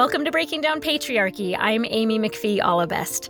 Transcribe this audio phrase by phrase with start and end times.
[0.00, 1.54] Welcome to Breaking Down Patriarchy.
[1.58, 3.28] I'm Amy McPhee Allebest.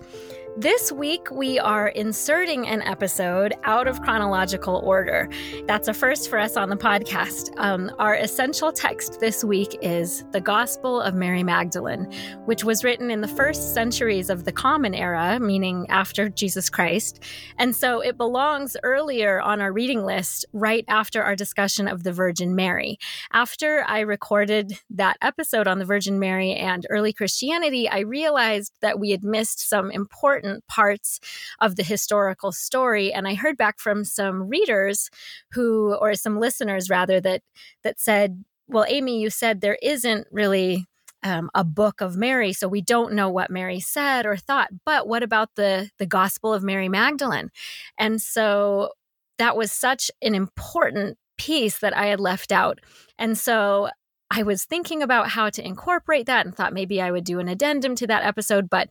[0.56, 5.30] This week, we are inserting an episode out of chronological order.
[5.66, 7.56] That's a first for us on the podcast.
[7.56, 12.12] Um, our essential text this week is the Gospel of Mary Magdalene,
[12.46, 17.22] which was written in the first centuries of the Common Era, meaning after Jesus Christ.
[17.56, 22.12] And so it belongs earlier on our reading list, right after our discussion of the
[22.12, 22.98] Virgin Mary.
[23.32, 28.98] After I recorded that episode on the Virgin Mary and early Christianity, I realized that
[28.98, 31.20] we had missed some important important parts
[31.60, 33.12] of the historical story.
[33.12, 35.10] And I heard back from some readers
[35.52, 37.42] who, or some listeners rather, that
[37.82, 40.86] that said, "Well, Amy, you said there isn't really."
[41.22, 44.70] Um, a book of Mary, so we don't know what Mary said or thought.
[44.86, 47.50] But what about the the Gospel of Mary Magdalene?
[47.98, 48.92] And so
[49.36, 52.78] that was such an important piece that I had left out.
[53.18, 53.90] And so
[54.30, 57.48] I was thinking about how to incorporate that and thought maybe I would do an
[57.48, 58.70] addendum to that episode.
[58.70, 58.88] But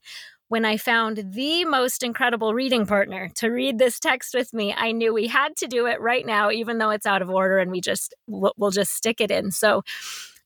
[0.49, 4.91] when I found the most incredible reading partner to read this text with me, I
[4.91, 7.72] knew we had to do it right now, even though it's out of order and
[7.72, 9.52] we just, we'll, just stick it in.
[9.52, 9.83] So,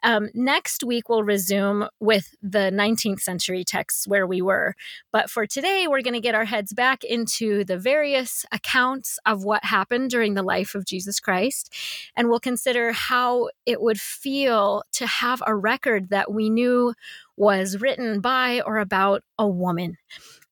[0.03, 4.75] um, next week, we'll resume with the 19th century texts where we were.
[5.13, 9.45] But for today, we're going to get our heads back into the various accounts of
[9.45, 11.73] what happened during the life of Jesus Christ.
[12.17, 16.93] And we'll consider how it would feel to have a record that we knew
[17.37, 19.97] was written by or about a woman.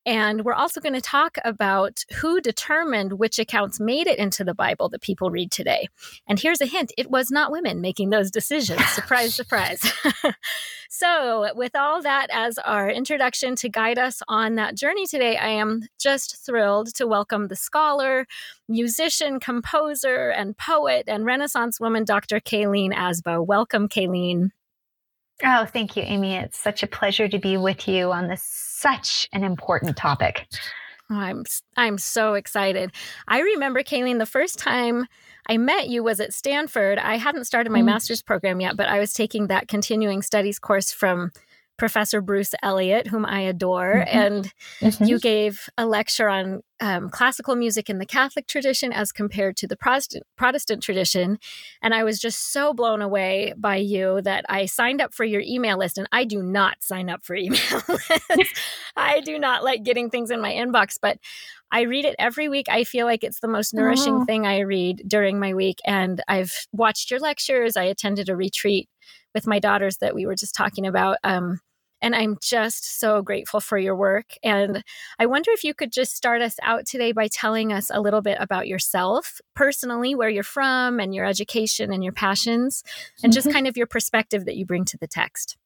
[0.05, 4.55] And we're also going to talk about who determined which accounts made it into the
[4.55, 5.89] Bible that people read today.
[6.27, 8.83] And here's a hint it was not women making those decisions.
[8.87, 9.79] surprise, surprise.
[10.89, 15.49] so, with all that as our introduction to guide us on that journey today, I
[15.49, 18.25] am just thrilled to welcome the scholar,
[18.67, 22.39] musician, composer, and poet and Renaissance woman, Dr.
[22.39, 23.45] Kayleen Asbo.
[23.45, 24.49] Welcome, Kayleen.
[25.43, 26.35] Oh, thank you, Amy.
[26.35, 30.47] It's such a pleasure to be with you on this such an important topic.
[31.09, 31.43] Oh, I'm
[31.75, 32.91] I'm so excited.
[33.27, 35.07] I remember Kayleen the first time
[35.47, 36.97] I met you was at Stanford.
[36.97, 37.85] I hadn't started my mm.
[37.85, 41.31] master's program yet, but I was taking that continuing studies course from
[41.81, 44.15] Professor Bruce Elliott, whom I adore, mm-hmm.
[44.15, 45.03] and mm-hmm.
[45.03, 49.67] you gave a lecture on um, classical music in the Catholic tradition as compared to
[49.67, 51.39] the Protestant, Protestant tradition.
[51.81, 55.41] And I was just so blown away by you that I signed up for your
[55.41, 55.97] email list.
[55.97, 58.61] And I do not sign up for email lists.
[58.95, 61.17] I do not like getting things in my inbox, but
[61.71, 62.67] I read it every week.
[62.69, 64.25] I feel like it's the most nourishing oh.
[64.25, 65.79] thing I read during my week.
[65.83, 67.75] And I've watched your lectures.
[67.75, 68.87] I attended a retreat
[69.33, 71.17] with my daughters that we were just talking about.
[71.23, 71.59] Um,
[72.01, 74.33] and I'm just so grateful for your work.
[74.43, 74.83] And
[75.19, 78.21] I wonder if you could just start us out today by telling us a little
[78.21, 82.83] bit about yourself personally, where you're from, and your education and your passions,
[83.23, 83.55] and just mm-hmm.
[83.55, 85.57] kind of your perspective that you bring to the text.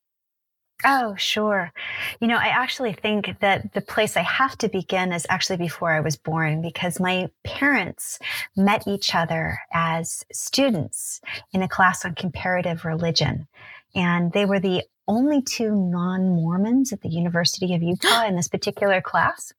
[0.84, 1.72] Oh, sure.
[2.20, 5.92] You know, I actually think that the place I have to begin is actually before
[5.92, 8.20] I was born because my parents
[8.58, 11.22] met each other as students
[11.54, 13.48] in a class on comparative religion.
[13.96, 18.48] And they were the only two non Mormons at the University of Utah in this
[18.48, 19.54] particular class.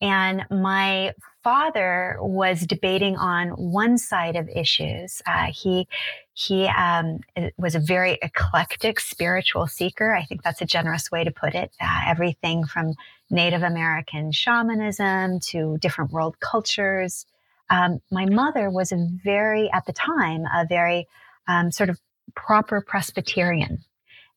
[0.00, 5.22] And my father was debating on one side of issues.
[5.26, 5.88] Uh, he
[6.34, 7.20] he um,
[7.56, 10.14] was a very eclectic spiritual seeker.
[10.14, 11.70] I think that's a generous way to put it.
[11.80, 12.92] Uh, everything from
[13.30, 17.24] Native American shamanism to different world cultures.
[17.70, 21.08] Um, my mother was a very, at the time, a very
[21.48, 21.98] um, sort of
[22.34, 23.82] proper Presbyterian.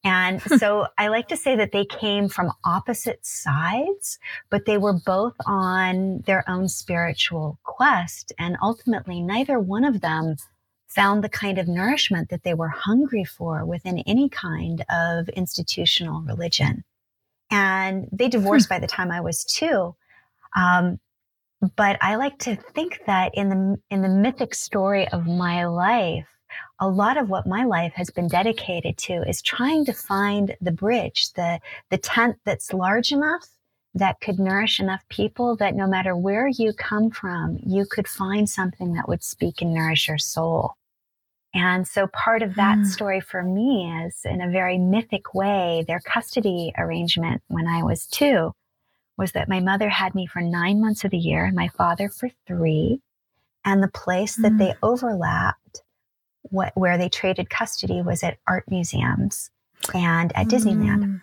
[0.03, 4.93] And so I like to say that they came from opposite sides, but they were
[4.93, 8.31] both on their own spiritual quest.
[8.39, 10.35] And ultimately, neither one of them
[10.87, 16.21] found the kind of nourishment that they were hungry for within any kind of institutional
[16.21, 16.83] religion.
[17.51, 18.75] And they divorced hmm.
[18.75, 19.95] by the time I was two.
[20.55, 20.99] Um,
[21.75, 26.25] but I like to think that in the in the mythic story of my life,
[26.79, 30.71] a lot of what my life has been dedicated to is trying to find the
[30.71, 31.59] bridge, the,
[31.89, 33.47] the tent that's large enough
[33.95, 38.49] that could nourish enough people that no matter where you come from, you could find
[38.49, 40.73] something that would speak and nourish your soul.
[41.53, 42.85] And so part of that mm.
[42.85, 48.05] story for me is in a very mythic way, their custody arrangement when I was
[48.05, 48.53] two
[49.17, 52.07] was that my mother had me for nine months of the year and my father
[52.07, 53.01] for three.
[53.65, 54.43] And the place mm.
[54.43, 55.81] that they overlapped
[56.43, 59.49] what, where they traded custody was at art museums
[59.93, 61.03] and at Disneyland.
[61.03, 61.21] Mm.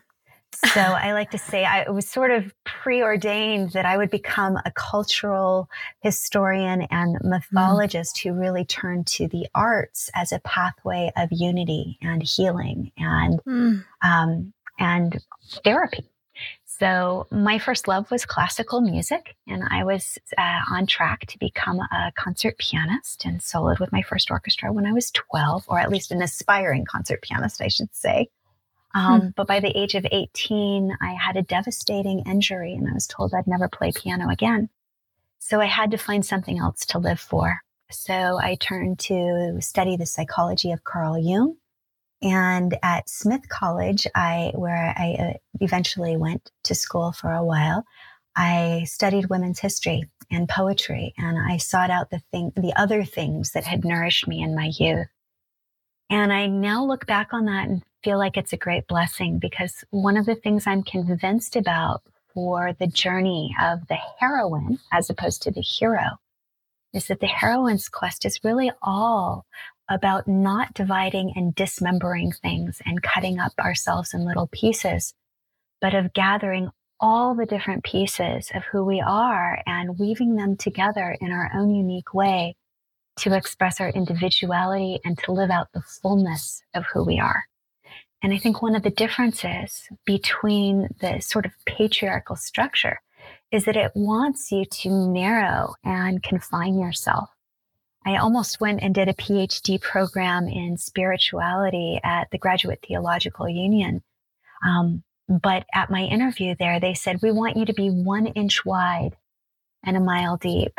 [0.73, 4.73] So I like to say I, was sort of preordained that I would become a
[4.75, 5.69] cultural
[6.01, 8.23] historian and mythologist mm.
[8.23, 12.91] who really turned to the arts as a pathway of unity and healing.
[12.97, 13.85] And mm.
[14.03, 15.19] um, and
[15.65, 16.05] therapy.
[16.79, 21.79] So my first love was classical music, and I was uh, on track to become
[21.79, 25.91] a concert pianist and soloed with my first orchestra when I was 12, or at
[25.91, 28.29] least an aspiring concert pianist, I should say.
[28.95, 29.29] Um, hmm.
[29.37, 33.33] But by the age of 18, I had a devastating injury, and I was told
[33.33, 34.69] I'd never play piano again.
[35.39, 37.59] So I had to find something else to live for.
[37.91, 41.57] So I turned to study the psychology of Carl Jung
[42.23, 47.85] and at Smith College, I, where I uh, eventually went to school for a while,
[48.35, 53.53] I studied women's history and poetry, and I sought out the thing, the other things
[53.53, 55.09] that had nourished me in my youth.
[56.11, 59.85] And I now look back on that and feel like it's a great blessing because
[59.91, 62.03] one of the things I'm convinced about
[62.33, 66.19] for the journey of the heroine as opposed to the hero
[66.93, 69.47] is that the heroine's quest is really all
[69.89, 75.15] about not dividing and dismembering things and cutting up ourselves in little pieces,
[75.81, 81.17] but of gathering all the different pieces of who we are and weaving them together
[81.21, 82.57] in our own unique way
[83.17, 87.45] to express our individuality and to live out the fullness of who we are.
[88.23, 93.01] And I think one of the differences between the sort of patriarchal structure
[93.53, 97.31] is that it wants you to narrow and confine yourself
[98.07, 104.03] I almost went and did a PhD program in spirituality at the Graduate Theological Union.
[104.65, 108.65] Um, but at my interview there, they said, we want you to be one inch
[108.65, 109.17] wide
[109.85, 110.79] and a mile deep.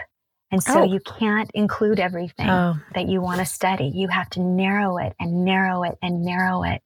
[0.52, 0.84] And so oh.
[0.84, 2.76] you can't include everything oh.
[2.96, 3.92] that you want to study.
[3.94, 6.82] You have to narrow it and narrow it and narrow it.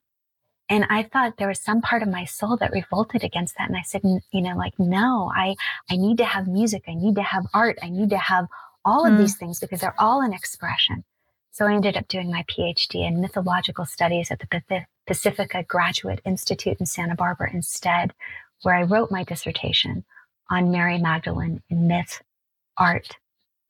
[0.67, 3.67] And I thought there was some part of my soul that revolted against that.
[3.67, 5.55] And I said, you know, like, no, I,
[5.91, 6.85] I need to have music.
[6.87, 7.77] I need to have art.
[7.83, 8.47] I need to have
[8.85, 9.17] all of mm.
[9.19, 11.03] these things because they're all an expression.
[11.51, 16.77] So I ended up doing my PhD in mythological studies at the Pacifica Graduate Institute
[16.79, 18.13] in Santa Barbara instead,
[18.61, 20.05] where I wrote my dissertation
[20.49, 22.21] on Mary Magdalene in myth,
[22.77, 23.17] art,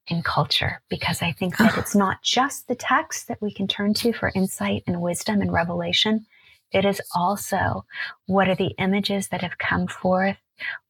[0.09, 3.93] and culture, because I think that it's not just the text that we can turn
[3.95, 6.25] to for insight and wisdom and revelation.
[6.71, 7.85] It is also
[8.27, 10.37] what are the images that have come forth?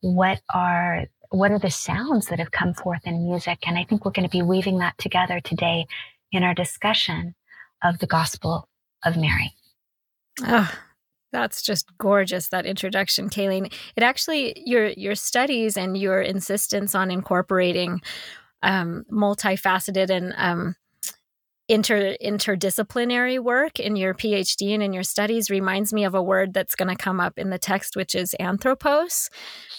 [0.02, 3.60] What are what are the sounds that have come forth in music?
[3.66, 5.86] And I think we're going to be weaving that together today
[6.32, 7.36] in our discussion
[7.84, 8.68] of the Gospel
[9.06, 9.54] of Mary.
[10.44, 10.72] Oh,
[11.32, 13.74] that's just gorgeous that introduction, Kayleen.
[13.96, 18.02] It actually your your studies and your insistence on incorporating
[18.62, 20.76] um, multifaceted and um,
[21.68, 26.54] inter interdisciplinary work in your PhD and in your studies reminds me of a word
[26.54, 29.30] that's going to come up in the text, which is anthropos,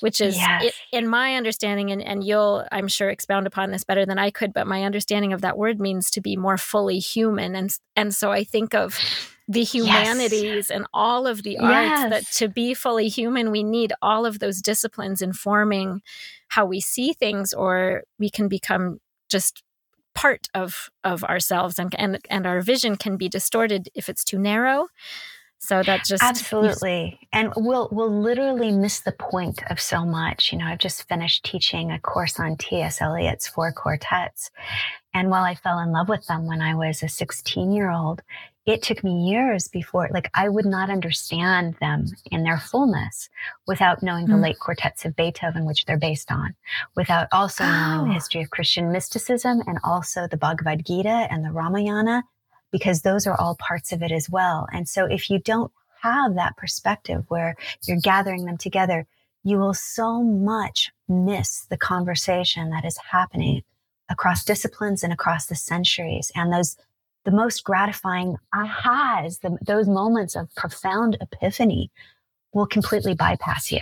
[0.01, 0.73] which is yes.
[0.91, 4.53] in my understanding, and, and you'll, I'm sure, expound upon this better than I could,
[4.53, 7.55] but my understanding of that word means to be more fully human.
[7.55, 8.99] And, and so I think of
[9.49, 10.71] the humanities yes.
[10.71, 12.11] and all of the arts yes.
[12.11, 16.01] that to be fully human, we need all of those disciplines informing
[16.49, 18.99] how we see things, or we can become
[19.29, 19.63] just
[20.15, 24.39] part of of ourselves and and and our vision can be distorted if it's too
[24.39, 24.89] narrow.
[25.59, 27.21] So that just absolutely.
[27.33, 30.53] And we'll we'll literally miss the point of so much.
[30.53, 34.51] You know i've just finished teaching a course on ts eliot's four quartets.
[35.15, 38.23] And while i fell in love with them when i was a 16 year old
[38.65, 43.29] it took me years before, like, I would not understand them in their fullness
[43.67, 44.43] without knowing the mm.
[44.43, 46.55] late quartets of Beethoven, which they're based on,
[46.95, 47.67] without also oh.
[47.67, 48.15] knowing the oh.
[48.15, 52.23] history of Christian mysticism and also the Bhagavad Gita and the Ramayana,
[52.71, 54.69] because those are all parts of it as well.
[54.73, 59.07] And so if you don't have that perspective where you're gathering them together,
[59.43, 63.63] you will so much miss the conversation that is happening
[64.09, 66.77] across disciplines and across the centuries and those
[67.25, 71.91] the most gratifying ahas, the, those moments of profound epiphany
[72.53, 73.81] will completely bypass you.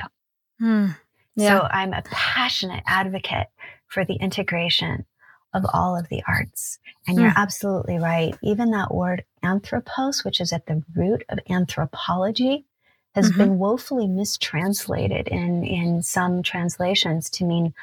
[0.61, 0.97] Mm,
[1.37, 1.61] yeah.
[1.61, 3.49] So I'm a passionate advocate
[3.89, 5.07] for the integration
[5.53, 6.79] of all of the arts.
[7.07, 7.23] And mm.
[7.23, 8.35] you're absolutely right.
[8.43, 12.65] Even that word anthropos, which is at the root of anthropology,
[13.15, 13.39] has mm-hmm.
[13.39, 17.75] been woefully mistranslated in, in some translations to mean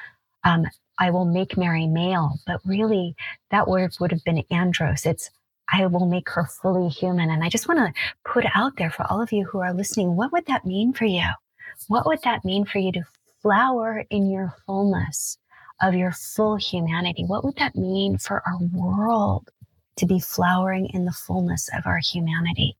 [0.46, 0.66] um,
[1.00, 3.16] I will make Mary male, but really
[3.52, 5.06] that word would have been andros.
[5.06, 5.30] It's
[5.72, 7.30] I will make her fully human.
[7.30, 10.16] And I just want to put out there for all of you who are listening,
[10.16, 11.28] what would that mean for you?
[11.88, 13.04] What would that mean for you to
[13.42, 15.38] flower in your fullness
[15.82, 17.24] of your full humanity?
[17.26, 19.50] What would that mean for our world
[19.98, 22.78] to be flowering in the fullness of our humanity?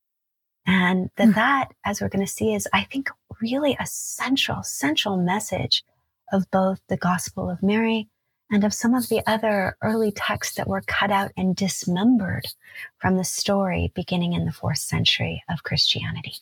[0.66, 1.36] And that, mm.
[1.36, 3.10] that, as we're going to see, is I think
[3.42, 5.84] really a central, central message
[6.34, 8.10] of both the Gospel of Mary
[8.52, 12.48] and of some of the other early texts that were cut out and dismembered
[12.98, 16.36] from the story beginning in the fourth century of Christianity.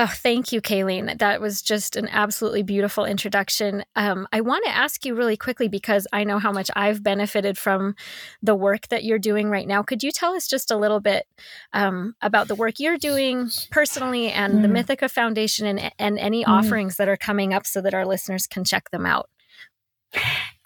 [0.00, 1.18] Oh, thank you, Kayleen.
[1.18, 3.82] That was just an absolutely beautiful introduction.
[3.96, 7.58] Um, I want to ask you really quickly because I know how much I've benefited
[7.58, 7.96] from
[8.40, 9.82] the work that you're doing right now.
[9.82, 11.26] Could you tell us just a little bit
[11.72, 14.62] um, about the work you're doing personally and mm.
[14.62, 16.48] the Mythica Foundation and, and any mm.
[16.48, 19.28] offerings that are coming up so that our listeners can check them out?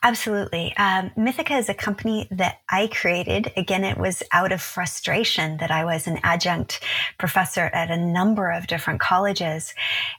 [0.05, 0.75] Absolutely.
[0.79, 3.53] Um, Mythica is a company that I created.
[3.57, 6.81] Again, it was out of frustration that I was an adjunct
[7.19, 9.75] professor at a number of different colleges.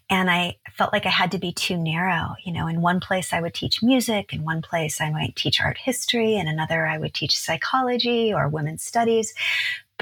[0.10, 2.36] And I felt like I had to be too narrow.
[2.46, 5.60] You know, in one place I would teach music, in one place I might teach
[5.60, 9.34] art history, in another I would teach psychology or women's studies.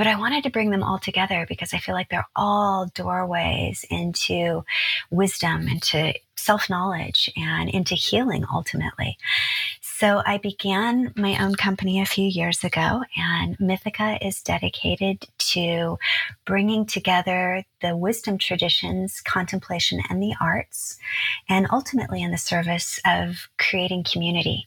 [0.01, 3.85] But I wanted to bring them all together because I feel like they're all doorways
[3.91, 4.65] into
[5.11, 9.19] wisdom, into self knowledge, and into healing ultimately.
[9.79, 15.99] So I began my own company a few years ago, and Mythica is dedicated to
[16.45, 20.97] bringing together the wisdom traditions, contemplation, and the arts,
[21.47, 24.65] and ultimately in the service of creating community.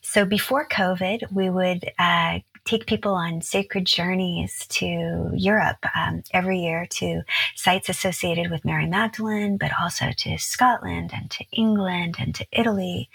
[0.00, 6.58] So before COVID, we would uh, take people on sacred journeys to Europe um, every
[6.60, 7.22] year to
[7.54, 13.10] sites associated with Mary Magdalene, but also to Scotland and to England and to Italy.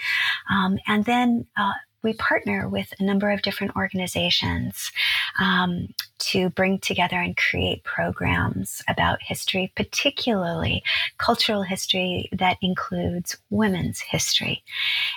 [0.49, 4.91] Um, and then uh, we partner with a number of different organizations
[5.39, 5.87] um,
[6.19, 10.83] to bring together and create programs about history, particularly
[11.17, 14.63] cultural history that includes women's history.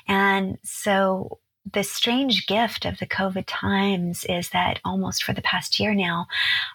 [0.09, 1.39] And so
[1.71, 6.27] the strange gift of the COVID times is that almost for the past year now,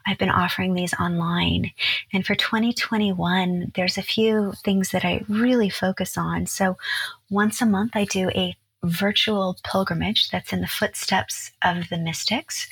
[0.06, 1.72] I've been offering these online.
[2.14, 6.46] And for 2021, there's a few things that I really focus on.
[6.46, 6.78] So
[7.30, 12.68] once a month, I do a virtual pilgrimage that's in the footsteps of the mystics.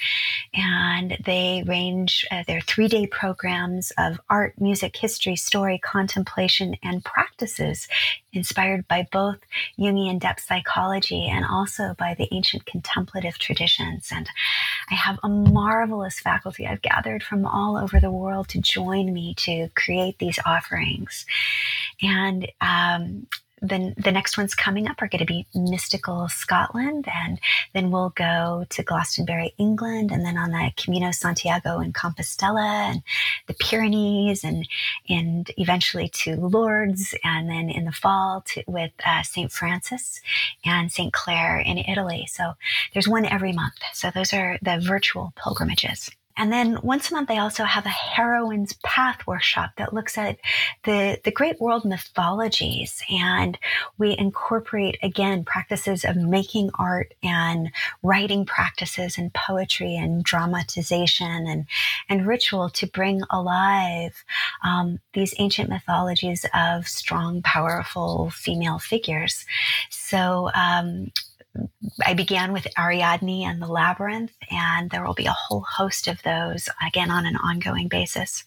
[0.53, 7.03] And they range, uh, they're three day programs of art, music, history, story, contemplation, and
[7.03, 7.88] practices
[8.33, 9.38] inspired by both
[9.79, 14.09] Jungian depth psychology and also by the ancient contemplative traditions.
[14.12, 14.29] And
[14.91, 19.33] I have a marvelous faculty I've gathered from all over the world to join me
[19.39, 21.25] to create these offerings.
[22.01, 23.27] And um,
[23.69, 27.39] then the next ones coming up are going to be Mystical Scotland, and
[27.74, 33.03] then we'll go to Glastonbury, England, and then on the Camino Santiago and Compostela, and
[33.48, 34.67] the Pyrenees, and
[35.10, 40.22] and eventually to Lourdes, and then in the fall to, with uh, Saint Francis
[40.63, 42.27] and Saint Clare in Italy.
[42.29, 42.53] So
[42.93, 43.75] there's one every month.
[43.93, 46.10] So those are the virtual pilgrimages.
[46.37, 50.37] And then once a month, I also have a heroine's path workshop that looks at
[50.83, 53.01] the, the great world mythologies.
[53.09, 53.57] And
[53.97, 57.71] we incorporate again practices of making art and
[58.03, 61.65] writing practices and poetry and dramatization and,
[62.09, 64.23] and ritual to bring alive
[64.63, 69.45] um, these ancient mythologies of strong, powerful female figures.
[69.89, 71.11] So, um,
[72.05, 76.21] I began with Ariadne and the Labyrinth, and there will be a whole host of
[76.24, 78.43] those again on an ongoing basis.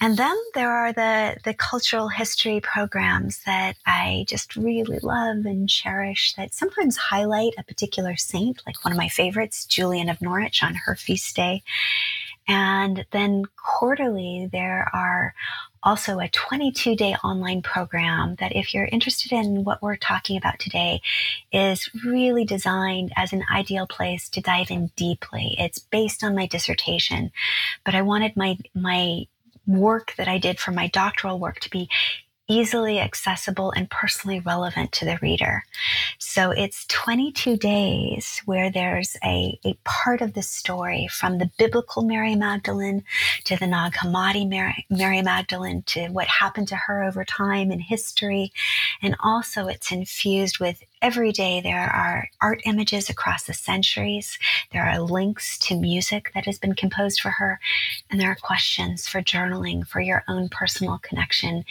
[0.00, 5.68] And then there are the, the cultural history programs that I just really love and
[5.68, 10.62] cherish that sometimes highlight a particular saint, like one of my favorites, Julian of Norwich
[10.62, 11.62] on her feast day.
[12.46, 15.34] And then quarterly, there are
[15.86, 20.58] also a 22 day online program that, if you're interested in what we're talking about
[20.58, 21.00] today,
[21.52, 25.54] is really designed as an ideal place to dive in deeply.
[25.58, 27.30] It's based on my dissertation,
[27.84, 29.26] but I wanted my, my
[29.66, 31.88] work that I did for my doctoral work to be
[32.48, 35.64] easily accessible and personally relevant to the reader.
[36.18, 42.02] So it's 22 days where there's a, a part of the story from the biblical
[42.02, 43.02] Mary Magdalene
[43.44, 47.80] to the Nag Hammadi Mary, Mary Magdalene to what happened to her over time in
[47.80, 48.52] history.
[49.02, 54.38] And also it's infused with every day there are art images across the centuries.
[54.72, 57.58] There are links to music that has been composed for her.
[58.10, 61.64] And there are questions for journaling for your own personal connection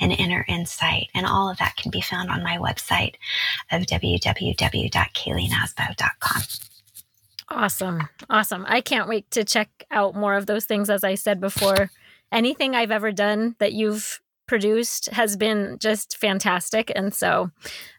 [0.00, 1.08] and inner insight.
[1.14, 3.16] And all of that can be found on my website
[3.70, 6.42] of www.kayleenasbo.com.
[7.50, 8.08] Awesome.
[8.28, 8.66] Awesome.
[8.68, 10.88] I can't wait to check out more of those things.
[10.90, 11.90] As I said before,
[12.30, 16.92] anything I've ever done that you've produced has been just fantastic.
[16.94, 17.50] And so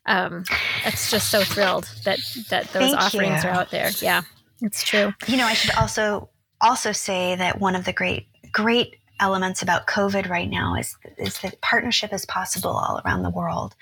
[0.05, 0.43] um,
[0.85, 3.49] it's just so thrilled that, that those Thank offerings you.
[3.49, 3.89] are out there.
[3.99, 4.21] Yeah,
[4.61, 5.13] it's true.
[5.27, 6.29] You know, I should also
[6.61, 11.39] also say that one of the great great elements about COVID right now is, is
[11.41, 13.75] that partnership is possible all around the world.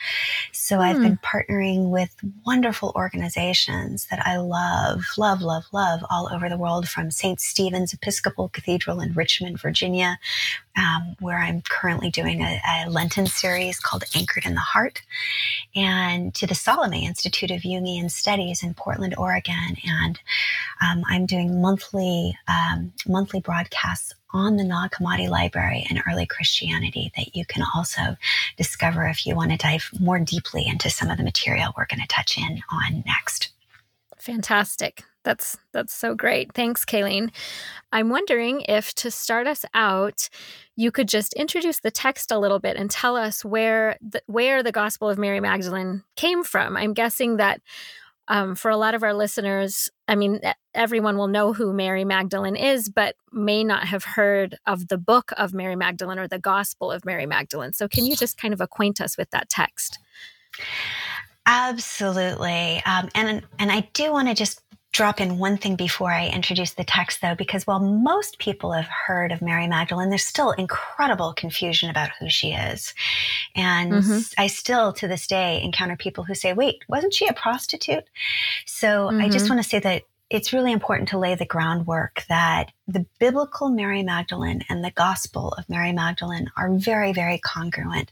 [0.52, 0.82] So mm.
[0.82, 1.38] I've been hmm.
[1.38, 2.16] partnering with
[2.46, 7.40] wonderful organizations that I love, love, love, love all over the world from St.
[7.40, 10.20] Stephen's Episcopal Cathedral in Richmond, Virginia,
[10.78, 15.02] um, where I'm currently doing a, a, Lenten series called Anchored in the Heart,
[15.76, 19.78] and to the Salome Institute of Jungian Studies in Portland, Oregon.
[19.86, 20.20] And
[20.82, 27.12] um, I'm doing monthly, um, monthly broadcasts on the Nag Hammadi Library and Early Christianity
[27.16, 28.18] that you can also
[28.58, 32.02] discover if you want to dive more deeply into some of the material we're going
[32.02, 33.50] to touch in on next.
[34.18, 35.04] Fantastic.
[35.24, 36.54] That's that's so great.
[36.54, 37.32] Thanks, Kayleen.
[37.92, 40.30] I'm wondering if to start us out,
[40.76, 44.64] you could just introduce the text a little bit and tell us where the, where
[44.64, 46.78] the Gospel of Mary Magdalene came from.
[46.78, 47.62] I'm guessing that
[48.28, 50.42] um, for a lot of our listeners, I mean,
[50.74, 55.32] everyone will know who Mary Magdalene is, but may not have heard of the book
[55.38, 57.74] of Mary Magdalene or the Gospel of Mary Magdalene.
[57.74, 60.00] So, can you just kind of acquaint us with that text?
[61.46, 66.28] Absolutely, um, and and I do want to just drop in one thing before I
[66.28, 70.52] introduce the text, though, because while most people have heard of Mary Magdalene, there's still
[70.52, 72.94] incredible confusion about who she is.
[73.56, 74.20] And mm-hmm.
[74.38, 78.06] I still, to this day, encounter people who say, wait, wasn't she a prostitute?
[78.66, 79.22] So mm-hmm.
[79.22, 79.56] I just mm-hmm.
[79.56, 84.04] want to say that it's really important to lay the groundwork that the biblical Mary
[84.04, 88.12] Magdalene and the gospel of Mary Magdalene are very, very congruent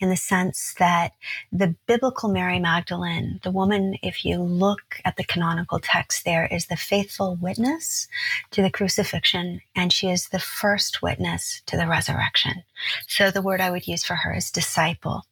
[0.00, 1.12] in the sense that
[1.52, 6.66] the biblical Mary Magdalene, the woman, if you look at the canonical text there, is
[6.66, 8.08] the faithful witness
[8.50, 12.64] to the crucifixion, and she is the first witness to the resurrection.
[13.06, 15.24] So the word I would use for her is disciple.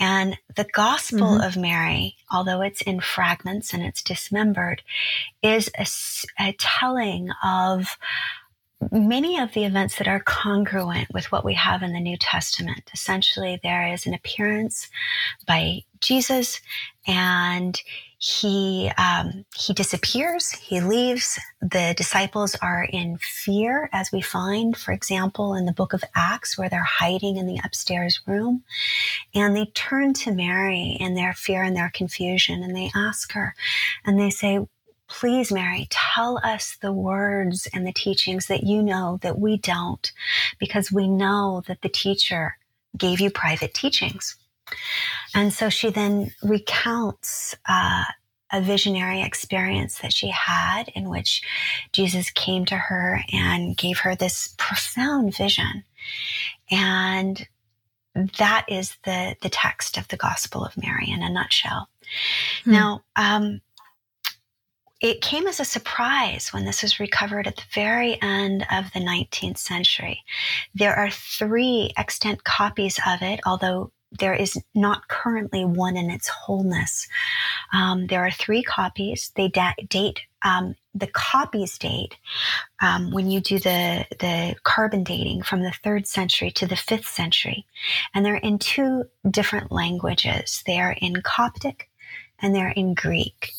[0.00, 1.40] And the Gospel mm-hmm.
[1.40, 4.82] of Mary, although it's in fragments and it's dismembered,
[5.42, 5.86] is a,
[6.42, 7.96] a telling of
[8.92, 12.90] many of the events that are congruent with what we have in the New Testament.
[12.94, 14.88] Essentially, there is an appearance
[15.46, 16.60] by Jesus
[17.06, 17.80] and
[18.18, 24.92] he um, he disappears he leaves the disciples are in fear as we find for
[24.92, 28.64] example in the book of acts where they're hiding in the upstairs room
[29.34, 33.54] and they turn to mary in their fear and their confusion and they ask her
[34.04, 34.60] and they say
[35.08, 40.12] Please, Mary, tell us the words and the teachings that you know that we don't,
[40.58, 42.58] because we know that the teacher
[42.96, 44.36] gave you private teachings.
[45.34, 48.04] And so she then recounts uh,
[48.52, 51.42] a visionary experience that she had in which
[51.92, 55.84] Jesus came to her and gave her this profound vision.
[56.70, 57.46] And
[58.38, 61.88] that is the, the text of the Gospel of Mary in a nutshell.
[62.64, 62.72] Hmm.
[62.72, 63.60] Now, um,
[65.00, 69.00] it came as a surprise when this was recovered at the very end of the
[69.00, 70.24] 19th century.
[70.74, 76.28] There are three extant copies of it, although there is not currently one in its
[76.28, 77.08] wholeness.
[77.72, 79.32] Um, there are three copies.
[79.36, 82.16] They da- date um, the copies date
[82.80, 87.06] um, when you do the the carbon dating from the third century to the fifth
[87.06, 87.66] century,
[88.14, 90.62] and they're in two different languages.
[90.66, 91.88] They are in Coptic
[92.40, 93.52] and they're in Greek.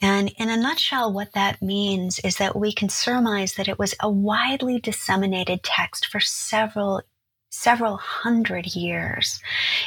[0.00, 3.94] And in a nutshell, what that means is that we can surmise that it was
[4.00, 7.02] a widely disseminated text for several
[7.50, 9.40] several hundred years.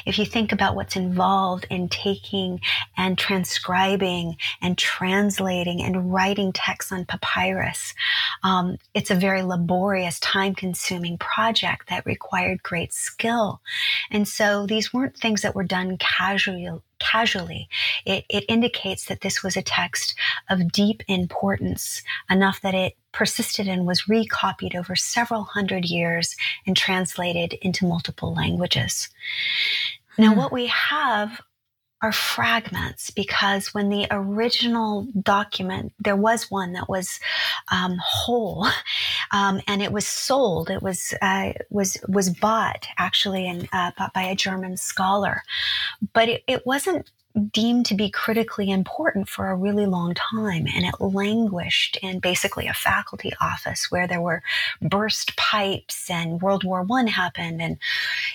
[0.06, 2.60] If you think about what's involved in taking
[2.98, 7.94] and transcribing and translating and writing texts on papyrus,
[8.44, 13.62] um, it's a very laborious, time consuming project that required great skill.
[14.10, 16.68] And so these weren't things that were done casually,
[17.02, 17.68] casually.
[18.06, 20.16] It, it indicates that this was a text
[20.50, 26.36] of deep importance, enough that it persisted and was recopied over several hundred years
[26.66, 29.10] and translated into multiple languages.
[30.18, 30.38] Now, hmm.
[30.38, 31.42] what we have
[32.02, 37.20] are fragments because when the original document, there was one that was
[37.72, 38.68] um, whole,
[39.32, 40.70] um, and it was sold.
[40.70, 45.44] It was uh, was was bought actually and uh, bought by a German scholar,
[46.14, 47.10] but it, it wasn't
[47.52, 52.68] deemed to be critically important for a really long time and it languished in basically
[52.68, 54.44] a faculty office where there were
[54.82, 57.78] burst pipes and world war one happened and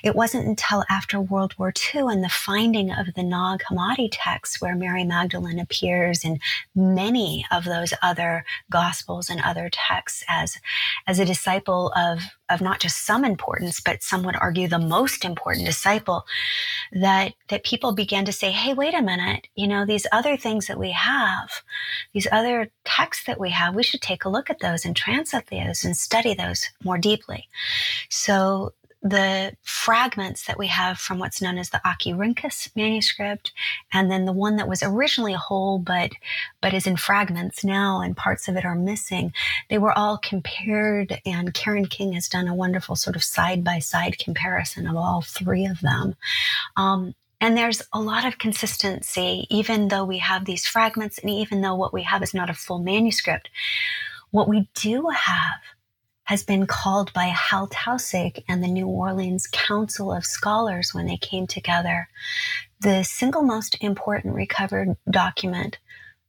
[0.03, 4.61] it wasn't until after world war ii and the finding of the nag hammadi texts
[4.61, 6.39] where mary magdalene appears in
[6.75, 10.59] many of those other gospels and other texts as
[11.07, 15.25] as a disciple of of not just some importance, but some would argue the most
[15.25, 16.25] important disciple,
[16.93, 19.49] that, that people began to say, Hey, wait a minute.
[19.55, 21.63] You know, these other things that we have,
[22.13, 25.47] these other texts that we have, we should take a look at those and translate
[25.51, 27.49] those and study those more deeply.
[28.09, 28.73] So
[29.09, 33.53] the fragments that we have from what's known as the Oxyrhynchus manuscript,
[33.93, 36.13] and then the one that was originally a whole but
[36.61, 39.33] but is in fragments now, and parts of it are missing.
[39.71, 43.79] They were all compared, and Karen King has done a wonderful sort of side by
[43.79, 46.17] side comparison of all three of them.
[46.77, 51.61] Um, and there's a lot of consistency, even though we have these fragments, and even
[51.61, 53.51] though what we have is not a full manuscript.
[54.31, 55.61] What we do have
[56.27, 61.17] has been called by Hal Taussig and the New Orleans Council of Scholars when they
[61.17, 62.09] came together
[62.81, 65.79] the single most important recovered document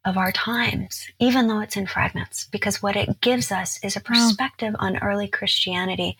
[0.05, 3.99] of our times, even though it's in fragments, because what it gives us is a
[3.99, 6.17] perspective on early Christianity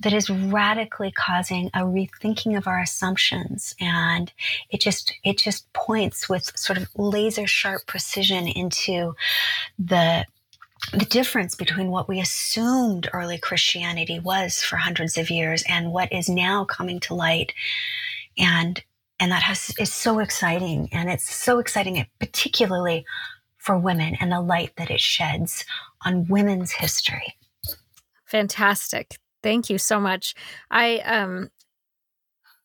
[0.00, 3.74] that is radically causing a rethinking of our assumptions.
[3.80, 4.30] And
[4.68, 9.14] it just, it just points with sort of laser sharp precision into
[9.78, 10.26] the
[10.92, 16.12] the difference between what we assumed early Christianity was for hundreds of years and what
[16.12, 17.52] is now coming to light.
[18.38, 18.82] And
[19.18, 20.88] and that has is so exciting.
[20.92, 23.04] And it's so exciting, particularly
[23.56, 25.64] for women and the light that it sheds
[26.04, 27.34] on women's history.
[28.26, 29.18] Fantastic.
[29.42, 30.34] Thank you so much.
[30.70, 31.50] I um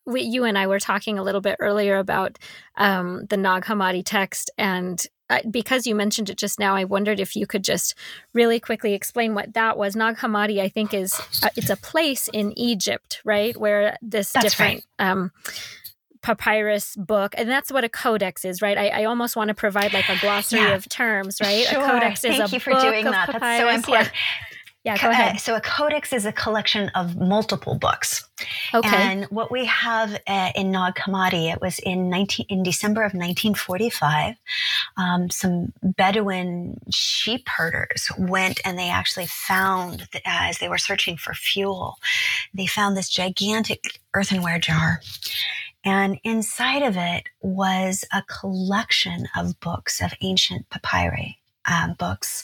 [0.06, 2.40] we, you and I were talking a little bit earlier about
[2.76, 5.06] um, the Nag Hammadi text, and
[5.50, 7.96] because you mentioned it just now, I wondered if you could just
[8.34, 9.96] really quickly explain what that was.
[9.96, 14.46] Nag Hammadi, I think, is uh, it's a place in Egypt, right, where this that's
[14.46, 14.86] different.
[15.00, 15.10] Right.
[15.10, 15.32] Um,
[16.22, 19.92] papyrus book and that's what a codex is right i, I almost want to provide
[19.92, 20.76] like a glossary yeah.
[20.76, 21.82] of terms right sure.
[21.82, 23.42] a codex is Thank a you for doing that papyrus.
[23.42, 24.51] that's so important yeah.
[24.84, 25.36] Yeah, go ahead.
[25.36, 28.28] Uh, so a codex is a collection of multiple books.
[28.74, 28.90] Okay.
[28.90, 33.14] And what we have uh, in Nag Hammadi, it was in 19, in December of
[33.14, 34.36] 1945.
[34.98, 41.16] Um, some Bedouin sheep herders went and they actually found, uh, as they were searching
[41.16, 41.98] for fuel,
[42.56, 45.02] they found this gigantic earthenware jar.
[45.84, 51.38] And inside of it was a collection of books of ancient papyri.
[51.72, 52.44] Um, books.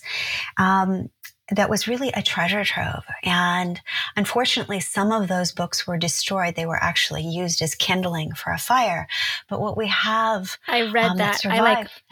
[0.58, 1.10] Um,
[1.50, 3.04] that was really a treasure trove.
[3.24, 3.82] And
[4.16, 6.56] unfortunately, some of those books were destroyed.
[6.56, 9.08] They were actually used as kindling for a fire.
[9.50, 11.46] But what we have, I read um, that.
[11.46, 11.88] I like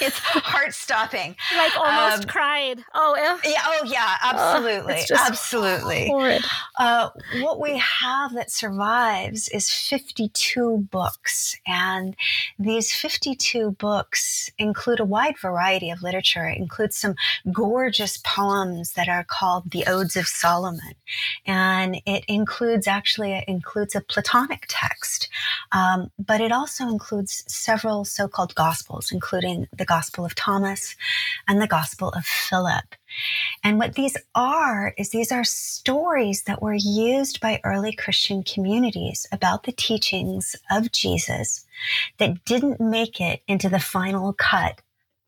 [0.00, 1.36] it's heart stopping.
[1.60, 2.84] Like almost um, cried.
[2.94, 3.60] Oh, yeah.
[3.66, 4.16] Oh, yeah.
[4.22, 5.02] Absolutely.
[5.10, 6.06] Oh, absolutely.
[6.06, 6.42] Horrid.
[6.78, 11.56] Uh, what we have that survives is 52 books.
[11.66, 12.16] And
[12.58, 16.46] these 52 books include a wide variety of literature.
[16.46, 17.14] It includes some
[17.52, 18.59] gorgeous poems
[18.96, 20.94] that are called the Odes of Solomon.
[21.46, 25.28] And it includes actually, it includes a Platonic text,
[25.72, 30.94] um, but it also includes several so called Gospels, including the Gospel of Thomas
[31.48, 32.94] and the Gospel of Philip.
[33.64, 39.26] And what these are is these are stories that were used by early Christian communities
[39.32, 41.66] about the teachings of Jesus
[42.18, 44.80] that didn't make it into the final cut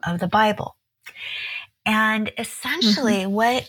[0.06, 0.76] of the Bible.
[1.84, 3.32] And essentially mm-hmm.
[3.32, 3.68] what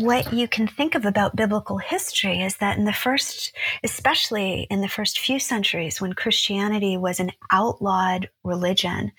[0.00, 4.82] what you can think of about biblical history is that in the first especially in
[4.82, 9.12] the first few centuries when Christianity was an outlawed religion,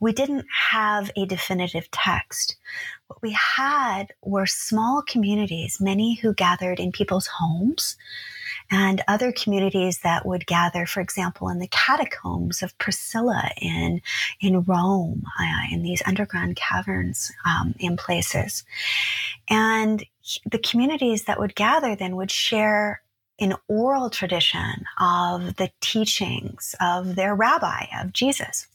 [0.00, 2.56] we didn't have a definitive text.
[3.08, 7.96] What we had were small communities, many who gathered in people's homes,
[8.68, 14.02] and other communities that would gather, for example, in the catacombs of Priscilla in,
[14.40, 18.64] in Rome, uh, in these underground caverns um, in places.
[19.48, 20.04] And
[20.50, 23.02] the communities that would gather then would share
[23.38, 28.66] an oral tradition of the teachings of their rabbi, of Jesus.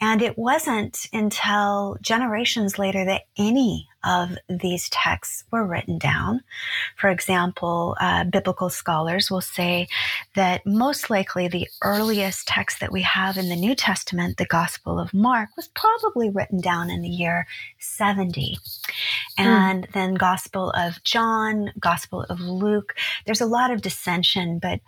[0.00, 6.40] And it wasn't until generations later that any of these texts were written down.
[6.96, 9.88] For example, uh, biblical scholars will say
[10.34, 14.98] that most likely the earliest text that we have in the New Testament, the Gospel
[14.98, 17.46] of Mark, was probably written down in the year
[17.78, 18.58] 70.
[19.36, 19.42] Hmm.
[19.46, 19.92] And mm.
[19.92, 22.94] then Gospel of John, Gospel of Luke.
[23.26, 24.80] There's a lot of dissension, but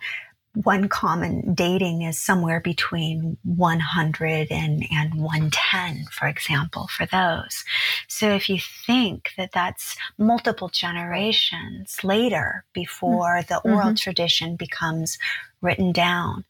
[0.55, 7.63] one common dating is somewhere between 100 and, and 110, for example, for those.
[8.07, 13.95] So if you think that that's multiple generations later before the oral mm-hmm.
[13.95, 15.17] tradition becomes
[15.63, 16.45] written down.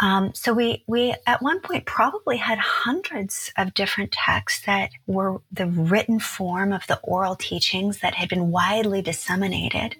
[0.00, 5.40] Um, so we we at one point probably had hundreds of different texts that were
[5.50, 9.96] the written form of the oral teachings that had been widely disseminated.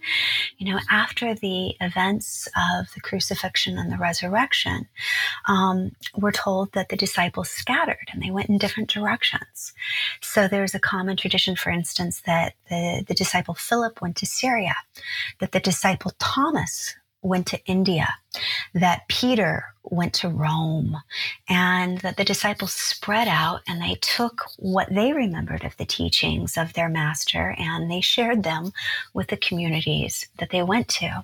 [0.59, 4.87] You know, after the events of the crucifixion and the resurrection,
[5.47, 9.73] um, we're told that the disciples scattered and they went in different directions.
[10.21, 14.75] So there's a common tradition, for instance, that the, the disciple Philip went to Syria,
[15.41, 16.95] that the disciple Thomas
[17.27, 18.09] went to India,
[18.75, 20.97] that Peter went to Rome,
[21.49, 26.57] and that the disciples spread out and they took what they remembered of the teachings
[26.57, 28.73] of their master and they shared them
[29.15, 31.23] with the communities that they went to.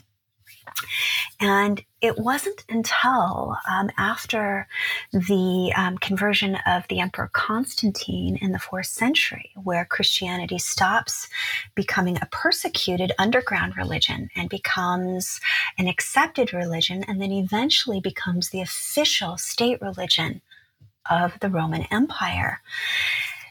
[1.40, 4.68] And it wasn't until um, after
[5.12, 11.29] the um, conversion of the Emperor Constantine in the fourth century where Christianity stops
[11.75, 15.40] becoming a persecuted underground religion and becomes
[15.79, 20.42] an accepted religion and then eventually becomes the official state religion
[21.11, 22.61] of the Roman Empire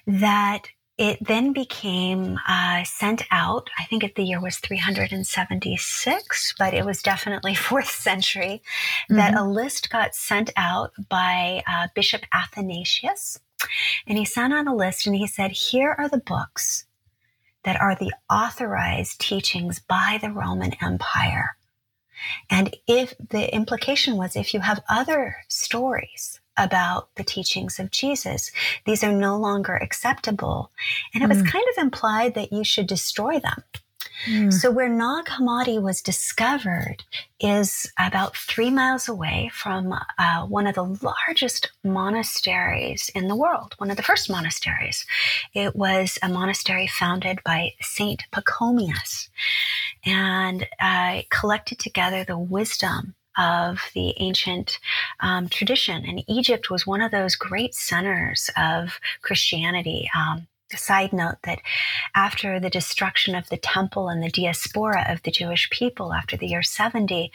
[0.07, 0.67] that
[1.01, 3.71] it then became uh, sent out.
[3.79, 8.61] I think if the year was 376, but it was definitely fourth century.
[9.09, 9.15] Mm-hmm.
[9.15, 13.39] That a list got sent out by uh, Bishop Athanasius,
[14.05, 16.85] and he sent out a list and he said, "Here are the books
[17.63, 21.57] that are the authorized teachings by the Roman Empire."
[22.47, 28.51] And if the implication was, if you have other stories about the teachings of Jesus.
[28.85, 30.71] These are no longer acceptable.
[31.13, 31.47] And it was mm.
[31.47, 33.63] kind of implied that you should destroy them.
[34.25, 34.53] Mm.
[34.53, 37.03] So, where Nag Hammadi was discovered
[37.39, 43.73] is about three miles away from uh, one of the largest monasteries in the world,
[43.79, 45.05] one of the first monasteries.
[45.55, 49.29] It was a monastery founded by Saint Pachomius
[50.05, 54.79] and uh, collected together the wisdom of the ancient
[55.19, 56.03] um, tradition.
[56.05, 60.09] And Egypt was one of those great centers of Christianity.
[60.15, 61.59] Um, side note that
[62.15, 66.47] after the destruction of the temple and the diaspora of the Jewish people after the
[66.47, 67.31] year 70,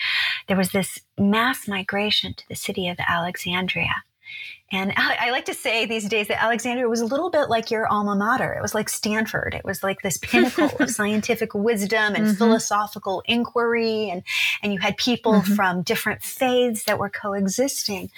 [0.48, 4.04] there was this mass migration to the city of Alexandria.
[4.72, 7.86] And I like to say these days that Alexandria was a little bit like your
[7.86, 8.52] alma mater.
[8.52, 9.54] It was like Stanford.
[9.54, 12.34] It was like this pinnacle of scientific wisdom and mm-hmm.
[12.34, 14.10] philosophical inquiry.
[14.10, 14.24] And,
[14.62, 15.54] and you had people mm-hmm.
[15.54, 18.10] from different faiths that were coexisting.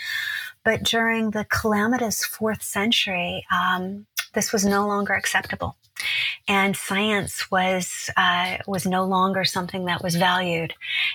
[0.65, 5.77] But during the calamitous fourth century, um, this was no longer acceptable.
[6.47, 10.75] And science was uh, was no longer something that was valued,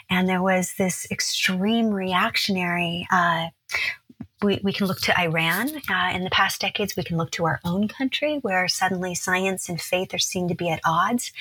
[0.10, 3.48] and there was this extreme reactionary uh,
[4.44, 6.96] we, we can look to Iran uh, in the past decades.
[6.96, 10.56] We can look to our own country where suddenly science and faith are seen to
[10.56, 11.32] be at odds.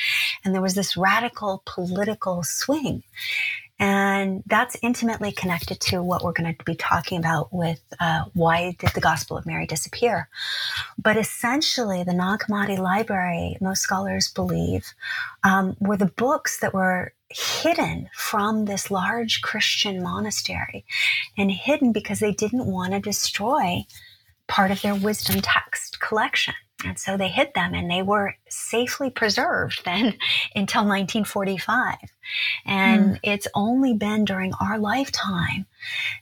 [0.44, 3.02] And there was this radical political swing.
[3.78, 8.76] And that's intimately connected to what we're going to be talking about with uh, why
[8.78, 10.28] did the Gospel of Mary disappear?
[11.02, 14.86] But essentially, the Nag Hammadi Library, most scholars believe,
[15.42, 20.84] um, were the books that were hidden from this large Christian monastery
[21.36, 23.84] and hidden because they didn't want to destroy
[24.48, 26.54] part of their wisdom text collection.
[26.84, 30.06] And so they hid them and they were safely preserved then
[30.54, 31.96] until 1945.
[32.66, 33.20] And mm.
[33.22, 35.66] it's only been during our lifetime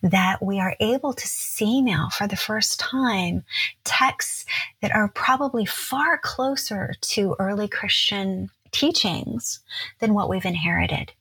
[0.02, 3.44] that we are able to see now for the first time
[3.84, 4.44] texts
[4.82, 9.60] that are probably far closer to early Christian teachings
[10.00, 11.12] than what we've inherited.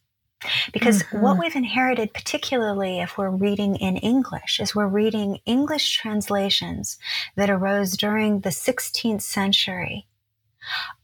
[0.71, 1.21] Because mm-hmm.
[1.21, 6.97] what we've inherited, particularly if we're reading in English, is we're reading English translations
[7.35, 10.07] that arose during the 16th century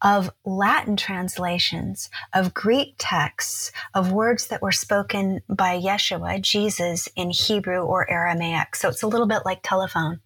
[0.02, 7.30] of Latin translations, of Greek texts, of words that were spoken by Yeshua, Jesus, in
[7.30, 8.76] Hebrew or Aramaic.
[8.76, 10.22] So it's a little bit like telephone.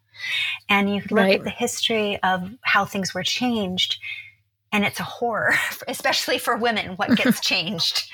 [0.67, 1.39] And you look right.
[1.39, 3.97] at the history of how things were changed
[4.71, 5.55] and it's a horror,
[5.88, 8.10] especially for women, what gets changed.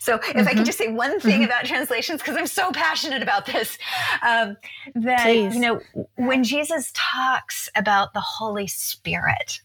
[0.00, 0.38] so, if mm-hmm.
[0.38, 0.64] I can mm-hmm.
[0.64, 1.44] just say one thing mm-hmm.
[1.44, 3.78] about translations, because I'm so passionate about this,
[4.22, 4.56] um,
[4.94, 5.54] that, Please.
[5.54, 5.80] you know,
[6.16, 9.60] when Jesus talks about the Holy Spirit,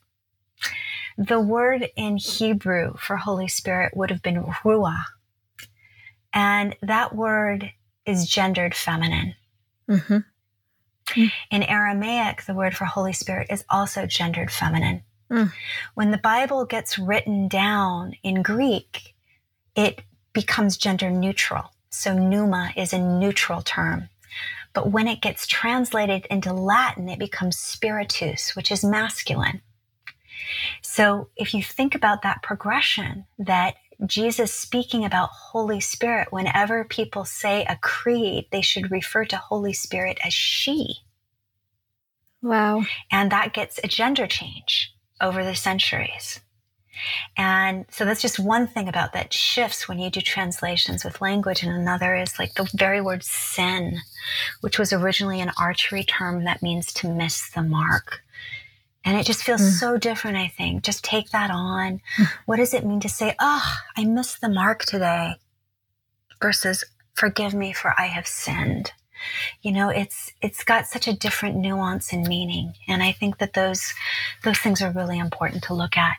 [1.18, 5.04] the word in Hebrew for Holy Spirit would have been ruah.
[6.34, 7.72] And that word
[8.06, 9.36] is gendered feminine.
[9.90, 10.18] Mm-hmm.
[11.52, 15.04] In Aramaic, the word for Holy Spirit is also gendered feminine.
[15.30, 15.52] Mm.
[15.96, 19.16] When the Bible gets written down in Greek,
[19.76, 20.02] it
[20.34, 21.72] becomes gender neutral.
[21.90, 24.10] So pneuma is a neutral term.
[24.74, 29.62] But when it gets translated into Latin, it becomes spiritus, which is masculine.
[30.82, 37.24] So if you think about that progression, that Jesus speaking about Holy Spirit, whenever people
[37.24, 40.98] say a creed, they should refer to Holy Spirit as she.
[42.42, 42.84] Wow.
[43.10, 46.40] And that gets a gender change over the centuries.
[47.38, 51.64] And so that's just one thing about that shifts when you do translations with language.
[51.64, 54.00] And another is like the very word sin,
[54.62, 58.22] which was originally an archery term that means to miss the mark.
[59.04, 59.72] And it just feels mm.
[59.72, 60.84] so different, I think.
[60.84, 62.02] Just take that on.
[62.18, 62.28] Mm.
[62.46, 65.36] What does it mean to say, oh, I missed the mark today
[66.42, 68.94] versus forgive me for I have sinned?
[69.62, 72.74] You know it's it's got such a different nuance and meaning.
[72.88, 73.94] And i think that those
[74.44, 76.18] those things are really important to look at.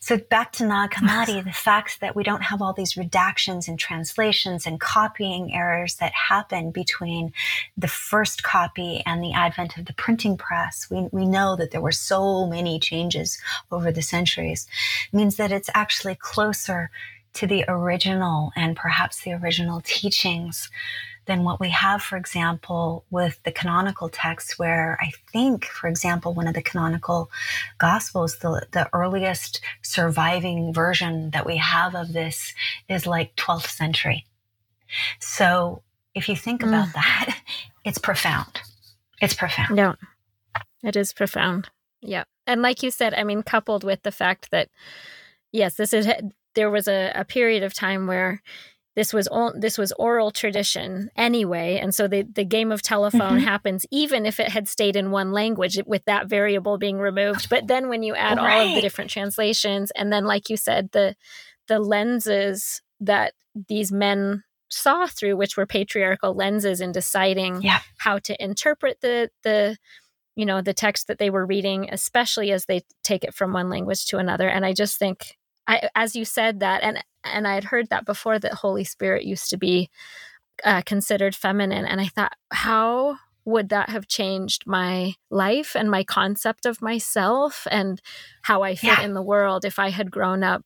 [0.00, 3.78] So back to Nag Hammadi, the fact that we don't have all these redactions and
[3.78, 7.32] translations and copying errors that happen between
[7.76, 11.80] the first copy and the advent of the printing press, we, we know that there
[11.80, 13.38] were so many changes
[13.70, 14.66] over the centuries,
[15.12, 16.90] means that it's actually closer
[17.34, 20.70] to the original and perhaps the original teachings
[21.26, 26.32] than what we have, for example, with the canonical texts, where I think, for example,
[26.32, 27.30] one of the canonical
[27.78, 32.54] gospels, the, the earliest surviving version that we have of this
[32.88, 34.24] is like 12th century.
[35.18, 35.82] So
[36.14, 36.94] if you think about mm.
[36.94, 37.38] that,
[37.84, 38.60] it's profound.
[39.20, 39.76] It's profound.
[39.76, 39.94] Yeah,
[40.82, 41.68] it is profound.
[42.00, 42.24] Yeah.
[42.46, 44.68] And like you said, I mean, coupled with the fact that,
[45.52, 46.08] yes, this is,
[46.54, 48.42] there was a, a period of time where
[48.96, 53.44] this was this was oral tradition anyway and so the the game of telephone mm-hmm.
[53.44, 57.68] happens even if it had stayed in one language with that variable being removed but
[57.68, 58.60] then when you add right.
[58.60, 61.14] all of the different translations and then like you said the
[61.68, 63.34] the lenses that
[63.68, 67.80] these men saw through which were patriarchal lenses in deciding yeah.
[67.98, 69.76] how to interpret the the
[70.34, 73.68] you know the text that they were reading especially as they take it from one
[73.68, 77.54] language to another and i just think I, as you said that, and and I
[77.54, 79.90] had heard that before that Holy Spirit used to be
[80.64, 86.02] uh, considered feminine, and I thought, how would that have changed my life and my
[86.02, 88.02] concept of myself and
[88.42, 89.02] how I fit yeah.
[89.02, 90.62] in the world if I had grown up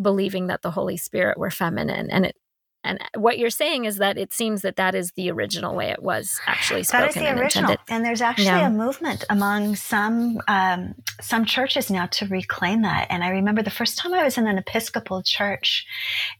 [0.00, 2.10] believing that the Holy Spirit were feminine?
[2.10, 2.36] And it
[2.86, 6.02] and what you're saying is that it seems that that is the original way it
[6.02, 7.00] was actually spoken.
[7.00, 7.92] That is the and original, intended.
[7.92, 8.68] and there's actually yeah.
[8.68, 13.06] a movement among some um, some churches now to reclaim that.
[13.10, 15.86] And I remember the first time I was in an Episcopal church,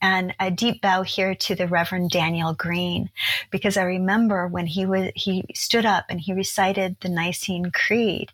[0.00, 3.10] and a deep bow here to the Reverend Daniel Green,
[3.50, 8.32] because I remember when he was he stood up and he recited the Nicene Creed,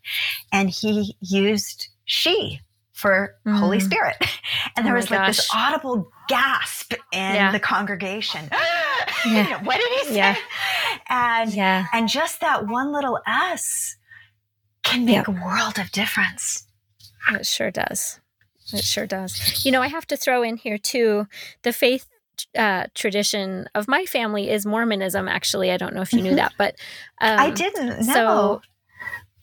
[0.52, 2.60] and he used she
[2.92, 3.56] for mm.
[3.56, 4.16] Holy Spirit.
[4.74, 5.36] And there oh was like gosh.
[5.36, 7.52] this audible gasp in yeah.
[7.52, 8.48] the congregation.
[9.26, 9.62] yeah.
[9.62, 10.16] what did he say?
[10.16, 10.36] Yeah.
[11.10, 11.86] And yeah.
[11.92, 13.96] and just that one little S
[14.82, 16.66] can make a world of difference.
[17.30, 18.20] It sure does.
[18.72, 19.64] It sure does.
[19.64, 21.26] You know, I have to throw in here too
[21.62, 22.08] the faith
[22.56, 25.28] uh, tradition of my family is Mormonism.
[25.28, 26.36] Actually, I don't know if you knew mm-hmm.
[26.36, 26.76] that, but
[27.20, 28.06] um, I didn't.
[28.06, 28.14] know.
[28.14, 28.62] So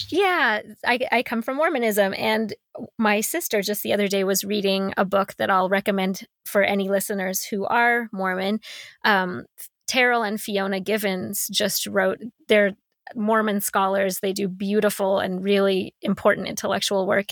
[0.07, 2.13] yeah, I, I come from Mormonism.
[2.17, 2.53] And
[2.97, 6.89] my sister just the other day was reading a book that I'll recommend for any
[6.89, 8.59] listeners who are Mormon.
[9.03, 9.45] Um,
[9.89, 12.75] Terryl and Fiona Givens just wrote, they're
[13.15, 14.19] Mormon scholars.
[14.19, 17.27] They do beautiful and really important intellectual work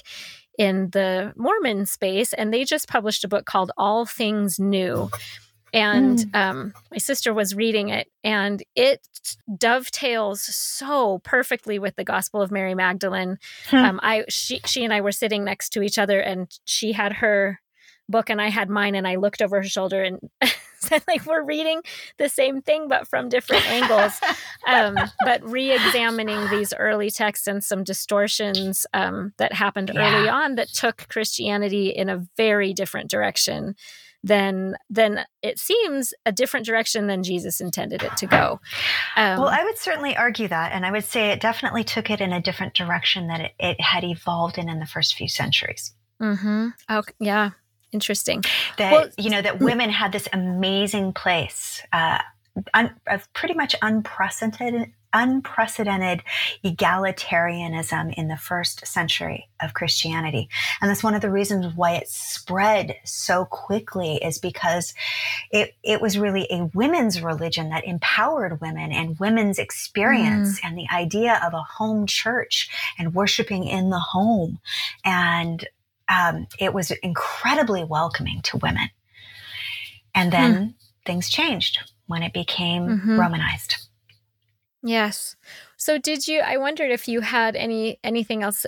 [0.58, 2.34] in the Mormon space.
[2.34, 5.10] And they just published a book called All Things New
[5.74, 6.36] and mm.
[6.36, 9.08] um, my sister was reading it and it
[9.58, 13.38] dovetails so perfectly with the gospel of mary magdalene
[13.70, 13.76] hmm.
[13.76, 17.14] um, i she, she and i were sitting next to each other and she had
[17.14, 17.60] her
[18.10, 20.20] book and i had mine and i looked over her shoulder and
[20.80, 21.82] said like we're reading
[22.18, 24.20] the same thing but from different angles
[24.68, 30.16] um, but re-examining these early texts and some distortions um, that happened yeah.
[30.16, 33.76] early on that took christianity in a very different direction
[34.28, 38.60] then then it seems a different direction than Jesus intended it to go.
[39.16, 42.22] Um, well, I would certainly argue that, and I would say it definitely took it
[42.22, 45.94] in a different direction that it, it had evolved in in the first few centuries.
[46.22, 46.70] Mm-hmm.
[46.90, 47.52] Oh, yeah.
[47.92, 48.44] Interesting.
[48.78, 49.66] That well, you know that mm.
[49.66, 52.20] women had this amazing place uh,
[52.74, 56.22] un, of pretty much unprecedented unprecedented
[56.64, 60.48] egalitarianism in the first century of Christianity.
[60.80, 64.94] And that's one of the reasons why it spread so quickly is because
[65.52, 70.66] it, it was really a women's religion that empowered women and women's experience mm.
[70.66, 74.60] and the idea of a home church and worshiping in the home.
[75.04, 75.68] And
[76.10, 78.90] um, it was incredibly welcoming to women.
[80.14, 80.74] And then mm.
[81.06, 83.20] things changed when it became mm-hmm.
[83.20, 83.87] Romanized.
[84.84, 85.36] Yes.
[85.78, 88.66] So did you I wondered if you had any anything else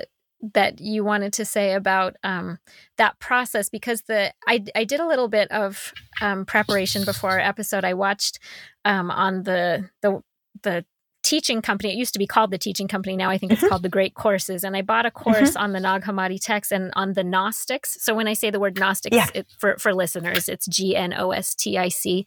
[0.54, 2.60] that you wanted to say about um,
[2.98, 7.40] that process because the I, I did a little bit of um, preparation before our
[7.40, 7.84] episode.
[7.84, 8.40] I watched
[8.86, 10.22] um, on the the
[10.64, 10.86] the
[11.22, 11.92] teaching company.
[11.92, 13.16] It used to be called the teaching company.
[13.16, 13.70] Now I think it's mm-hmm.
[13.70, 14.64] called the Great Courses.
[14.64, 15.64] And I bought a course mm-hmm.
[15.64, 17.98] on the Nag Hammadi text and on the Gnostics.
[18.02, 19.28] So when I say the word Gnostics yeah.
[19.34, 22.26] it, for, for listeners, it's G N O S T I C.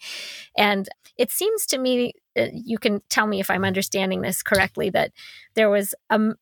[0.56, 5.12] And it seems to me, you can tell me if I'm understanding this correctly, that
[5.54, 6.36] there was um,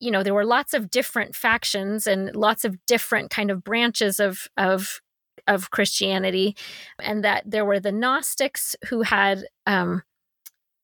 [0.00, 4.20] you know there were lots of different factions and lots of different kind of branches
[4.20, 5.00] of of
[5.46, 6.56] of Christianity,
[6.98, 10.02] and that there were the Gnostics who had um,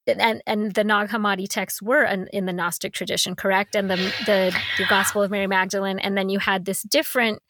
[0.07, 3.75] and and the Nag Hammadi texts were an, in the Gnostic tradition, correct?
[3.75, 7.41] And the, the the Gospel of Mary Magdalene, and then you had this different,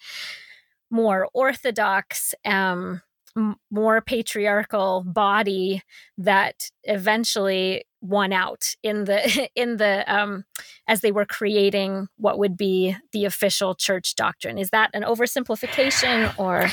[0.89, 3.01] more orthodox, um,
[3.35, 5.83] m- more patriarchal body
[6.17, 10.43] that eventually won out in the in the um,
[10.87, 14.57] as they were creating what would be the official church doctrine.
[14.57, 16.69] Is that an oversimplification or?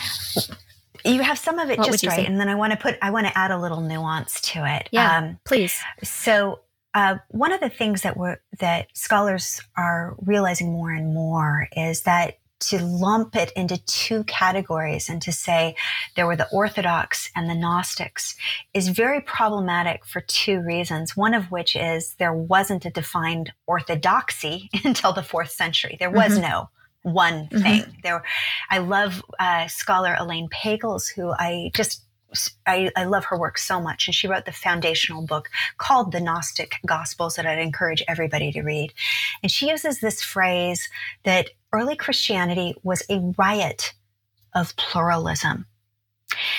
[1.04, 2.26] You have some of it what just right, say?
[2.26, 4.88] and then I want to put I want to add a little nuance to it.
[4.90, 5.78] Yeah, um, please.
[6.02, 6.60] So
[6.94, 12.02] uh, one of the things that we're that scholars are realizing more and more is
[12.02, 15.76] that to lump it into two categories and to say
[16.16, 18.36] there were the Orthodox and the Gnostics
[18.74, 21.16] is very problematic for two reasons.
[21.16, 25.96] One of which is there wasn't a defined orthodoxy until the fourth century.
[25.98, 26.48] There was mm-hmm.
[26.48, 26.70] no
[27.02, 27.58] one mm-hmm.
[27.58, 27.80] thing.
[27.82, 28.00] Mm-hmm.
[28.02, 28.22] There,
[28.70, 32.02] I love uh, scholar Elaine Pagels, who I just
[32.66, 34.06] I, I, love her work so much.
[34.06, 35.48] And she wrote the foundational book
[35.78, 38.92] called The Gnostic Gospels that I'd encourage everybody to read.
[39.42, 40.90] And she uses this phrase
[41.24, 43.92] that early Christianity was a riot
[44.54, 45.66] of pluralism.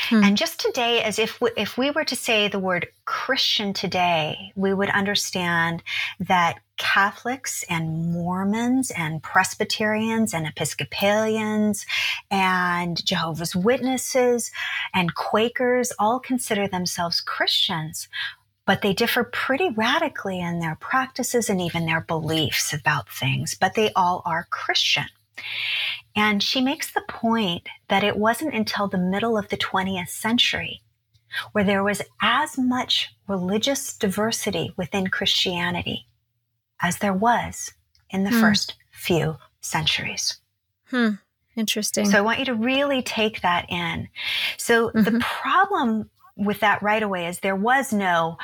[0.10, 0.24] Hmm.
[0.24, 4.52] And just today, as if we, if we were to say the word Christian today,
[4.56, 5.84] we would understand
[6.20, 11.86] that Catholics and Mormons and Presbyterians and Episcopalians
[12.32, 14.52] and Jehovah's Witnesses
[14.94, 18.08] and Quakers all consider themselves Christians,
[18.70, 23.74] but they differ pretty radically in their practices and even their beliefs about things, but
[23.74, 25.08] they all are Christian.
[26.16, 30.84] And she makes the point that it wasn't until the middle of the 20th century
[31.52, 36.06] where there was as much religious diversity within Christianity
[36.80, 37.72] as there was
[38.12, 38.40] in the hmm.
[38.40, 40.38] first few centuries.
[40.92, 41.14] Hmm.
[41.56, 42.06] Interesting.
[42.06, 44.10] So I want you to really take that in.
[44.58, 45.06] So mm-hmm.
[45.06, 48.38] the problem with that right away is there was no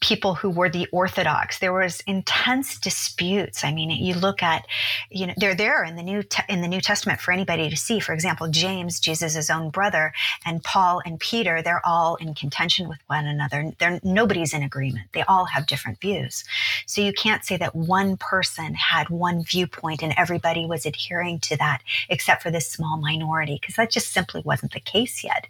[0.00, 1.58] people who were the orthodox.
[1.58, 3.64] There was intense disputes.
[3.64, 4.66] I mean you look at
[5.10, 7.76] you know they're there in the new te- in the new testament for anybody to
[7.76, 8.00] see.
[8.00, 10.12] For example james jesus' own brother
[10.44, 13.72] and paul and peter they're all in contention with one another.
[13.78, 15.08] They're nobody's in agreement.
[15.12, 16.44] They all have different views.
[16.86, 21.56] So you can't say that one person had one viewpoint and everybody was adhering to
[21.58, 25.46] that except for this small minority because that just simply wasn't the case yet.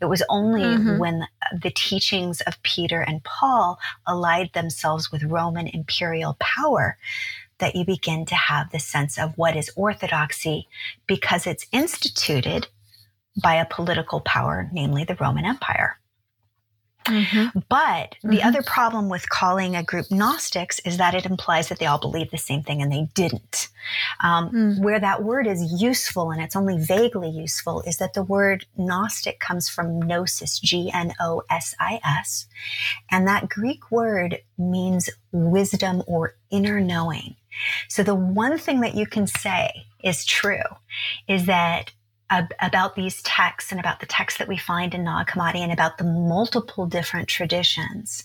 [0.00, 0.98] It was only mm-hmm.
[0.98, 6.96] when the teachings of peter and paul allied themselves with Roman imperial power,
[7.58, 10.68] that you begin to have the sense of what is orthodoxy
[11.06, 12.66] because it's instituted
[13.42, 15.98] by a political power, namely the Roman Empire.
[17.06, 17.58] Mm-hmm.
[17.68, 18.48] But the mm-hmm.
[18.48, 22.30] other problem with calling a group Gnostics is that it implies that they all believe
[22.30, 23.68] the same thing and they didn't.
[24.22, 24.82] Um, mm.
[24.82, 29.38] Where that word is useful and it's only vaguely useful is that the word Gnostic
[29.38, 32.46] comes from gnosis, G N O S I S.
[33.10, 37.36] And that Greek word means wisdom or inner knowing.
[37.88, 40.62] So the one thing that you can say is true
[41.28, 41.92] is that
[42.60, 45.98] about these texts and about the texts that we find in Nag Hammadi and about
[45.98, 48.24] the multiple different traditions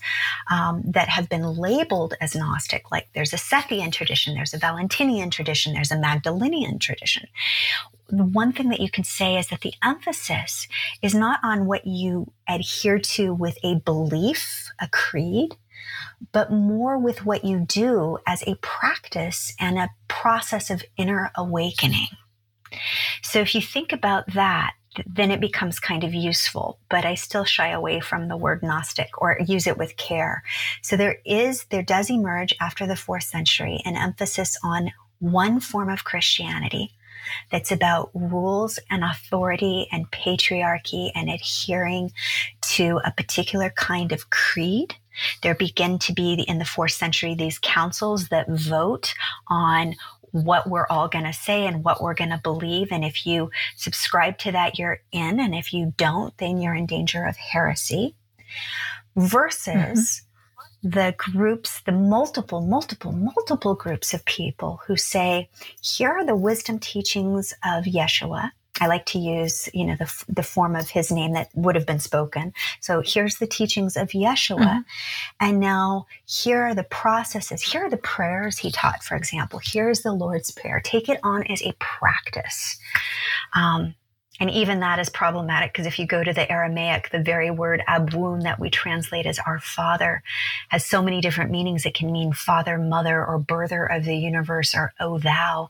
[0.52, 2.92] um, that have been labeled as Gnostic.
[2.92, 7.28] Like there's a Sethian tradition, there's a Valentinian tradition, there's a Magdalenian tradition.
[8.10, 10.68] The one thing that you can say is that the emphasis
[11.02, 15.56] is not on what you adhere to with a belief, a creed,
[16.32, 22.08] but more with what you do as a practice and a process of inner awakening.
[23.22, 24.74] So if you think about that,
[25.06, 29.10] then it becomes kind of useful, but I still shy away from the word Gnostic
[29.22, 30.44] or use it with care.
[30.82, 35.90] So there is, there does emerge after the fourth century an emphasis on one form
[35.90, 36.92] of Christianity
[37.52, 42.12] that's about rules and authority and patriarchy and adhering
[42.62, 44.96] to a particular kind of creed.
[45.44, 49.14] There begin to be in the fourth century these councils that vote
[49.50, 49.96] on
[50.32, 52.90] what we're all going to say and what we're going to believe.
[52.92, 55.40] And if you subscribe to that, you're in.
[55.40, 58.16] And if you don't, then you're in danger of heresy.
[59.16, 60.24] Versus
[60.84, 60.90] mm-hmm.
[60.90, 65.50] the groups, the multiple, multiple, multiple groups of people who say,
[65.82, 68.52] here are the wisdom teachings of Yeshua.
[68.82, 71.86] I like to use, you know, the, the form of his name that would have
[71.86, 72.54] been spoken.
[72.80, 74.60] So here's the teachings of Yeshua.
[74.60, 74.80] Mm-hmm.
[75.42, 77.62] And now here are the processes.
[77.62, 79.60] Here are the prayers he taught, for example.
[79.62, 80.80] Here's the Lord's Prayer.
[80.84, 82.80] Take it on as a practice.
[83.54, 83.96] Um,
[84.40, 87.84] and even that is problematic because if you go to the Aramaic, the very word
[87.88, 90.24] abun that we translate as our father
[90.70, 91.86] has so many different meanings.
[91.86, 95.70] It can mean father, mother, or birther of the universe or oh thou.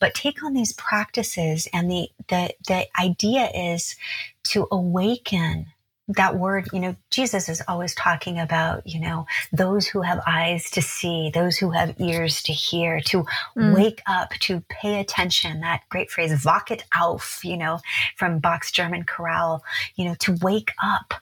[0.00, 3.96] But take on these practices and the the the idea is
[4.44, 5.66] to awaken
[6.16, 10.70] that word, you know, Jesus is always talking about, you know, those who have eyes
[10.70, 13.24] to see, those who have ears to hear, to
[13.56, 13.74] mm.
[13.74, 15.60] wake up, to pay attention.
[15.60, 17.80] That great phrase, wachet auf, you know,
[18.16, 19.62] from Bach's German chorale,
[19.96, 21.14] you know, to wake up.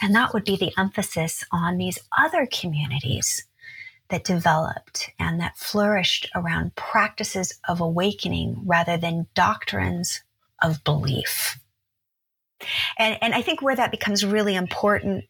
[0.00, 3.44] And that would be the emphasis on these other communities
[4.08, 10.22] that developed and that flourished around practices of awakening rather than doctrines
[10.62, 11.58] of belief.
[12.98, 15.24] And, and I think where that becomes really important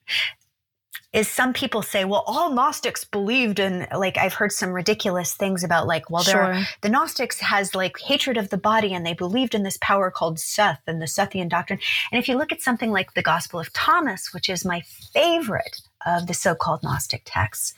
[1.13, 5.63] is some people say, well, all Gnostics believed in, like, I've heard some ridiculous things
[5.63, 6.41] about, like, well, sure.
[6.41, 10.11] are, the Gnostics has like hatred of the body and they believed in this power
[10.11, 11.81] called Seth and the Sethian doctrine.
[12.11, 14.81] And if you look at something like the Gospel of Thomas, which is my
[15.13, 17.75] favorite of the so called Gnostic texts,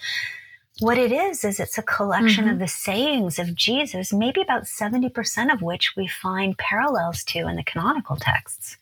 [0.80, 2.54] what it is, is it's a collection mm-hmm.
[2.54, 7.54] of the sayings of Jesus, maybe about 70% of which we find parallels to in
[7.54, 8.76] the canonical texts.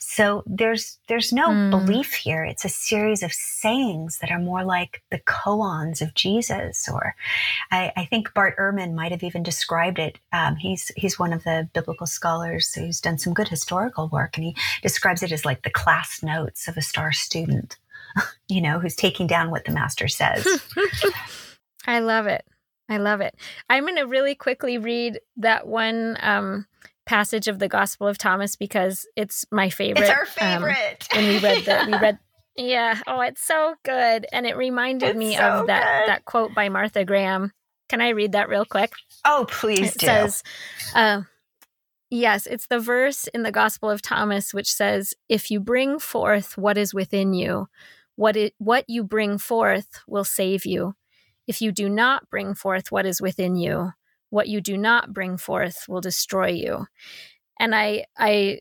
[0.00, 1.70] So there's, there's no mm.
[1.70, 2.44] belief here.
[2.44, 6.88] It's a series of sayings that are more like the koans of Jesus.
[6.92, 7.14] Or
[7.70, 10.18] I, I think Bart Ehrman might have even described it.
[10.32, 14.46] Um, he's, he's one of the biblical scholars who's done some good historical work and
[14.46, 17.76] he describes it as like the class notes of a star student.
[18.48, 20.46] you know, who's taking down what the master says.
[21.86, 22.44] I love it.
[22.88, 23.36] I love it.
[23.68, 26.66] I'm going to really quickly read that one um,
[27.06, 30.02] passage of the Gospel of Thomas because it's my favorite.
[30.02, 31.08] It's our um, favorite.
[31.12, 32.18] Um, when we read the we read
[32.56, 36.08] yeah, oh, it's so good, and it reminded it's me so of that good.
[36.08, 37.52] that quote by Martha Graham.
[37.88, 38.92] Can I read that real quick?
[39.24, 40.06] Oh, please it do.
[40.06, 40.42] Says,
[40.94, 41.22] uh,
[42.10, 46.58] yes, it's the verse in the Gospel of Thomas which says, "If you bring forth
[46.58, 47.68] what is within you."
[48.20, 50.94] What, it, what you bring forth will save you.
[51.46, 53.92] If you do not bring forth what is within you,
[54.28, 56.84] what you do not bring forth will destroy you.
[57.58, 58.60] And I, I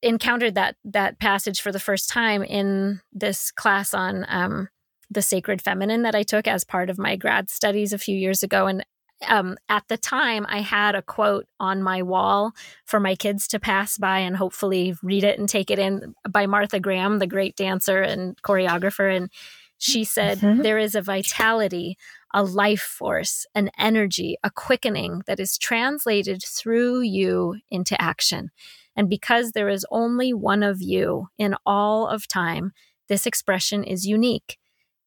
[0.00, 4.68] encountered that that passage for the first time in this class on um,
[5.10, 8.44] the sacred feminine that I took as part of my grad studies a few years
[8.44, 8.68] ago.
[8.68, 8.86] And
[9.28, 12.52] um, at the time, I had a quote on my wall
[12.84, 16.46] for my kids to pass by and hopefully read it and take it in by
[16.46, 19.14] Martha Graham, the great dancer and choreographer.
[19.14, 19.30] And
[19.78, 20.62] she said, mm-hmm.
[20.62, 21.96] There is a vitality,
[22.32, 28.50] a life force, an energy, a quickening that is translated through you into action.
[28.94, 32.72] And because there is only one of you in all of time,
[33.08, 34.58] this expression is unique.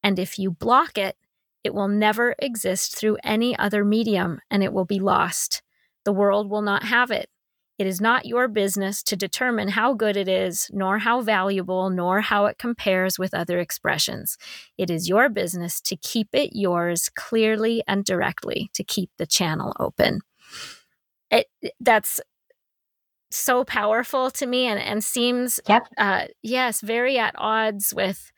[0.03, 1.15] And if you block it,
[1.65, 5.63] it will never exist through any other medium and it will be lost.
[6.03, 7.27] The world will not have it.
[7.79, 12.21] It is not your business to determine how good it is, nor how valuable, nor
[12.21, 14.37] how it compares with other expressions.
[14.77, 19.75] It is your business to keep it yours clearly and directly, to keep the channel
[19.79, 20.19] open.
[21.31, 21.47] It,
[21.79, 22.21] that's
[23.31, 25.87] so powerful to me and, and seems, yep.
[25.97, 28.31] uh, yes, very at odds with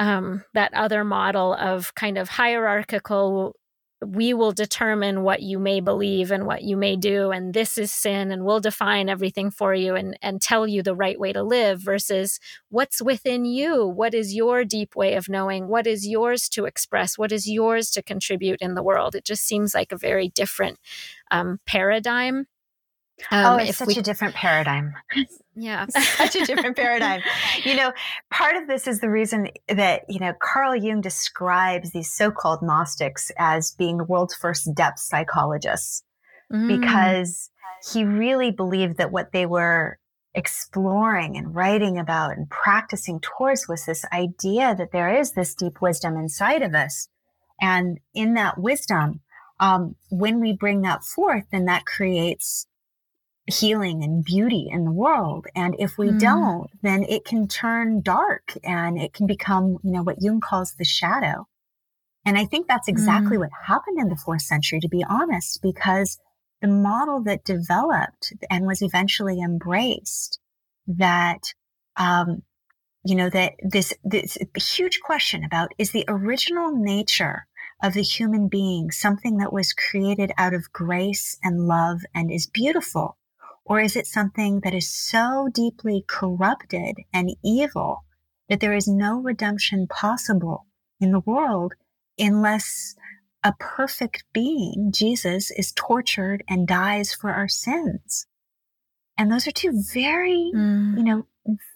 [0.00, 3.54] um, that other model of kind of hierarchical
[4.02, 7.92] we will determine what you may believe and what you may do and this is
[7.92, 11.42] sin and we'll define everything for you and and tell you the right way to
[11.42, 12.40] live versus
[12.70, 13.86] what's within you.
[13.86, 15.68] What is your deep way of knowing?
[15.68, 17.18] What is yours to express?
[17.18, 19.14] What is yours to contribute in the world?
[19.14, 20.78] It just seems like a very different
[21.30, 22.46] um, paradigm.
[23.30, 23.96] Um, oh, it's such we...
[23.96, 24.94] a different paradigm.
[25.60, 25.86] Yeah.
[25.88, 27.20] such a different paradigm.
[27.64, 27.92] You know,
[28.30, 32.62] part of this is the reason that, you know, Carl Jung describes these so called
[32.62, 36.02] Gnostics as being the world's first depth psychologists
[36.52, 36.80] mm.
[36.80, 37.50] because
[37.92, 39.98] he really believed that what they were
[40.34, 45.82] exploring and writing about and practicing towards was this idea that there is this deep
[45.82, 47.08] wisdom inside of us.
[47.60, 49.20] And in that wisdom,
[49.58, 52.66] um, when we bring that forth, then that creates
[53.50, 55.46] healing and beauty in the world.
[55.54, 56.20] And if we mm.
[56.20, 60.74] don't, then it can turn dark and it can become, you know, what Jung calls
[60.74, 61.46] the shadow.
[62.24, 63.40] And I think that's exactly mm.
[63.40, 66.18] what happened in the fourth century, to be honest, because
[66.60, 70.38] the model that developed and was eventually embraced
[70.86, 71.40] that
[71.96, 72.42] um,
[73.04, 77.46] you know, that this, this huge question about is the original nature
[77.82, 82.46] of the human being something that was created out of grace and love and is
[82.46, 83.16] beautiful?
[83.64, 88.04] Or is it something that is so deeply corrupted and evil
[88.48, 90.66] that there is no redemption possible
[90.98, 91.74] in the world
[92.18, 92.96] unless
[93.44, 98.26] a perfect being, Jesus, is tortured and dies for our sins?
[99.16, 100.96] And those are two very, mm.
[100.96, 101.26] you know,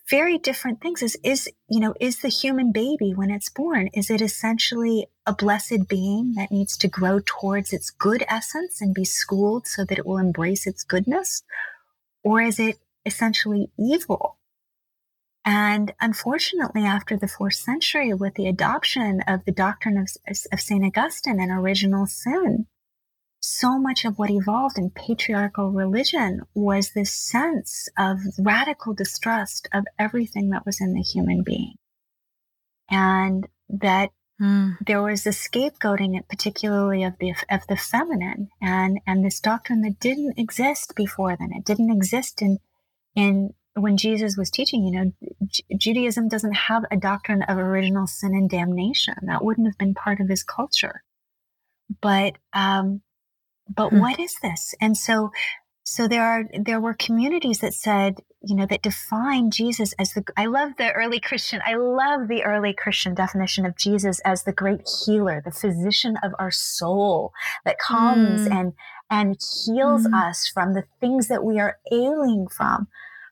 [0.08, 4.10] very different things is is you know is the human baby when it's born is
[4.10, 9.04] it essentially a blessed being that needs to grow towards its good essence and be
[9.04, 11.42] schooled so that it will embrace its goodness
[12.24, 14.38] or is it essentially evil
[15.44, 20.84] and unfortunately after the fourth century with the adoption of the doctrine of, of st
[20.84, 22.66] augustine and original sin
[23.46, 29.84] so much of what evolved in patriarchal religion was this sense of radical distrust of
[29.98, 31.74] everything that was in the human being.
[32.90, 34.12] And that
[34.44, 34.76] mm.
[34.86, 40.00] there was a scapegoating, particularly of the, of the feminine and, and this doctrine that
[40.00, 41.50] didn't exist before then.
[41.52, 42.58] It didn't exist in,
[43.14, 45.12] in, when Jesus was teaching, you know,
[45.46, 49.14] J- Judaism doesn't have a doctrine of original sin and damnation.
[49.22, 51.02] That wouldn't have been part of his culture.
[52.00, 53.02] But, um,
[53.68, 54.00] but hmm.
[54.00, 54.74] what is this?
[54.80, 55.30] And so,
[55.84, 60.24] so there are, there were communities that said, you know, that define Jesus as the,
[60.34, 64.52] I love the early Christian, I love the early Christian definition of Jesus as the
[64.52, 67.32] great healer, the physician of our soul
[67.66, 68.50] that comes mm.
[68.50, 68.72] and,
[69.10, 70.14] and heals mm.
[70.14, 72.88] us from the things that we are ailing from.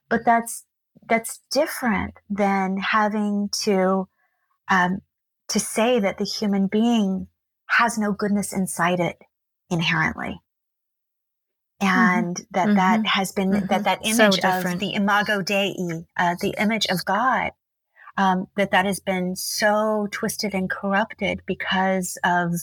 [0.07, 0.63] But that's,
[1.09, 4.07] that's different than having to,
[4.69, 4.99] um,
[5.47, 7.27] to say that the human being
[7.65, 9.17] has no goodness inside it
[9.71, 10.39] inherently.
[11.83, 12.43] And mm-hmm.
[12.51, 12.75] that mm-hmm.
[12.75, 13.65] that has been mm-hmm.
[13.67, 15.75] that that image so of the imago dei
[16.17, 17.51] uh, the image of god
[18.17, 22.53] um, that that has been so twisted and corrupted because of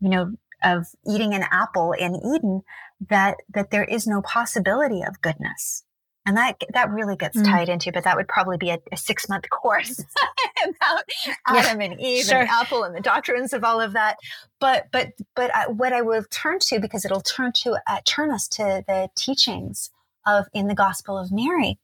[0.00, 0.32] you know
[0.62, 2.62] of eating an apple in eden
[3.08, 5.84] that that there is no possibility of goodness
[6.26, 7.44] and that that really gets mm.
[7.44, 10.00] tied into but that would probably be a, a six month course
[10.64, 11.04] about
[11.46, 12.40] adam yeah, and eve sure.
[12.40, 14.16] and apple and the doctrines of all of that
[14.60, 18.30] but but but I, what i will turn to because it'll turn to uh, turn
[18.30, 19.90] us to the teachings
[20.26, 21.78] of in the gospel of mary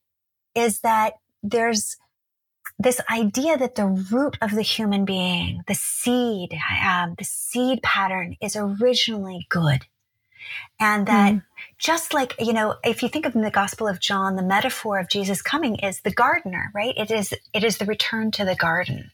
[0.54, 1.96] is that there's
[2.78, 8.36] this idea that the root of the human being the seed um, the seed pattern
[8.40, 9.86] is originally good
[10.78, 11.42] and that mm.
[11.78, 14.98] just like, you know, if you think of in the Gospel of John, the metaphor
[14.98, 16.94] of Jesus coming is the gardener, right?
[16.96, 19.10] It is, it is the return to the garden.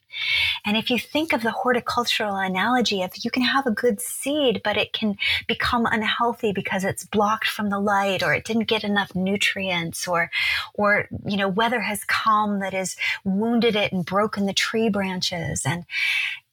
[0.65, 4.63] And if you think of the horticultural analogy of you can have a good seed,
[4.65, 5.17] but it can
[5.47, 10.31] become unhealthy because it's blocked from the light or it didn't get enough nutrients or,
[10.75, 15.63] or, you know, weather has come that has wounded it and broken the tree branches.
[15.67, 15.85] And,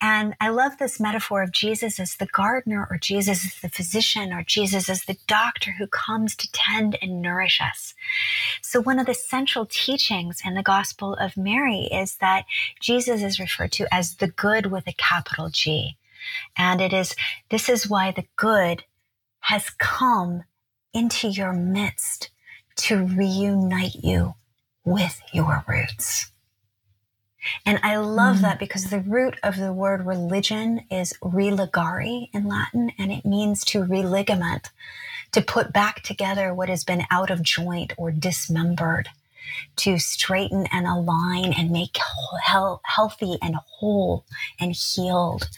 [0.06, 4.34] and I love this metaphor of Jesus as the gardener or Jesus as the physician
[4.34, 7.94] or Jesus as the doctor who comes to tend and nourish us.
[8.62, 12.44] So one of the central teachings in the Gospel of Mary is that
[12.82, 15.96] Jesus is referred to as the good with a capital G.
[16.58, 17.16] And it is,
[17.50, 18.84] this is why the good
[19.40, 20.44] has come
[20.94, 22.30] into your midst
[22.76, 24.34] to reunite you
[24.84, 26.33] with your roots.
[27.66, 28.42] And I love mm.
[28.42, 33.64] that because the root of the word religion is religare in Latin, and it means
[33.66, 34.70] to religament,
[35.32, 39.10] to put back together what has been out of joint or dismembered
[39.78, 41.98] to straighten and align and make
[42.84, 44.26] healthy and whole
[44.60, 45.50] and healed.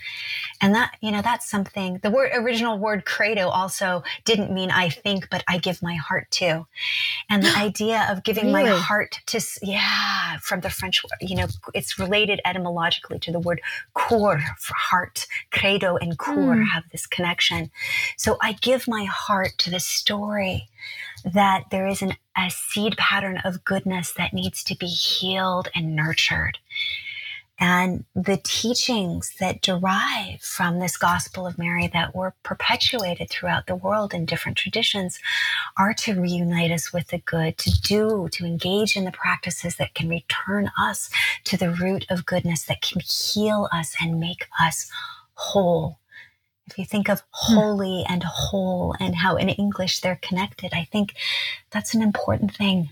[0.61, 4.89] And that, you know, that's something the word original word credo also didn't mean I
[4.89, 6.65] think, but I give my heart to.
[7.29, 8.69] And the idea of giving really?
[8.69, 13.61] my heart to, yeah, from the French, you know, it's related etymologically to the word
[13.95, 15.27] cœur for heart.
[15.51, 16.67] Credo and cœur mm.
[16.67, 17.71] have this connection.
[18.17, 20.69] So I give my heart to the story
[21.23, 25.95] that there is an, a seed pattern of goodness that needs to be healed and
[25.95, 26.59] nurtured.
[27.57, 33.77] And the teachings that derive from this Gospel of Mary that were perpetuated throughout the
[33.77, 35.19] world in different traditions
[35.77, 39.93] are to reunite us with the good, to do, to engage in the practices that
[39.93, 41.09] can return us
[41.45, 44.91] to the root of goodness, that can heal us and make us
[45.35, 45.97] whole
[46.67, 47.55] if you think of hmm.
[47.55, 51.15] holy and whole and how in English they're connected, I think
[51.71, 52.89] that's an important thing,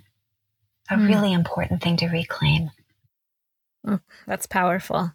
[0.89, 1.07] a mm.
[1.07, 2.71] really important thing to reclaim.
[3.85, 5.11] Mm, that's powerful.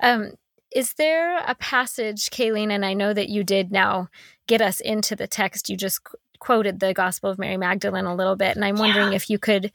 [0.00, 0.32] Um,
[0.74, 4.08] is there a passage, Kayleen, and I know that you did now
[4.46, 5.68] get us into the text.
[5.68, 9.10] You just qu- quoted the Gospel of Mary Magdalene a little bit, and I'm wondering
[9.10, 9.16] yeah.
[9.16, 9.70] if you could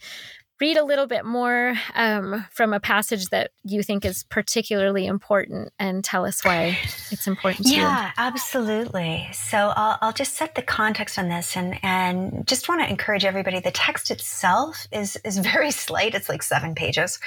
[0.59, 5.71] read a little bit more um, from a passage that you think is particularly important
[5.77, 6.77] and tell us why
[7.11, 7.83] it's important to yeah, you.
[7.83, 9.27] Yeah, absolutely.
[9.33, 13.23] So I'll, I'll, just set the context on this and, and just want to encourage
[13.23, 13.59] everybody.
[13.59, 16.15] The text itself is, is very slight.
[16.15, 17.19] It's like seven pages,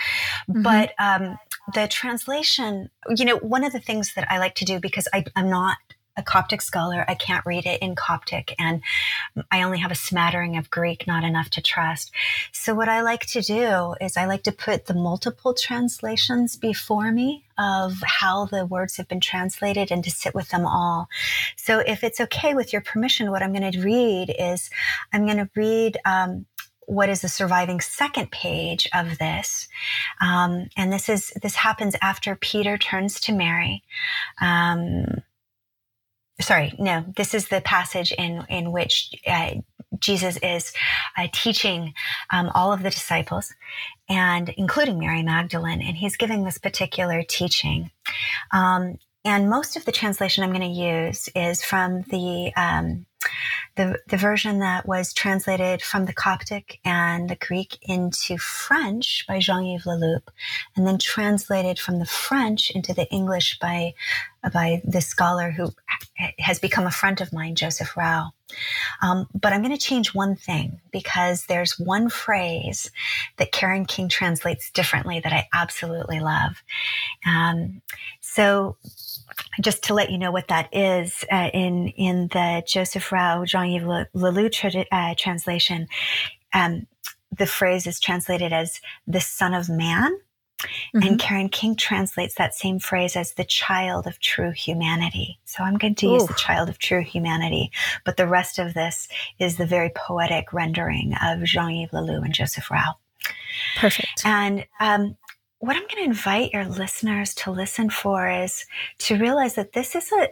[0.49, 0.63] mm-hmm.
[0.63, 1.39] but um,
[1.75, 5.25] the translation, you know, one of the things that I like to do because I,
[5.37, 5.77] I'm not
[6.17, 7.05] a Coptic scholar.
[7.09, 8.83] I can't read it in Coptic, and
[9.51, 12.13] I only have a smattering of Greek, not enough to trust.
[12.53, 17.13] So, what I like to do is I like to put the multiple translations before
[17.13, 21.09] me of how the words have been translated and to sit with them all.
[21.57, 24.71] So, if it's okay with your permission, what I'm going to read is
[25.13, 26.47] I'm going to read um,
[26.87, 29.69] what is the surviving second page of this
[30.21, 33.85] um, and this is this happens after peter turns to mary
[34.41, 35.05] um,
[36.41, 39.55] sorry, no, this is the passage in, in which uh,
[39.99, 40.73] Jesus is
[41.17, 41.95] uh, teaching
[42.31, 43.53] um, all of the disciples
[44.09, 47.91] and including Mary Magdalene, and he's giving this particular teaching.
[48.53, 53.07] Um, and most of the translation I'm going to use is from the um,
[53.77, 59.39] the, the version that was translated from the Coptic and the Greek into French by
[59.39, 60.29] Jean-Yves Leloup,
[60.77, 63.95] and then translated from the French into the English by,
[64.53, 65.73] by the scholar who
[66.39, 68.29] has become a friend of mine, Joseph Rowe.
[69.03, 72.91] Um, but I'm going to change one thing because there's one phrase
[73.37, 76.63] that Karen King translates differently that I absolutely love.
[77.27, 77.81] Um,
[78.21, 78.77] so
[79.61, 84.09] just to let you know what that is, uh, in in the Joseph Rowe Jean-Yves
[84.15, 85.89] Leloup tra- uh, translation,
[86.53, 86.87] um,
[87.37, 90.19] the phrase is translated as "the Son of Man,"
[90.59, 91.07] mm-hmm.
[91.07, 95.79] and Karen King translates that same phrase as "the child of true humanity." So I'm
[95.79, 97.71] going to use "the child of true humanity,"
[98.05, 102.71] but the rest of this is the very poetic rendering of Jean-Yves Leloup and Joseph
[102.71, 102.97] Rowe.
[103.77, 104.23] Perfect.
[104.25, 105.17] And um,
[105.61, 108.67] what I'm going to invite your listeners to listen for is
[109.01, 110.29] to realize that this is a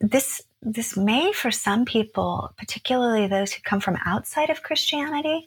[0.00, 5.46] this this may for some people, particularly those who come from outside of Christianity,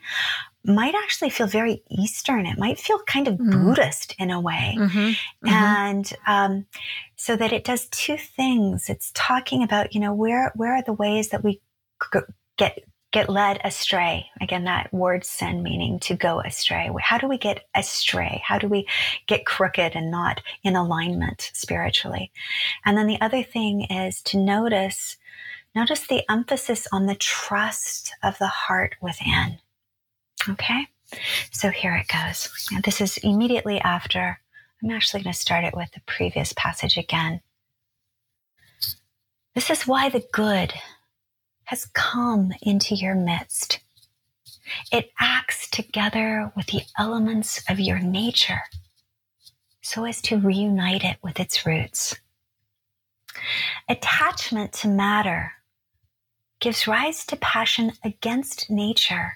[0.64, 2.46] might actually feel very Eastern.
[2.46, 4.76] It might feel kind of mm Buddhist in a way.
[4.78, 4.98] Mm-hmm.
[4.98, 5.48] Mm-hmm.
[5.48, 6.66] And um,
[7.16, 8.90] so that it does two things.
[8.90, 11.62] It's talking about, you know, where where are the ways that we
[12.58, 12.80] get
[13.16, 14.30] get led astray.
[14.42, 16.92] Again, that word sin meaning to go astray.
[17.00, 18.42] How do we get astray?
[18.44, 18.86] How do we
[19.26, 22.30] get crooked and not in alignment spiritually?
[22.84, 25.16] And then the other thing is to notice,
[25.74, 29.60] notice the emphasis on the trust of the heart within.
[30.50, 30.86] Okay.
[31.52, 32.50] So here it goes.
[32.74, 34.42] And this is immediately after.
[34.84, 37.40] I'm actually going to start it with the previous passage again.
[39.54, 40.74] This is why the good
[41.66, 43.80] has come into your midst.
[44.92, 48.62] It acts together with the elements of your nature
[49.82, 52.16] so as to reunite it with its roots.
[53.88, 55.52] Attachment to matter
[56.60, 59.34] gives rise to passion against nature,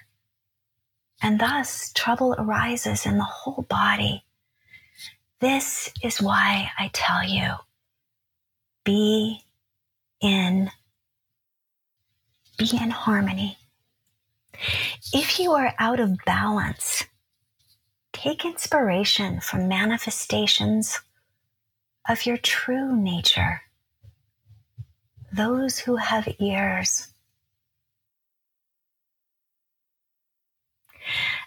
[1.22, 4.24] and thus trouble arises in the whole body.
[5.40, 7.52] This is why I tell you
[8.84, 9.44] be
[10.20, 10.70] in
[12.60, 13.56] be in harmony.
[15.14, 17.04] If you are out of balance,
[18.12, 21.00] take inspiration from manifestations
[22.06, 23.62] of your true nature.
[25.32, 27.08] Those who have ears.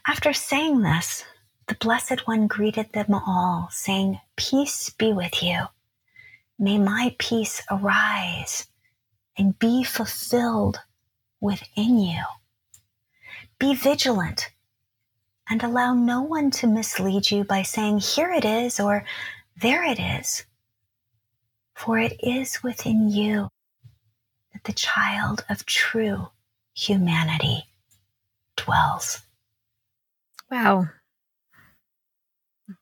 [0.07, 1.23] After saying this,
[1.67, 5.65] the Blessed One greeted them all, saying, Peace be with you.
[6.57, 8.67] May my peace arise
[9.37, 10.79] and be fulfilled
[11.43, 12.23] within you.
[13.59, 14.49] Be vigilant
[15.49, 19.05] and allow no one to mislead you by saying, Here it is, or
[19.61, 20.45] There it is.
[21.75, 23.49] For it is within you
[24.53, 26.29] that the child of true
[26.73, 27.65] humanity
[28.55, 29.21] dwells.
[30.49, 30.87] Wow.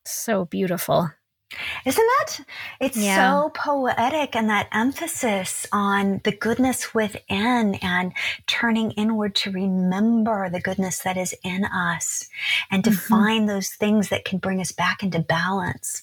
[0.06, 1.10] So beautiful.
[1.86, 2.40] Isn't that?
[2.80, 3.16] It's yeah.
[3.16, 8.14] so poetic and that emphasis on the goodness within and
[8.48, 12.30] turning inward to remember the goodness that is in us
[12.70, 13.14] and to mm-hmm.
[13.14, 16.02] find those things that can bring us back into balance.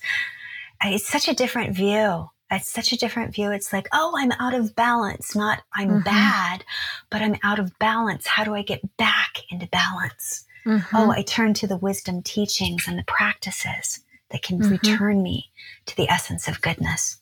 [0.82, 2.30] It's such a different view.
[2.50, 3.50] It's such a different view.
[3.50, 6.00] It's like, oh, I'm out of balance, not I'm mm-hmm.
[6.00, 6.64] bad,
[7.10, 8.26] but I'm out of balance.
[8.26, 10.44] How do I get back into balance?
[10.64, 10.96] Mm-hmm.
[10.96, 14.00] Oh, I turn to the wisdom teachings and the practices
[14.30, 14.70] that can mm-hmm.
[14.70, 15.50] return me
[15.86, 17.18] to the essence of goodness.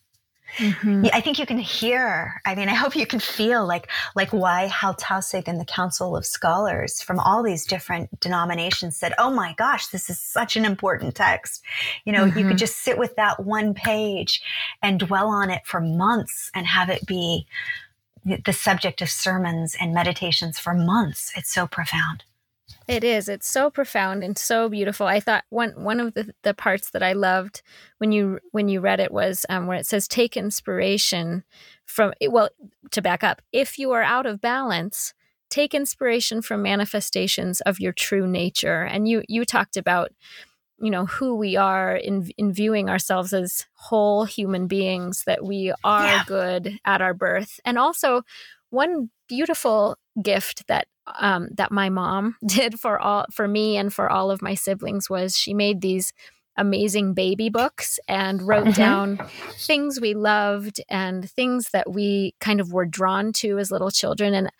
[0.58, 1.06] Mm-hmm.
[1.12, 4.66] I think you can hear, I mean, I hope you can feel like, like why
[4.66, 9.54] Hal Taussig and the Council of Scholars from all these different denominations said, oh my
[9.58, 11.62] gosh, this is such an important text.
[12.04, 12.38] You know, mm-hmm.
[12.38, 12.58] you could mm-hmm.
[12.58, 14.40] just sit with that one page
[14.82, 17.46] and dwell on it for months and have it be
[18.24, 21.32] the subject of sermons and meditations for months.
[21.36, 22.24] It's so profound.
[22.88, 23.28] It is.
[23.28, 25.06] It's so profound and so beautiful.
[25.06, 27.62] I thought one one of the, the parts that I loved
[27.98, 31.42] when you when you read it was um, where it says take inspiration
[31.84, 32.50] from well
[32.92, 33.42] to back up.
[33.52, 35.14] If you are out of balance,
[35.50, 38.82] take inspiration from manifestations of your true nature.
[38.82, 40.12] And you you talked about
[40.78, 45.72] you know who we are in in viewing ourselves as whole human beings that we
[45.82, 46.24] are yeah.
[46.26, 48.22] good at our birth and also
[48.70, 50.86] one beautiful gift that
[51.18, 55.08] um, that my mom did for all for me and for all of my siblings
[55.08, 56.12] was she made these
[56.58, 58.80] amazing baby books and wrote mm-hmm.
[58.80, 59.20] down
[59.58, 64.32] things we loved and things that we kind of were drawn to as little children
[64.32, 64.50] and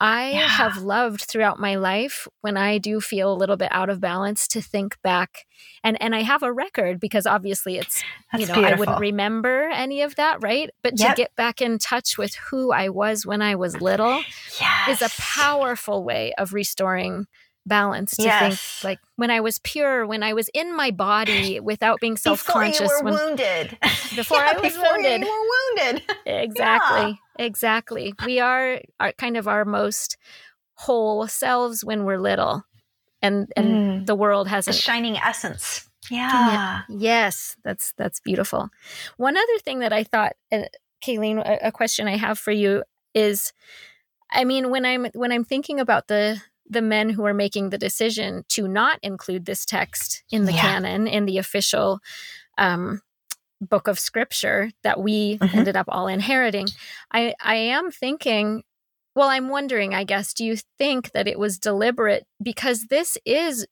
[0.00, 0.46] I yeah.
[0.46, 4.46] have loved throughout my life when I do feel a little bit out of balance
[4.48, 5.46] to think back
[5.82, 8.76] and and I have a record because obviously it's That's you know beautiful.
[8.76, 11.16] I wouldn't remember any of that right but yep.
[11.16, 14.22] to get back in touch with who I was when I was little
[14.60, 15.00] yes.
[15.00, 17.26] is a powerful way of restoring
[17.68, 18.58] balance to yes.
[18.58, 22.44] think like when I was pure, when I was in my body without being self
[22.44, 22.80] conscious.
[22.80, 23.78] Before you were when, wounded.
[24.16, 25.20] Before yeah, I was before wounded.
[25.20, 26.02] You were wounded.
[26.26, 27.20] exactly.
[27.38, 27.44] Yeah.
[27.46, 28.14] Exactly.
[28.24, 30.16] We are, are kind of our most
[30.74, 32.64] whole selves when we're little.
[33.20, 34.06] And and mm.
[34.06, 35.88] the world has a shining essence.
[36.10, 36.30] Yeah.
[36.30, 36.80] yeah.
[36.88, 38.70] Yes, that's that's beautiful.
[39.16, 40.62] One other thing that I thought, uh,
[41.04, 43.52] Kayleen, a, a question I have for you is,
[44.30, 47.78] I mean, when I'm when I'm thinking about the the men who are making the
[47.78, 50.60] decision to not include this text in the yeah.
[50.60, 52.00] canon, in the official
[52.58, 53.00] um,
[53.60, 55.58] book of scripture that we mm-hmm.
[55.58, 56.68] ended up all inheriting,
[57.12, 58.62] I, I am thinking,
[59.14, 62.26] well, I'm wondering, I guess, do you think that it was deliberate?
[62.42, 63.66] Because this is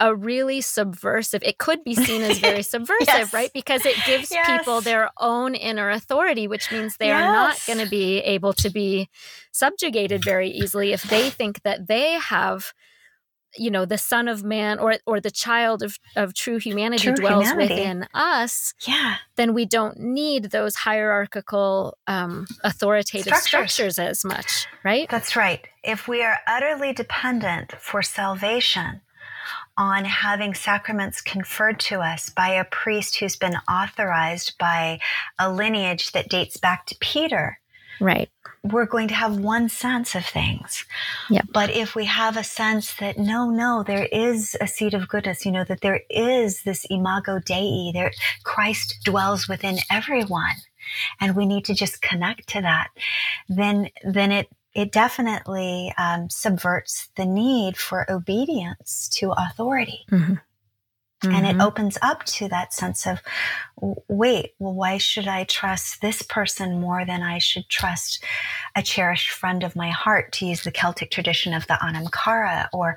[0.00, 3.32] a really subversive it could be seen as very subversive yes.
[3.32, 4.58] right because it gives yes.
[4.58, 7.20] people their own inner authority which means they yes.
[7.20, 9.08] are not going to be able to be
[9.52, 12.72] subjugated very easily if they think that they have
[13.56, 17.14] you know the son of man or or the child of, of true humanity true
[17.14, 17.74] dwells humanity.
[17.74, 23.72] within us yeah then we don't need those hierarchical um, authoritative structures.
[23.72, 29.00] structures as much right that's right if we are utterly dependent for salvation
[29.76, 35.00] on having sacraments conferred to us by a priest who's been authorized by
[35.38, 37.58] a lineage that dates back to Peter.
[38.00, 38.30] Right.
[38.62, 40.84] We're going to have one sense of things.
[41.30, 41.46] Yep.
[41.52, 45.44] But if we have a sense that no, no, there is a seed of goodness,
[45.44, 48.12] you know, that there is this imago Dei, there
[48.44, 50.56] Christ dwells within everyone,
[51.20, 52.88] and we need to just connect to that,
[53.48, 60.06] then then it it definitely um, subverts the need for obedience to authority.
[60.08, 60.34] Mm-hmm.
[60.34, 61.34] Mm-hmm.
[61.34, 61.62] And it mm-hmm.
[61.62, 63.20] opens up to that sense of,
[64.06, 68.22] wait, well, why should I trust this person more than I should trust
[68.76, 72.70] a cherished friend of my heart, to use the Celtic tradition of the Anam Cara,
[72.72, 72.96] or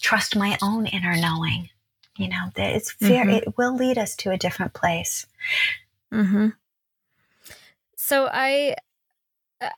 [0.00, 1.70] trust my own inner knowing?
[2.16, 3.30] You know, it's fair, mm-hmm.
[3.30, 5.26] it will lead us to a different place.
[6.12, 6.50] Mm-hmm.
[7.96, 8.76] So I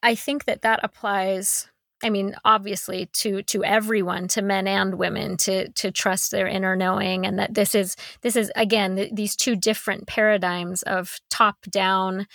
[0.02, 1.68] I think that that applies
[2.02, 6.74] I mean, obviously to to everyone, to men and women, to to trust their inner
[6.74, 11.58] knowing, and that this is this is again th- these two different paradigms of top
[11.70, 12.26] down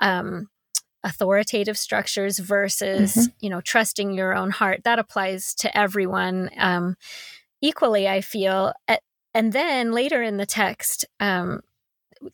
[0.00, 0.48] um,
[1.04, 3.30] authoritative structures versus mm-hmm.
[3.40, 4.82] you know trusting your own heart.
[4.84, 6.96] That applies to everyone um,
[7.60, 8.08] equally.
[8.08, 8.72] I feel,
[9.34, 11.04] and then later in the text.
[11.20, 11.60] Um,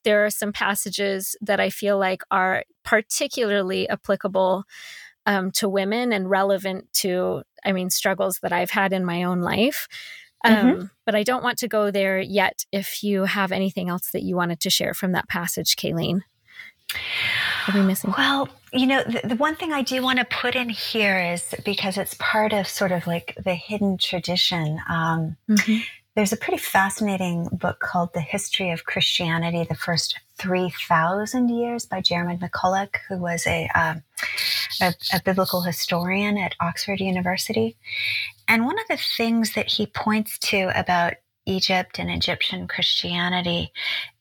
[0.04, 4.64] there are some passages that I feel like are particularly applicable
[5.26, 9.40] um, to women and relevant to, I mean, struggles that I've had in my own
[9.40, 9.88] life.
[10.44, 10.84] Um, mm-hmm.
[11.04, 12.64] But I don't want to go there yet.
[12.72, 16.22] If you have anything else that you wanted to share from that passage, Kayleen.
[17.66, 18.14] Are we missing?
[18.16, 21.54] Well, you know, the, the, one thing I do want to put in here is
[21.64, 24.78] because it's part of sort of like the hidden tradition.
[24.88, 25.78] Um, mm-hmm.
[26.18, 32.00] There's a pretty fascinating book called The History of Christianity, the first 3,000 years by
[32.00, 34.02] Jeremy MacCulloch, who was a, um,
[34.80, 37.76] a, a biblical historian at Oxford University.
[38.48, 41.14] And one of the things that he points to about
[41.46, 43.70] Egypt and Egyptian Christianity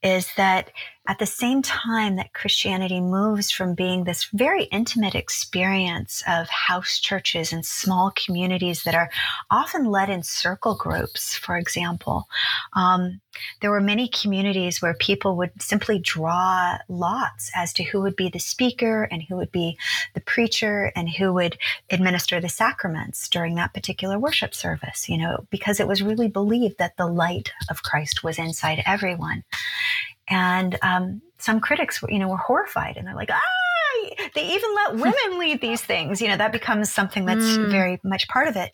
[0.03, 0.71] is that
[1.07, 6.99] at the same time that Christianity moves from being this very intimate experience of house
[6.99, 9.09] churches and small communities that are
[9.49, 12.27] often led in circle groups, for example,
[12.73, 13.21] um,
[13.61, 18.29] there were many communities where people would simply draw lots as to who would be
[18.29, 19.77] the speaker and who would be
[20.13, 21.57] the preacher and who would
[21.89, 26.79] administer the sacraments during that particular worship service, you know, because it was really believed
[26.79, 29.43] that the light of Christ was inside everyone.
[30.29, 33.41] And um, some critics, you know, were horrified and they're like, ah,
[34.33, 36.21] they even let women lead these things.
[36.21, 37.69] You know, that becomes something that's mm.
[37.69, 38.71] very much part of it.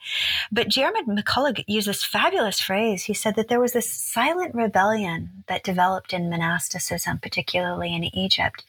[0.51, 3.03] But Jeremy MacCulloch used this fabulous phrase.
[3.03, 8.63] He said that there was this silent rebellion that developed in monasticism, particularly in Egypt,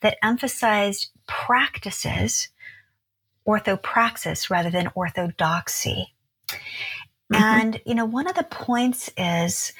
[0.00, 2.48] that emphasized practices,
[3.46, 6.14] orthopraxis rather than orthodoxy.
[7.32, 7.34] Mm-hmm.
[7.34, 9.72] And, you know, one of the points is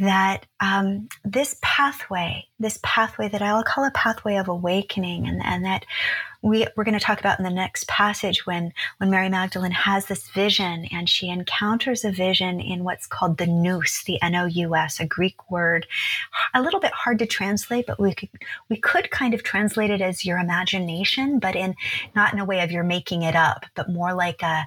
[0.00, 5.64] that um, this pathway, this pathway that I'll call a pathway of awakening, and, and
[5.64, 5.84] that
[6.42, 10.06] we, we're going to talk about in the next passage when, when Mary Magdalene has
[10.06, 15.06] this vision and she encounters a vision in what's called the nous, the N-O-U-S, a
[15.06, 15.86] Greek word,
[16.52, 18.28] a little bit hard to translate, but we could,
[18.68, 21.76] we could kind of translate it as your imagination, but in,
[22.16, 24.66] not in a way of you're making it up, but more like a,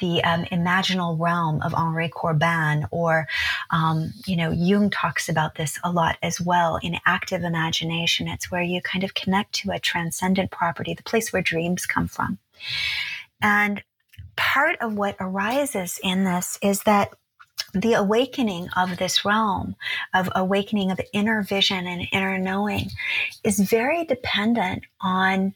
[0.00, 3.28] the um, imaginal realm of Henri Corbin or,
[3.70, 8.28] um, you know, Jung talks about this a lot as well in active imagination.
[8.28, 12.08] It's where you kind of connect to a transcendent property the place where dreams come
[12.08, 12.38] from.
[13.40, 13.82] And
[14.36, 17.10] part of what arises in this is that
[17.74, 19.76] the awakening of this realm
[20.14, 22.90] of awakening of inner vision and inner knowing
[23.44, 25.54] is very dependent on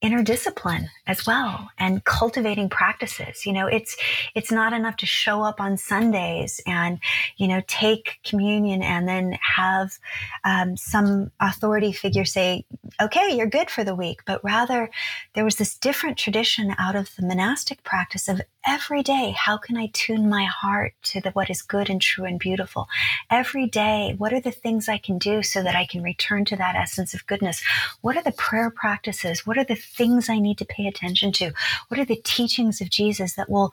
[0.00, 3.44] inner discipline as well and cultivating practices.
[3.44, 3.96] You know it's
[4.34, 7.00] it's not enough to show up on sundays and
[7.36, 9.98] you know take communion and then have
[10.44, 12.64] um, some authority figure say
[13.00, 14.20] okay you're good for the week.
[14.24, 14.88] But rather
[15.34, 19.78] there was this different tradition out of the monastic practice of every day how can
[19.78, 22.86] i tune my heart to the, what is good and true and beautiful?
[23.30, 26.56] Every day what are the things i can do so that i can return to
[26.56, 27.64] that essence of goodness?
[28.00, 29.44] What are the prayer practices?
[29.44, 31.52] What are the things I need to pay attention to?
[31.88, 33.72] What are the teachings of Jesus that will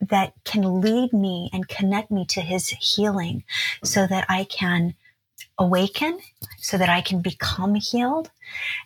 [0.00, 3.42] that can lead me and connect me to his healing
[3.82, 4.94] so that I can
[5.58, 6.18] awaken
[6.58, 8.30] so that I can become healed.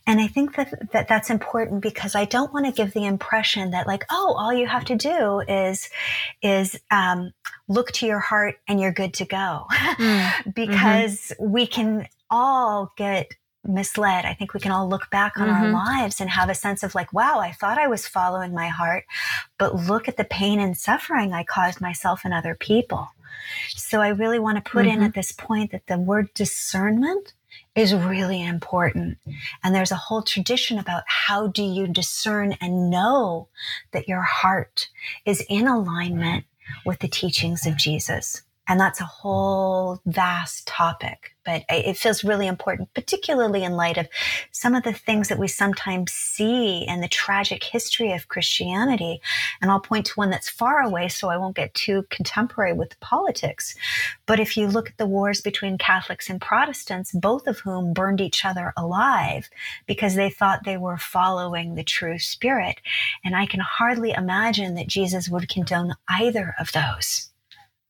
[0.07, 3.71] And I think that, that that's important because I don't want to give the impression
[3.71, 5.89] that like, oh, all you have to do is,
[6.43, 7.33] is, um,
[7.69, 9.67] look to your heart and you're good to go.
[9.71, 10.55] Mm.
[10.55, 11.51] because mm-hmm.
[11.51, 13.33] we can all get
[13.69, 14.25] misled.
[14.25, 15.65] I think we can all look back on mm-hmm.
[15.65, 18.69] our lives and have a sense of like, wow, I thought I was following my
[18.69, 19.05] heart,
[19.59, 23.09] but look at the pain and suffering I caused myself and other people.
[23.69, 24.99] So I really want to put mm-hmm.
[24.99, 27.35] in at this point that the word discernment
[27.75, 29.19] is really important.
[29.63, 33.49] And there's a whole tradition about how do you discern and know
[33.93, 34.89] that your heart
[35.25, 36.45] is in alignment
[36.85, 38.43] with the teachings of Jesus.
[38.69, 44.09] And that's a whole vast topic, but it feels really important, particularly in light of
[44.51, 49.21] some of the things that we sometimes see in the tragic history of Christianity.
[49.63, 52.99] And I'll point to one that's far away, so I won't get too contemporary with
[52.99, 53.77] politics.
[54.27, 58.21] But if you look at the wars between Catholics and Protestants, both of whom burned
[58.21, 59.49] each other alive
[59.87, 62.81] because they thought they were following the true spirit.
[63.25, 67.31] And I can hardly imagine that Jesus would condone either of those.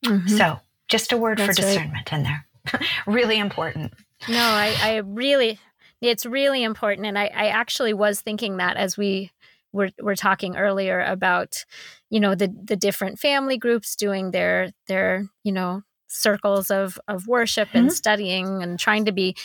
[0.05, 0.29] Mm-hmm.
[0.37, 2.18] So just a word That's for discernment right.
[2.18, 2.47] in there.
[3.07, 3.93] really important.
[4.28, 5.59] No, I, I really,
[6.01, 7.07] it's really important.
[7.07, 9.32] And I, I actually was thinking that as we
[9.72, 11.64] were, were talking earlier about,
[12.11, 17.26] you know, the, the different family groups doing their, their, you know, circles of, of
[17.26, 17.78] worship mm-hmm.
[17.78, 19.37] and studying and trying to be,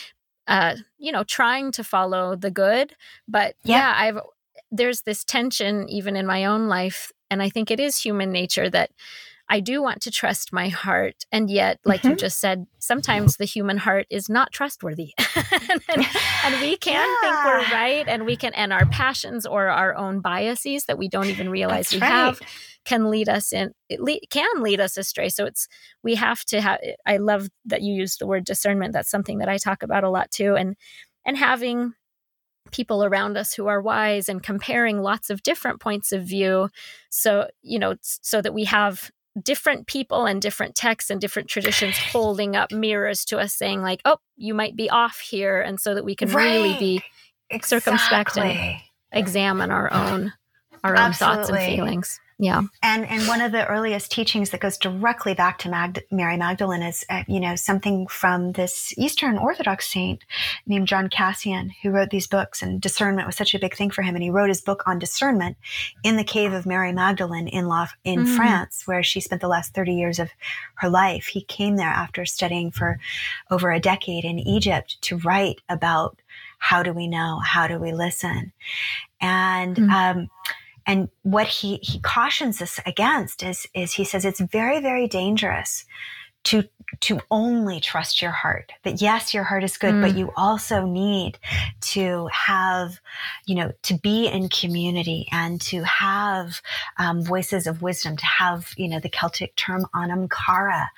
[0.46, 2.94] uh, you know, trying to follow the good.
[3.28, 4.20] But yeah, yeah I've,
[4.70, 7.12] there's this tension even in my own life.
[7.30, 8.90] And I think it is human nature that,
[9.48, 11.24] I do want to trust my heart.
[11.30, 12.10] And yet, like mm-hmm.
[12.10, 15.12] you just said, sometimes the human heart is not trustworthy.
[15.88, 16.06] and,
[16.44, 17.16] and, we can yeah.
[17.20, 21.08] think we're right and we can, and our passions or our own biases that we
[21.08, 22.08] don't even realize That's we right.
[22.08, 22.40] have
[22.84, 25.28] can lead us in, it le- can lead us astray.
[25.28, 25.68] So it's,
[26.02, 28.92] we have to have, I love that you use the word discernment.
[28.92, 30.56] That's something that I talk about a lot too.
[30.56, 30.76] And,
[31.24, 31.94] and having
[32.70, 36.68] people around us who are wise and comparing lots of different points of view
[37.10, 39.10] so you know so that we have
[39.40, 44.00] different people and different texts and different traditions holding up mirrors to us saying like
[44.04, 46.44] oh you might be off here and so that we can right.
[46.44, 47.02] really be
[47.48, 47.92] exactly.
[47.92, 48.80] circumspect and
[49.12, 50.32] examine our own
[50.84, 51.36] our own Absolutely.
[51.36, 52.62] thoughts and feelings Yeah.
[52.82, 56.82] And and one of the earliest teachings that goes directly back to Mag- Mary Magdalene
[56.82, 60.24] is, uh, you know, something from this Eastern Orthodox saint
[60.66, 62.60] named John Cassian, who wrote these books.
[62.60, 64.16] And discernment was such a big thing for him.
[64.16, 65.56] And he wrote his book on discernment
[66.02, 68.36] in the cave of Mary Magdalene in La- in mm.
[68.36, 70.30] France, where she spent the last 30 years of
[70.78, 71.26] her life.
[71.26, 72.98] He came there after studying for
[73.52, 76.20] over a decade in Egypt to write about
[76.58, 77.38] how do we know?
[77.38, 78.52] How do we listen?
[79.20, 79.90] And, mm.
[79.92, 80.28] um,
[80.86, 85.84] and what he, he cautions us against is, is he says it's very, very dangerous
[86.44, 86.64] to
[87.00, 90.02] to only trust your heart that yes your heart is good mm.
[90.02, 91.38] but you also need
[91.80, 93.00] to have
[93.46, 96.60] you know to be in community and to have
[96.98, 100.90] um, voices of wisdom to have you know the celtic term anam cara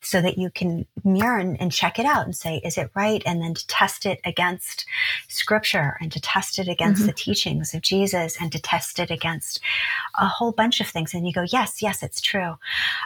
[0.00, 3.22] so that you can mirror and, and check it out and say is it right
[3.26, 4.86] and then to test it against
[5.28, 7.08] scripture and to test it against mm-hmm.
[7.08, 9.60] the teachings of jesus and to test it against
[10.18, 12.54] a whole bunch of things and you go yes yes it's true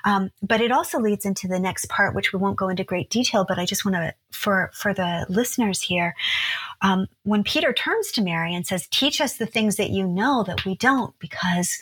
[0.05, 3.11] um, but it also leads into the next part which we won't go into great
[3.11, 6.15] detail, but I just want to, for, for the listeners here,
[6.83, 10.45] um, when Peter turns to Mary and says, teach us the things that you know
[10.47, 11.79] that we don't, because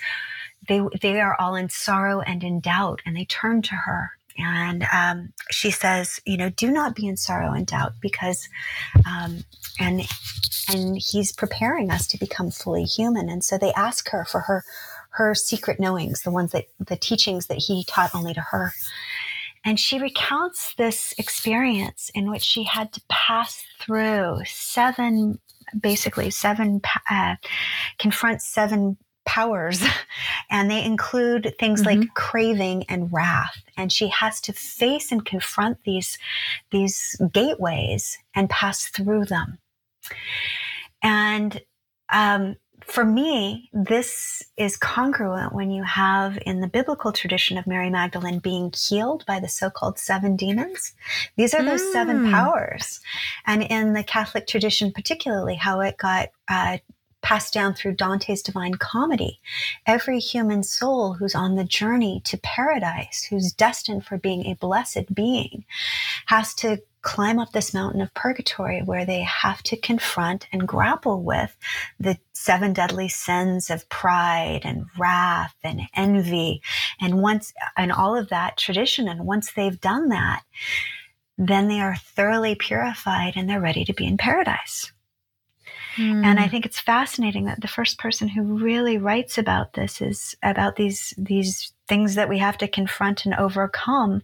[0.69, 4.13] they, they are all in sorrow and in doubt, and they turn to her.
[4.37, 8.49] And um, she says, you know, do not be in sorrow and doubt because,
[9.07, 9.45] um,
[9.79, 10.03] and
[10.69, 13.29] and he's preparing us to become fully human.
[13.29, 14.65] And so they ask her for her
[15.11, 18.73] her secret knowings, the ones that the teachings that he taught only to her.
[19.65, 25.39] And she recounts this experience in which she had to pass through seven,
[25.79, 27.37] basically seven, uh,
[27.99, 29.83] confront seven powers
[30.51, 32.01] and they include things mm-hmm.
[32.01, 36.19] like craving and wrath and she has to face and confront these
[36.71, 39.59] these gateways and pass through them
[41.03, 41.63] and
[42.13, 42.57] um,
[42.87, 48.39] for me, this is congruent when you have in the biblical tradition of Mary Magdalene
[48.39, 50.93] being healed by the so called seven demons.
[51.37, 51.93] These are those mm.
[51.93, 53.01] seven powers.
[53.47, 56.79] And in the Catholic tradition, particularly, how it got uh,
[57.25, 59.41] passed down through Dante's Divine Comedy.
[59.87, 65.15] Every human soul who's on the journey to paradise, who's destined for being a blessed
[65.15, 65.65] being,
[66.27, 71.23] has to climb up this mountain of purgatory where they have to confront and grapple
[71.23, 71.57] with
[72.01, 76.61] the seven deadly sins of pride and wrath and envy.
[77.01, 80.43] And once and all of that tradition and once they've done that
[81.37, 84.93] then they are thoroughly purified and they're ready to be in paradise
[85.97, 86.25] Mm.
[86.25, 86.51] And I hmm.
[86.51, 91.15] think it's fascinating that the first person who really writes about this is about these
[91.17, 94.23] these things that we have to confront and overcome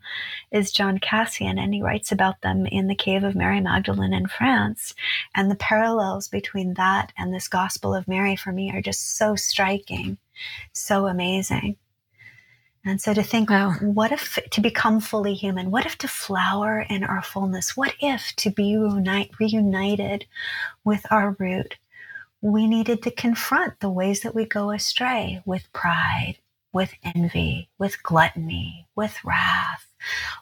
[0.50, 4.26] is John Cassian and he writes about them in the cave of Mary Magdalene in
[4.26, 4.94] France
[5.34, 9.36] and the parallels between that and this gospel of Mary for me are just so
[9.36, 10.16] striking
[10.72, 11.76] so amazing
[12.84, 13.72] and so to think, wow.
[13.80, 15.70] what if to become fully human?
[15.70, 17.76] What if to flower in our fullness?
[17.76, 20.24] What if to be reunite, reunited
[20.84, 21.76] with our root,
[22.40, 26.36] we needed to confront the ways that we go astray with pride,
[26.72, 29.86] with envy, with gluttony, with wrath,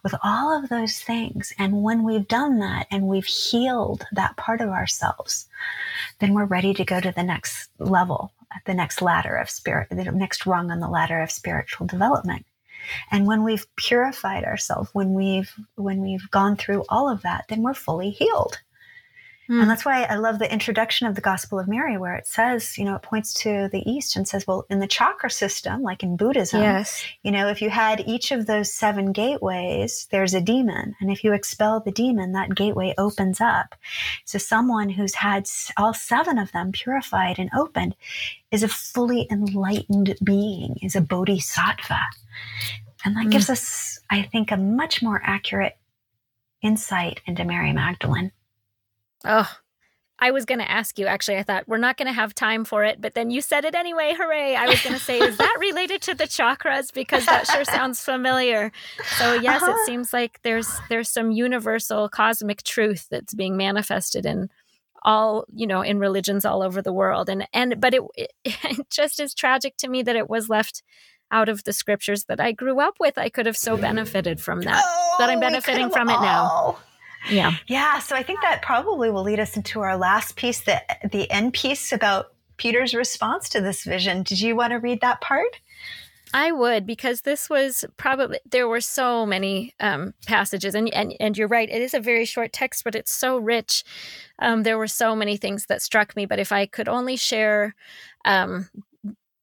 [0.03, 1.53] with all of those things.
[1.59, 5.47] And when we've done that and we've healed that part of ourselves,
[6.19, 8.33] then we're ready to go to the next level
[8.65, 12.47] the next ladder of spirit, the next rung on the ladder of spiritual development.
[13.11, 17.63] And when we've purified ourselves, when we've when we've gone through all of that, then
[17.63, 18.59] we're fully healed.
[19.51, 19.63] Mm.
[19.63, 22.77] And that's why I love the introduction of the Gospel of Mary, where it says,
[22.77, 26.03] you know, it points to the East and says, well, in the chakra system, like
[26.03, 27.03] in Buddhism, yes.
[27.23, 30.95] you know, if you had each of those seven gateways, there's a demon.
[31.01, 33.75] And if you expel the demon, that gateway opens up.
[34.27, 37.95] So someone who's had all seven of them purified and opened
[38.51, 42.01] is a fully enlightened being, is a bodhisattva.
[43.05, 43.31] And that mm.
[43.31, 45.79] gives us, I think, a much more accurate
[46.61, 48.33] insight into Mary Magdalene.
[49.25, 49.51] Oh,
[50.21, 52.65] I was going to ask you, actually, I thought we're not going to have time
[52.65, 54.15] for it, but then you said it anyway.
[54.19, 54.57] Hooray.
[54.57, 56.93] I was going to say, is that related to the chakras?
[56.93, 58.73] Because that sure sounds familiar.
[59.19, 59.73] So yes, uh-huh.
[59.73, 64.49] it seems like there's, there's some universal cosmic truth that's being manifested in
[65.05, 67.29] all, you know, in religions all over the world.
[67.29, 68.31] And, and, but it, it
[68.91, 70.83] just is tragic to me that it was left
[71.31, 73.19] out of the scriptures that I grew up with.
[73.19, 76.79] I could have so benefited from that, oh, that I'm benefiting from it now.
[77.31, 77.57] Yeah.
[77.67, 77.99] Yeah.
[77.99, 81.53] So I think that probably will lead us into our last piece, the, the end
[81.53, 84.23] piece about Peter's response to this vision.
[84.23, 85.61] Did you want to read that part?
[86.35, 91.39] I would because this was probably there were so many um, passages and, and and
[91.39, 93.83] you're right it is a very short text but it's so rich.
[94.39, 97.75] Um, there were so many things that struck me, but if I could only share
[98.25, 98.69] um,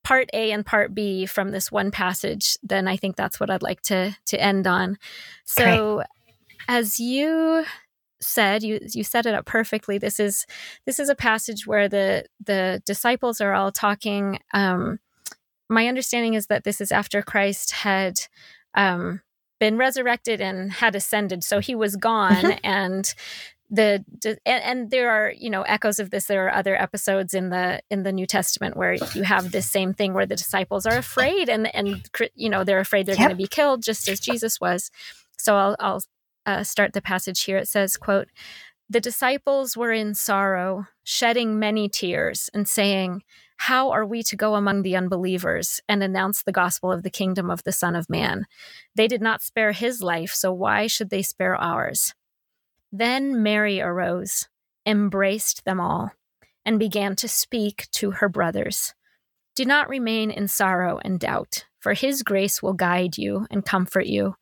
[0.04, 3.64] part A and part B from this one passage, then I think that's what I'd
[3.64, 4.98] like to to end on.
[5.44, 6.08] So, Great.
[6.68, 7.66] As you
[8.22, 9.98] said, you you set it up perfectly.
[9.98, 10.46] This is
[10.86, 14.40] this is a passage where the the disciples are all talking.
[14.54, 15.00] Um,
[15.70, 18.20] my understanding is that this is after Christ had
[18.76, 19.22] um,
[19.60, 22.60] been resurrected and had ascended, so he was gone, mm-hmm.
[22.64, 23.14] and
[23.70, 27.50] the and, and, there are you know echoes of this there are other episodes in
[27.50, 30.98] the in the new testament where you have this same thing where the disciples are
[30.98, 33.22] afraid and and you know they're afraid they're yep.
[33.22, 34.92] going to be killed just as jesus was
[35.38, 36.02] so i'll i'll
[36.46, 38.28] uh, start the passage here it says quote
[38.90, 43.24] the disciples were in sorrow shedding many tears and saying
[43.58, 47.50] how are we to go among the unbelievers and announce the gospel of the kingdom
[47.50, 48.46] of the son of man
[48.96, 52.14] they did not spare his life so why should they spare ours
[52.98, 54.48] then Mary arose,
[54.86, 56.12] embraced them all,
[56.64, 58.94] and began to speak to her brothers.
[59.54, 64.06] Do not remain in sorrow and doubt, for his grace will guide you and comfort
[64.06, 64.36] you.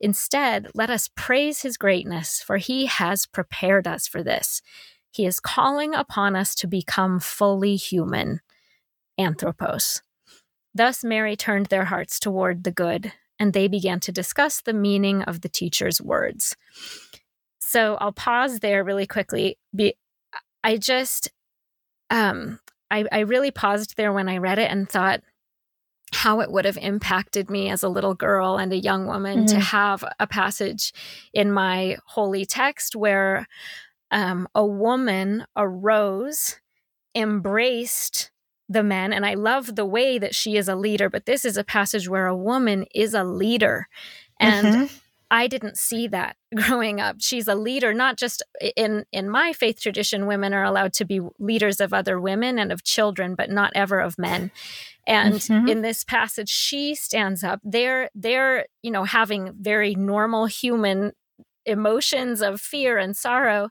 [0.00, 4.62] Instead, let us praise his greatness, for he has prepared us for this.
[5.10, 8.40] He is calling upon us to become fully human.
[9.18, 10.02] Anthropos.
[10.74, 15.22] Thus, Mary turned their hearts toward the good, and they began to discuss the meaning
[15.22, 16.54] of the teacher's words.
[17.58, 19.58] So I'll pause there really quickly.
[19.74, 19.94] Be,
[20.62, 21.30] I just,
[22.10, 22.60] um,
[22.90, 25.22] I, I really paused there when I read it and thought
[26.12, 29.56] how it would have impacted me as a little girl and a young woman mm-hmm.
[29.56, 30.92] to have a passage
[31.32, 33.46] in my holy text where
[34.10, 36.56] um, a woman arose,
[37.14, 38.30] embraced
[38.68, 39.12] the men.
[39.12, 42.08] And I love the way that she is a leader, but this is a passage
[42.08, 43.88] where a woman is a leader.
[44.38, 44.96] And mm-hmm.
[45.30, 47.16] I didn't see that growing up.
[47.20, 48.42] She's a leader, not just
[48.76, 50.26] in in my faith tradition.
[50.26, 54.00] Women are allowed to be leaders of other women and of children, but not ever
[54.00, 54.50] of men.
[55.06, 55.68] And mm-hmm.
[55.68, 57.60] in this passage, she stands up.
[57.62, 61.12] They're they're you know having very normal human
[61.66, 63.68] emotions of fear and sorrow,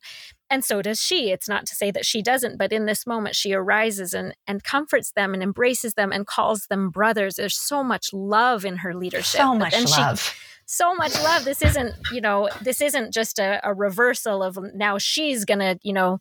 [0.49, 1.31] and so does she.
[1.31, 4.63] It's not to say that she doesn't, but in this moment, she arises and and
[4.63, 7.35] comforts them and embraces them and calls them brothers.
[7.35, 9.41] There's so much love in her leadership.
[9.41, 10.19] So much love.
[10.19, 10.34] She,
[10.68, 11.45] so much love.
[11.45, 15.80] This isn't, you know, this isn't just a, a reversal of now she's going to,
[15.81, 16.19] you know,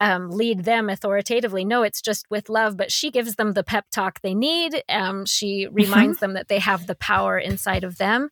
[0.00, 1.64] um, lead them authoritatively.
[1.64, 4.82] No, it's just with love, but she gives them the pep talk they need.
[4.88, 5.74] Um, she mm-hmm.
[5.74, 8.30] reminds them that they have the power inside of them.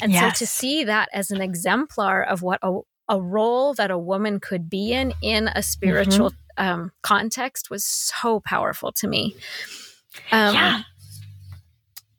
[0.00, 0.38] And yes.
[0.38, 4.40] so to see that as an exemplar of what a, a role that a woman
[4.40, 6.64] could be in in a spiritual mm-hmm.
[6.64, 9.36] um, context was so powerful to me.
[10.32, 10.82] Um, yeah.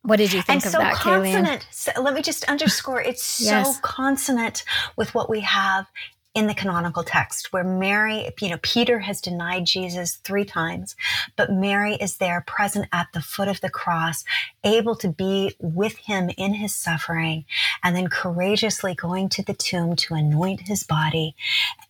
[0.04, 3.40] What did you think and of so that, consonant, so let me just underscore it's
[3.40, 3.76] yes.
[3.76, 4.64] so consonant
[4.96, 5.86] with what we have
[6.34, 10.96] in the canonical text where Mary, you know, Peter has denied Jesus three times,
[11.36, 14.24] but Mary is there present at the foot of the cross,
[14.64, 17.44] able to be with him in his suffering,
[17.84, 21.36] and then courageously going to the tomb to anoint his body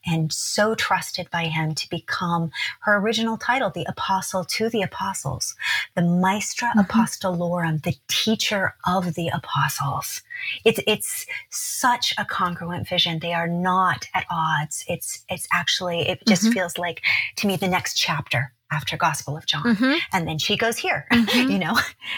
[0.07, 2.51] and so trusted by him to become
[2.81, 5.55] her original title, the apostle to the apostles,
[5.95, 6.79] the maestra mm-hmm.
[6.79, 10.23] apostolorum, the teacher of the apostles.
[10.65, 13.19] It's, it's such a congruent vision.
[13.19, 14.85] They are not at odds.
[14.87, 16.53] It's, it's actually, it just mm-hmm.
[16.53, 17.01] feels like
[17.37, 19.63] to me the next chapter after Gospel of John.
[19.63, 19.97] Mm-hmm.
[20.13, 21.49] And then she goes here, mm-hmm.
[21.51, 21.77] you know,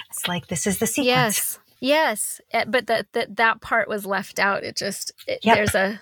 [0.10, 1.08] it's like, this is the sequence.
[1.08, 1.60] Yes.
[1.84, 4.64] Yes, eh, but that that that part was left out.
[4.64, 5.58] It just it, yep.
[5.58, 6.00] there's a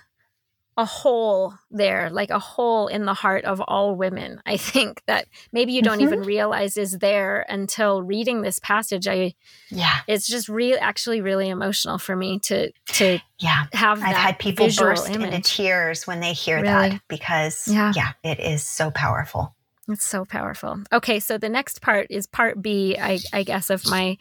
[0.76, 4.40] a hole there, like a hole in the heart of all women.
[4.46, 6.06] I think that maybe you don't mm-hmm.
[6.06, 9.06] even realize is there until reading this passage.
[9.06, 9.34] I
[9.68, 14.02] yeah, it's just real, actually, really emotional for me to to yeah have.
[14.02, 15.34] I've had people burst image.
[15.34, 16.90] into tears when they hear really?
[16.90, 17.92] that because yeah.
[17.94, 19.54] yeah, it is so powerful.
[19.88, 20.80] It's so powerful.
[20.92, 24.16] Okay, so the next part is part B, I, I guess, of my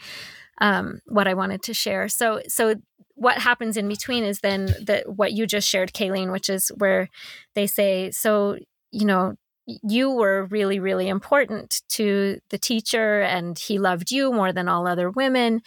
[0.60, 2.10] um, what I wanted to share.
[2.10, 2.76] So so
[3.16, 7.10] what happens in between is then that what you just shared, Kayleen, which is where
[7.56, 8.58] they say, so,
[8.92, 9.36] you know,
[9.84, 14.88] you were really, really important to the teacher and he loved you more than all
[14.88, 15.62] other women.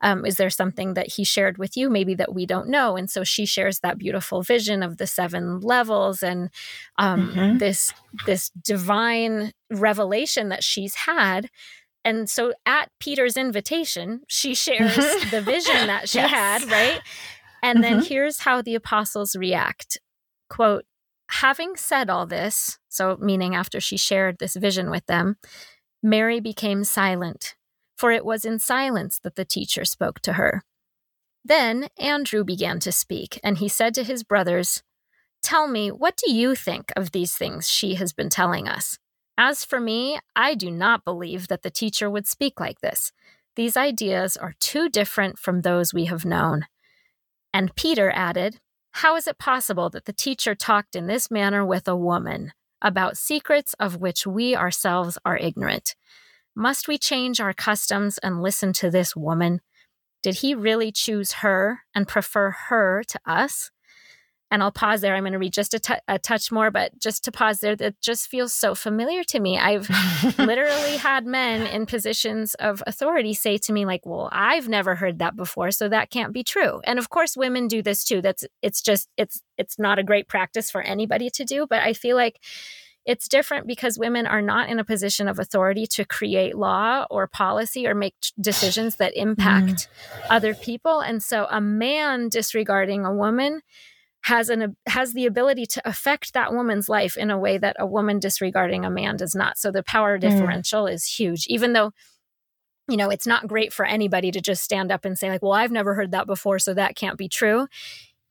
[0.00, 2.96] Um, is there something that he shared with you, maybe that we don't know?
[2.96, 6.50] And so she shares that beautiful vision of the seven levels and
[6.98, 7.58] um, mm-hmm.
[7.58, 7.92] this
[8.26, 11.48] this divine revelation that she's had
[12.04, 14.96] and so at Peter's invitation, she shares
[15.30, 16.30] the vision that she yes.
[16.30, 17.00] had, right?
[17.62, 17.94] And mm-hmm.
[17.94, 19.98] then here's how the apostles react.
[20.48, 20.84] Quote,
[21.30, 25.36] having said all this, so meaning after she shared this vision with them,
[26.02, 27.56] Mary became silent,
[27.96, 30.62] for it was in silence that the teacher spoke to her.
[31.44, 34.82] Then Andrew began to speak, and he said to his brothers,
[35.42, 38.98] Tell me, what do you think of these things she has been telling us?
[39.40, 43.12] As for me, I do not believe that the teacher would speak like this.
[43.54, 46.66] These ideas are too different from those we have known.
[47.54, 48.58] And Peter added,
[48.90, 52.52] How is it possible that the teacher talked in this manner with a woman
[52.82, 55.94] about secrets of which we ourselves are ignorant?
[56.56, 59.60] Must we change our customs and listen to this woman?
[60.20, 63.70] Did he really choose her and prefer her to us?
[64.50, 65.14] And I'll pause there.
[65.14, 67.76] I'm going to read just a, t- a touch more, but just to pause there,
[67.76, 69.58] that just feels so familiar to me.
[69.58, 69.88] I've
[70.38, 75.18] literally had men in positions of authority say to me, like, "Well, I've never heard
[75.18, 78.22] that before, so that can't be true." And of course, women do this too.
[78.22, 81.92] That's it's just it's it's not a great practice for anybody to do, but I
[81.92, 82.40] feel like
[83.08, 87.26] it's different because women are not in a position of authority to create law or
[87.26, 89.86] policy or make decisions that impact mm.
[90.28, 91.00] other people.
[91.00, 93.62] And so a man disregarding a woman
[94.22, 97.86] has an has the ability to affect that woman's life in a way that a
[97.86, 99.58] woman disregarding a man does not.
[99.58, 100.20] So the power mm.
[100.20, 100.92] differential mm.
[100.92, 101.92] is huge even though
[102.88, 105.52] you know, it's not great for anybody to just stand up and say like, "Well,
[105.52, 107.68] I've never heard that before, so that can't be true."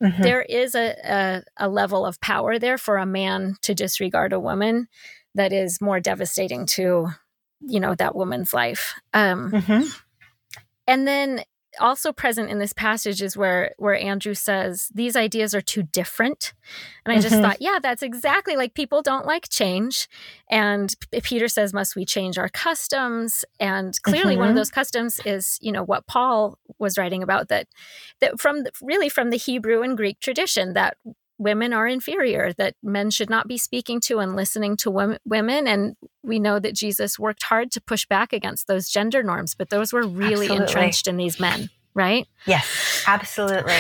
[0.04, 0.22] Mm-hmm.
[0.22, 4.40] There is a, a, a level of power there for a man to disregard a
[4.40, 4.88] woman
[5.36, 7.08] that is more devastating to,
[7.62, 8.94] you know, that woman's life.
[9.14, 9.88] Um, mm-hmm.
[10.88, 11.44] And then
[11.80, 16.54] also present in this passage is where where Andrew says these ideas are too different.
[17.06, 17.44] And I just mm-hmm.
[17.44, 20.08] thought, yeah, that's exactly like people don't like change.
[20.50, 20.94] And
[21.24, 23.46] Peter says, must we change our customs?
[23.60, 24.40] And clearly mm-hmm.
[24.40, 24.58] one of mm-hmm.
[24.58, 27.68] those customs is, you know, what Paul was writing about that
[28.20, 30.98] that from the, really from the Hebrew and Greek tradition that
[31.38, 35.68] women are inferior, that men should not be speaking to and listening to women.
[35.68, 39.70] And we know that Jesus worked hard to push back against those gender norms, but
[39.70, 40.58] those were really absolutely.
[40.58, 42.26] entrenched in these men, right?
[42.46, 43.78] Yes, absolutely.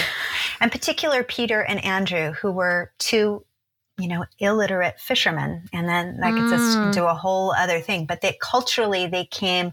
[0.60, 3.46] And particular Peter and Andrew, who were two
[4.00, 5.64] you know, illiterate fishermen.
[5.74, 6.54] And then that gets mm.
[6.54, 8.06] us into a whole other thing.
[8.06, 9.72] But they culturally, they came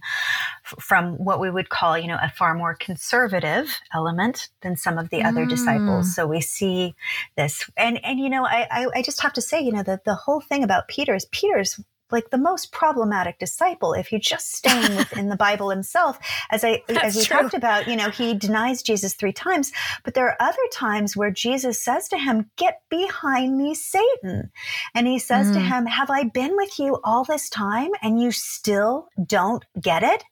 [0.65, 4.97] f- from what we would call, you know, a far more conservative element than some
[4.97, 5.27] of the mm.
[5.27, 6.09] other disciples.
[6.09, 6.13] Mm.
[6.13, 6.95] So we see
[7.37, 7.69] this.
[7.77, 10.15] And, and, you know, I, I, I just have to say, you know, that the
[10.15, 11.79] whole thing about Peter is Peter's
[12.15, 16.19] like the most problematic disciple if you're just staying within the bible himself
[16.51, 17.37] as i as we true.
[17.37, 19.73] talked about you know he denies jesus three times
[20.05, 24.51] but there are other times where jesus says to him get behind me satan
[24.95, 25.55] and he says mm.
[25.55, 30.03] to him have i been with you all this time and you still don't get
[30.03, 30.25] it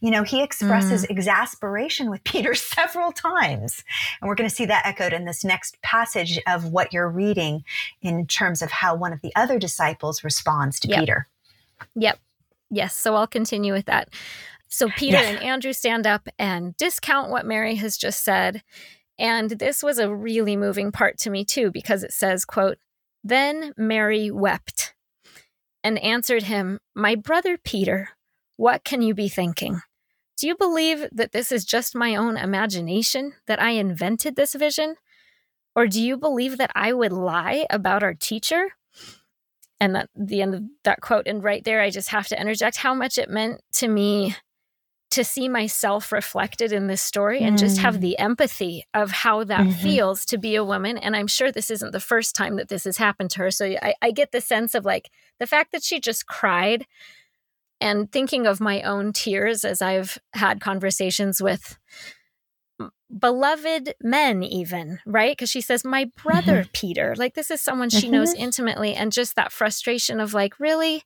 [0.00, 1.10] you know, he expresses mm.
[1.10, 3.84] exasperation with Peter several times.
[4.20, 7.64] And we're going to see that echoed in this next passage of what you're reading
[8.02, 11.00] in terms of how one of the other disciples responds to yep.
[11.00, 11.28] Peter.
[11.94, 12.18] Yep.
[12.70, 12.96] Yes.
[12.96, 14.08] So I'll continue with that.
[14.68, 18.62] So Peter and Andrew stand up and discount what Mary has just said.
[19.18, 22.78] And this was a really moving part to me too, because it says, quote,
[23.22, 24.94] Then Mary wept
[25.82, 28.10] and answered him, My brother Peter
[28.56, 29.80] what can you be thinking?
[30.36, 34.96] Do you believe that this is just my own imagination, that I invented this vision?
[35.74, 38.72] Or do you believe that I would lie about our teacher?
[39.78, 42.78] And that the end of that quote, and right there, I just have to interject
[42.78, 44.34] how much it meant to me
[45.10, 48.00] to see myself reflected in this story and just have mm.
[48.00, 49.80] the empathy of how that mm-hmm.
[49.80, 50.98] feels to be a woman.
[50.98, 53.50] And I'm sure this isn't the first time that this has happened to her.
[53.50, 56.86] So I, I get the sense of like the fact that she just cried
[57.80, 61.78] and thinking of my own tears as I've had conversations with
[63.18, 66.70] beloved men even right because she says my brother mm-hmm.
[66.72, 68.12] peter like this is someone she mm-hmm.
[68.12, 71.04] knows intimately and just that frustration of like really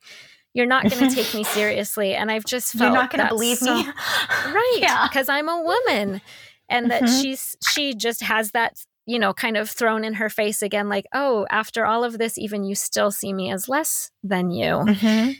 [0.54, 3.28] you're not going to take me seriously and i've just felt you're not going to
[3.28, 3.84] believe so, me
[4.46, 5.34] right because yeah.
[5.34, 6.22] i'm a woman
[6.70, 7.20] and that mm-hmm.
[7.20, 11.04] she's she just has that you know kind of thrown in her face again like
[11.12, 15.32] oh after all of this even you still see me as less than you mm-hmm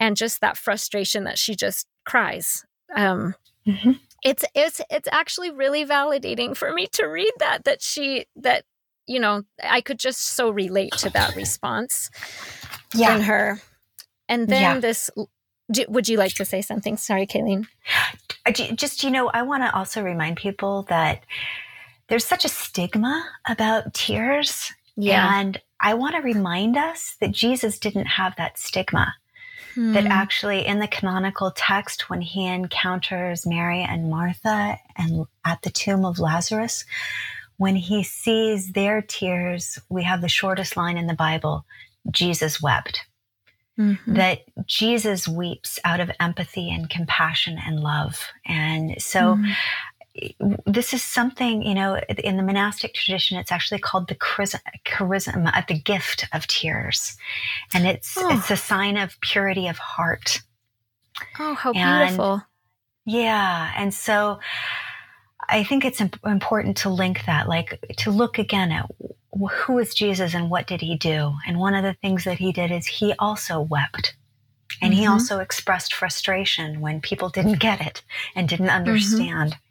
[0.00, 2.64] and just that frustration that she just cries.
[2.96, 3.34] Um,
[3.66, 3.92] mm-hmm.
[4.24, 8.64] It's it's it's actually really validating for me to read that that she that
[9.06, 12.10] you know I could just so relate to that response
[12.94, 13.14] yeah.
[13.14, 13.60] in her.
[14.28, 14.80] And then yeah.
[14.80, 15.10] this
[15.70, 16.96] do, would you like to say something?
[16.96, 17.66] Sorry, Kayleen.
[18.76, 21.24] Just, you know, I want to also remind people that
[22.08, 24.72] there's such a stigma about tears.
[24.96, 25.38] Yeah.
[25.38, 29.14] And I want to remind us that Jesus didn't have that stigma
[29.74, 29.92] hmm.
[29.92, 35.70] that actually in the canonical text, when he encounters Mary and Martha and at the
[35.70, 36.84] tomb of Lazarus,
[37.56, 41.66] when he sees their tears, we have the shortest line in the Bible
[42.10, 43.04] Jesus wept.
[43.78, 44.14] Mm-hmm.
[44.14, 48.28] That Jesus weeps out of empathy and compassion and love.
[48.44, 49.52] And so, mm-hmm.
[50.66, 55.78] This is something, you know, in the monastic tradition, it's actually called the charisma, the
[55.78, 57.16] gift of tears.
[57.72, 58.36] And it's, oh.
[58.36, 60.40] it's a sign of purity of heart.
[61.38, 62.42] Oh, how beautiful.
[63.04, 63.72] Yeah.
[63.76, 64.40] And so
[65.48, 68.90] I think it's important to link that, like to look again at
[69.52, 71.32] who is Jesus and what did he do?
[71.46, 74.16] And one of the things that he did is he also wept.
[74.82, 75.02] And mm-hmm.
[75.02, 78.02] he also expressed frustration when people didn't get it
[78.34, 78.76] and didn't mm-hmm.
[78.76, 79.52] understand.
[79.52, 79.69] Mm-hmm.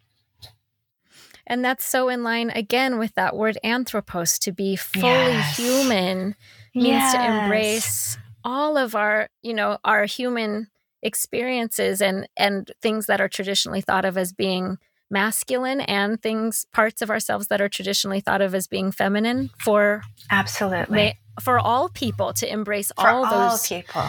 [1.49, 5.57] And that's so in line again with that word anthropos to be fully yes.
[5.57, 6.35] human
[6.75, 7.13] means yes.
[7.15, 10.67] to embrace all of our, you know, our human
[11.01, 14.77] experiences and and things that are traditionally thought of as being
[15.09, 20.03] masculine and things parts of ourselves that are traditionally thought of as being feminine for
[20.29, 24.03] absolutely for all people to embrace for all, all those people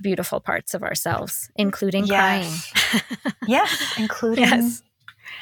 [0.00, 2.70] beautiful parts of ourselves including yes.
[2.70, 3.02] crying
[3.48, 4.82] yes including yes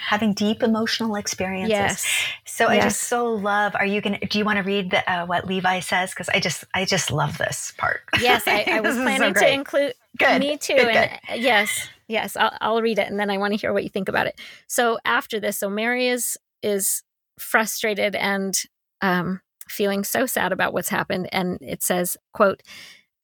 [0.05, 1.71] having deep emotional experiences.
[1.71, 2.07] Yes.
[2.45, 2.85] So yes.
[2.85, 3.75] I just so love.
[3.75, 6.15] Are you going to, do you want to read the, uh, what Levi says?
[6.15, 8.03] Cause I just, I just love this part.
[8.21, 8.45] Yes.
[8.47, 10.41] I, I was planning so to include good.
[10.41, 10.75] me too.
[10.75, 11.41] Good, and good.
[11.43, 13.09] yes, yes, I'll, I'll read it.
[13.09, 14.41] And then I want to hear what you think about it.
[14.67, 17.03] So after this, so Mary is, is
[17.39, 18.55] frustrated and,
[19.01, 21.29] um, feeling so sad about what's happened.
[21.33, 22.63] And it says, quote,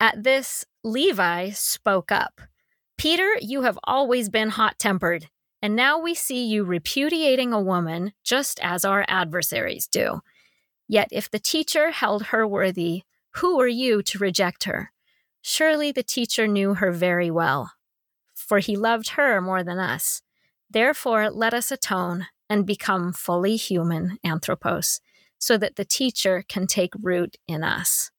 [0.00, 2.40] at this, Levi spoke up.
[2.96, 5.28] Peter, you have always been hot tempered.
[5.62, 10.20] And now we see you repudiating a woman just as our adversaries do.
[10.88, 13.02] Yet if the teacher held her worthy,
[13.36, 14.92] who are you to reject her?
[15.42, 17.72] Surely the teacher knew her very well,
[18.34, 20.22] for he loved her more than us.
[20.68, 25.00] Therefore, let us atone and become fully human anthropos,
[25.38, 28.10] so that the teacher can take root in us.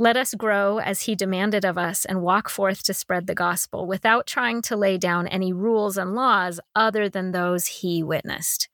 [0.00, 3.86] Let us grow as he demanded of us and walk forth to spread the gospel
[3.86, 8.70] without trying to lay down any rules and laws other than those he witnessed.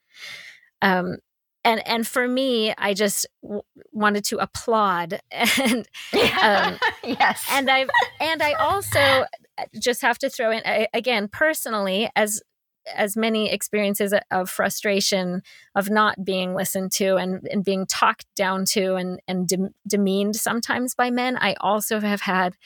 [0.80, 1.16] Um,
[1.64, 5.88] and and for me, I just w- wanted to applaud and
[6.40, 7.86] um, yes, and I
[8.20, 9.24] and I also
[9.80, 10.62] just have to throw in
[10.94, 12.40] again personally as
[12.94, 15.42] as many experiences of frustration
[15.74, 20.36] of not being listened to and, and being talked down to and, and de- demeaned
[20.36, 22.56] sometimes by men, I also have had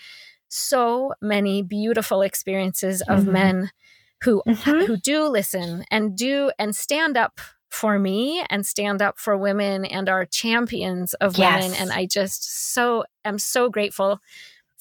[0.48, 3.32] so many beautiful experiences of mm-hmm.
[3.32, 3.70] men
[4.22, 4.84] who mm-hmm.
[4.84, 7.40] who do listen and do and stand up
[7.70, 11.62] for me and stand up for women and are champions of yes.
[11.62, 14.20] women and I just so am so grateful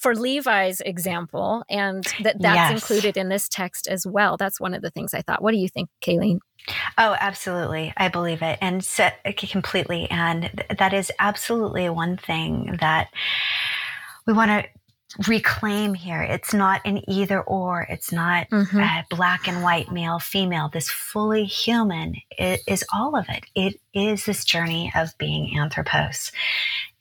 [0.00, 2.72] for Levi's example, and that that's yes.
[2.72, 4.36] included in this text as well.
[4.36, 5.42] That's one of the things I thought.
[5.42, 6.38] What do you think, Kayleen?
[6.98, 7.92] Oh, absolutely.
[7.96, 10.10] I believe it and set, completely.
[10.10, 13.08] And that is absolutely one thing that
[14.26, 14.68] we want to
[15.28, 16.22] reclaim here.
[16.22, 17.86] It's not an either or.
[17.88, 19.14] It's not mm-hmm.
[19.14, 20.70] black and white, male, female.
[20.72, 23.44] This fully human is, is all of it.
[23.54, 26.32] It is this journey of being anthropos.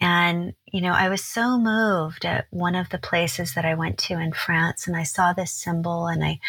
[0.01, 3.97] And, you know, I was so moved at one of the places that I went
[3.99, 6.39] to in France and I saw this symbol and I,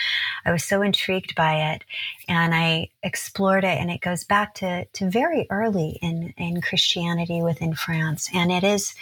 [0.44, 1.84] I was so intrigued by it
[2.28, 7.42] and I explored it and it goes back to, to very early in, in Christianity
[7.42, 8.30] within France.
[8.32, 8.94] And it is,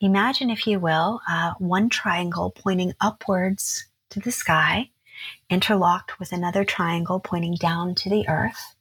[0.00, 4.90] imagine if you will, uh, one triangle pointing upwards to the sky,
[5.50, 8.76] interlocked with another triangle pointing down to the earth.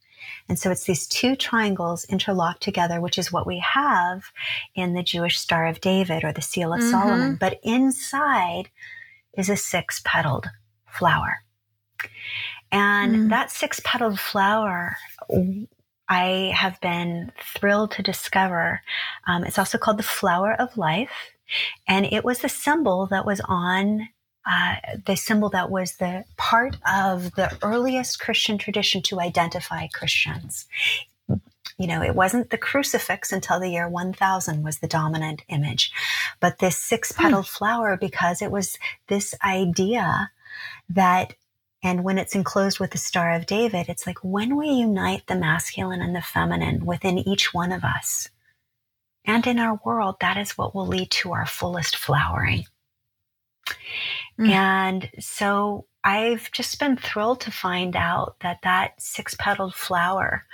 [0.50, 4.26] And so it's these two triangles interlocked together, which is what we have
[4.76, 6.92] in the Jewish Star of David or the Seal of mm-hmm.
[6.92, 7.38] Solomon.
[7.40, 8.70] But inside
[9.38, 10.48] is a six petaled
[10.88, 11.38] flower.
[12.72, 13.30] And mm.
[13.30, 14.98] that six petaled flower,
[16.10, 18.82] I have been thrilled to discover.
[19.28, 21.12] Um, it's also called the flower of life.
[21.88, 24.10] And it was the symbol that was on
[24.50, 24.76] uh,
[25.06, 30.66] the symbol that was the part of the earliest Christian tradition to identify Christians.
[31.78, 35.92] You know, it wasn't the crucifix until the year 1000 was the dominant image,
[36.40, 37.58] but this six petaled hmm.
[37.58, 40.32] flower because it was this idea
[40.90, 41.36] that
[41.84, 45.36] and when it's enclosed with the Star of David, it's like when we unite the
[45.36, 48.30] masculine and the feminine within each one of us
[49.28, 52.66] and in our world, that is what will lead to our fullest flowering.
[54.40, 54.50] Mm.
[54.50, 60.46] And so I've just been thrilled to find out that that six petaled flower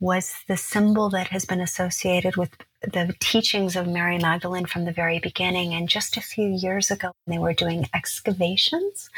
[0.00, 2.50] was the symbol that has been associated with
[2.82, 5.72] the teachings of Mary Magdalene from the very beginning.
[5.72, 9.08] And just a few years ago, they were doing excavations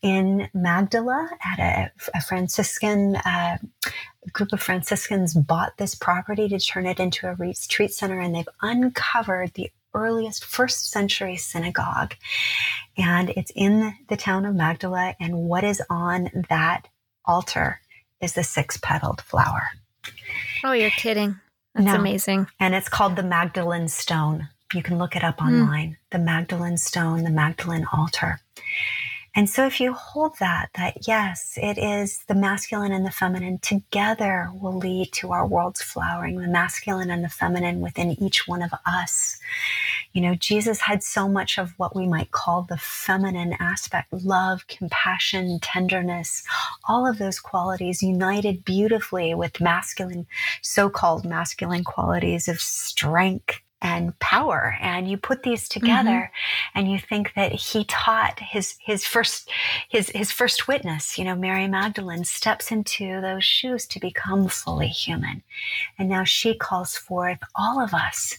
[0.00, 3.58] in Magdala at a, a Franciscan uh,
[4.32, 8.48] group of Franciscans bought this property to turn it into a retreat center, and they've
[8.62, 12.14] uncovered the earliest first century synagogue.
[12.96, 15.16] And it's in the town of Magdala.
[15.18, 16.88] And what is on that
[17.24, 17.80] altar
[18.20, 19.62] is the six petaled flower.
[20.64, 21.40] Oh, you're kidding.
[21.74, 21.96] That's no.
[21.96, 22.46] amazing.
[22.58, 24.48] And it's called the Magdalene Stone.
[24.72, 25.46] You can look it up hmm.
[25.46, 25.90] online.
[25.90, 25.96] Mm.
[26.10, 28.40] The Magdalene Stone, the Magdalene Altar.
[29.36, 33.58] And so if you hold that, that yes, it is the masculine and the feminine
[33.58, 38.62] together will lead to our world's flowering, the masculine and the feminine within each one
[38.62, 39.38] of us.
[40.14, 44.66] You know, Jesus had so much of what we might call the feminine aspect love,
[44.68, 46.42] compassion, tenderness,
[46.88, 50.26] all of those qualities united beautifully with masculine,
[50.62, 56.78] so called masculine qualities of strength and power and you put these together mm-hmm.
[56.78, 59.48] and you think that he taught his his first
[59.88, 64.88] his his first witness you know mary magdalene steps into those shoes to become fully
[64.88, 65.40] human
[65.98, 68.36] and now she calls forth all of us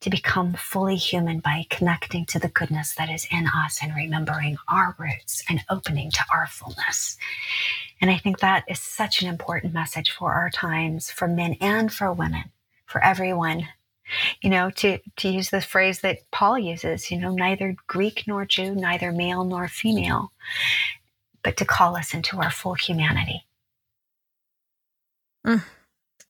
[0.00, 4.56] to become fully human by connecting to the goodness that is in us and remembering
[4.68, 7.18] our roots and opening to our fullness
[8.00, 11.92] and i think that is such an important message for our times for men and
[11.92, 12.44] for women
[12.86, 13.66] for everyone
[14.42, 18.44] you know, to, to use the phrase that Paul uses, you know, neither Greek nor
[18.44, 20.32] Jew, neither male nor female,
[21.42, 23.44] but to call us into our full humanity.
[25.46, 25.62] Mm.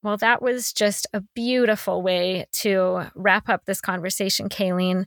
[0.03, 5.05] Well, that was just a beautiful way to wrap up this conversation, Kayleen.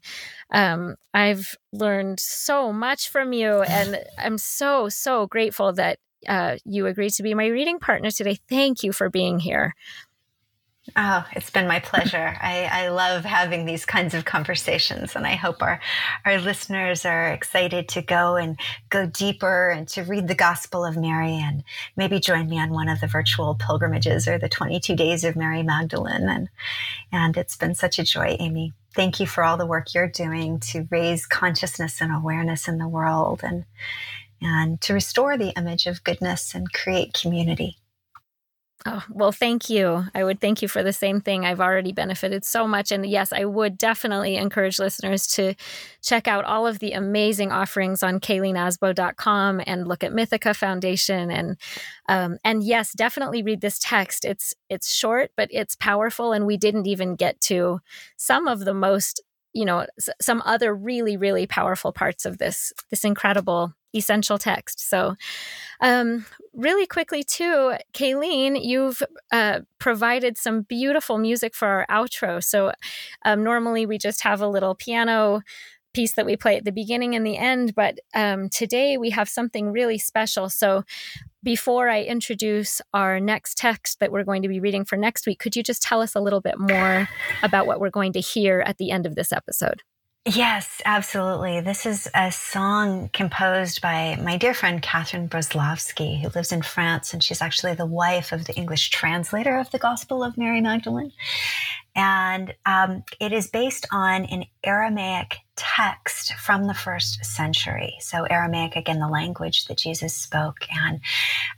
[0.53, 5.99] Um, I've learned so much from you, and I'm so, so grateful that
[6.29, 8.39] uh, you agreed to be my reading partner today.
[8.49, 9.75] Thank you for being here.
[10.97, 12.37] Oh, it's been my pleasure.
[12.43, 15.81] I, I, love having these kinds of conversations, and I hope our,
[16.27, 20.97] our listeners are excited to go and go deeper and to read the Gospel of
[20.97, 21.65] Mary and
[21.97, 25.63] maybe join me on one of the virtual pilgrimages or the 22 days of Mary
[25.63, 26.29] Magdalene.
[26.29, 26.49] And,
[27.11, 28.75] and it's been such a joy, Amy.
[28.95, 32.89] Thank you for all the work you're doing to raise consciousness and awareness in the
[32.89, 33.65] world and,
[34.43, 37.79] and to restore the image of goodness and create community.
[38.87, 40.05] Oh, well, thank you.
[40.15, 41.47] I would thank you for the same thing.
[41.47, 42.93] I've already benefited so much.
[42.93, 45.55] And yes, I would definitely encourage listeners to
[46.03, 51.31] check out all of the amazing offerings on kayleenasbo.com and look at Mythica Foundation.
[51.31, 51.57] And
[52.11, 54.27] um, and yes, definitely read this text.
[54.27, 56.33] It's it's short, but it's powerful.
[56.33, 57.81] And we didn't even get to
[58.19, 59.23] some of the most,
[59.55, 59.87] you know,
[60.21, 64.81] some other really, really powerful parts of this this incredible essential text.
[64.89, 65.15] So,
[65.81, 69.03] um, really quickly, too, Kayleen, you've
[69.33, 72.43] uh, provided some beautiful music for our outro.
[72.43, 72.73] So,
[73.25, 75.43] um, normally we just have a little piano
[75.95, 79.29] piece that we play at the beginning and the end, but um, today we have
[79.29, 80.51] something really special.
[80.51, 80.83] So,
[81.43, 85.39] before I introduce our next text that we're going to be reading for next week,
[85.39, 87.07] could you just tell us a little bit more
[87.43, 89.83] about what we're going to hear at the end of this episode?
[90.27, 91.61] Yes, absolutely.
[91.61, 97.13] This is a song composed by my dear friend Catherine Braslavsky, who lives in France,
[97.13, 101.13] and she's actually the wife of the English translator of the Gospel of Mary Magdalene.
[101.95, 107.97] And um, it is based on an Aramaic text from the first century.
[108.01, 110.67] So, Aramaic, again, the language that Jesus spoke.
[110.75, 111.01] And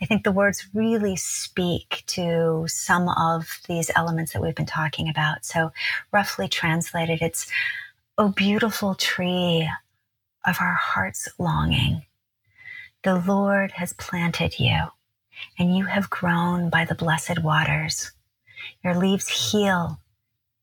[0.02, 5.08] I think the words really speak to some of these elements that we've been talking
[5.08, 5.44] about.
[5.44, 5.70] So,
[6.10, 7.46] roughly translated, it's
[8.18, 9.68] O beautiful tree
[10.46, 12.06] of our heart's longing,
[13.04, 14.78] the Lord has planted you,
[15.58, 18.12] and you have grown by the blessed waters.
[18.82, 20.00] Your leaves heal,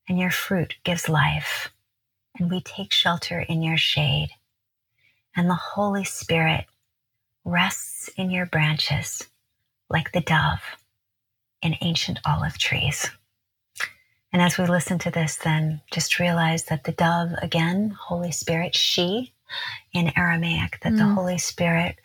[0.09, 1.69] and your fruit gives life,
[2.39, 4.29] and we take shelter in your shade.
[5.35, 6.65] And the Holy Spirit
[7.45, 9.27] rests in your branches
[9.89, 10.61] like the dove
[11.61, 13.11] in ancient olive trees.
[14.33, 18.75] And as we listen to this, then just realize that the dove, again, Holy Spirit,
[18.75, 19.31] she
[19.93, 20.97] in Aramaic, that mm.
[20.97, 21.97] the Holy Spirit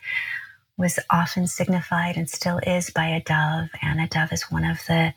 [0.76, 3.70] was often signified and still is by a dove.
[3.80, 5.14] And a dove is one of the,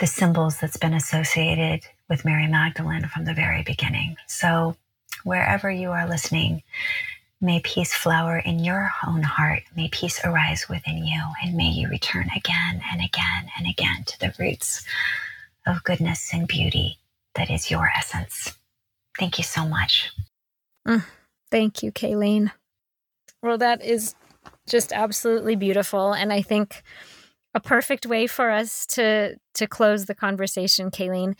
[0.00, 4.16] the symbols that's been associated with Mary Magdalene from the very beginning.
[4.26, 4.76] So
[5.22, 6.62] wherever you are listening,
[7.40, 9.64] May peace flower in your own heart.
[9.76, 11.20] May peace arise within you.
[11.42, 14.82] And may you return again and again and again to the roots
[15.66, 16.98] of goodness and beauty
[17.34, 18.56] that is your essence.
[19.18, 20.10] Thank you so much.
[20.86, 21.04] Mm,
[21.50, 22.52] thank you, Kayleen.
[23.42, 24.14] Well, that is
[24.68, 26.12] just absolutely beautiful.
[26.12, 26.82] And I think
[27.54, 31.34] a perfect way for us to to close the conversation, Kayleen.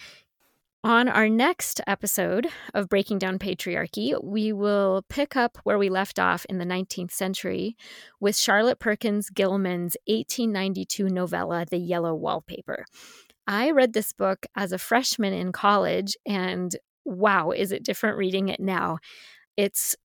[0.84, 6.18] On our next episode of Breaking Down Patriarchy, we will pick up where we left
[6.18, 7.74] off in the 19th century
[8.20, 12.84] with Charlotte Perkins Gilman's 1892 novella, The Yellow Wallpaper.
[13.46, 18.48] I read this book as a freshman in college, and wow, is it different reading
[18.48, 18.98] it now?
[19.56, 19.96] It's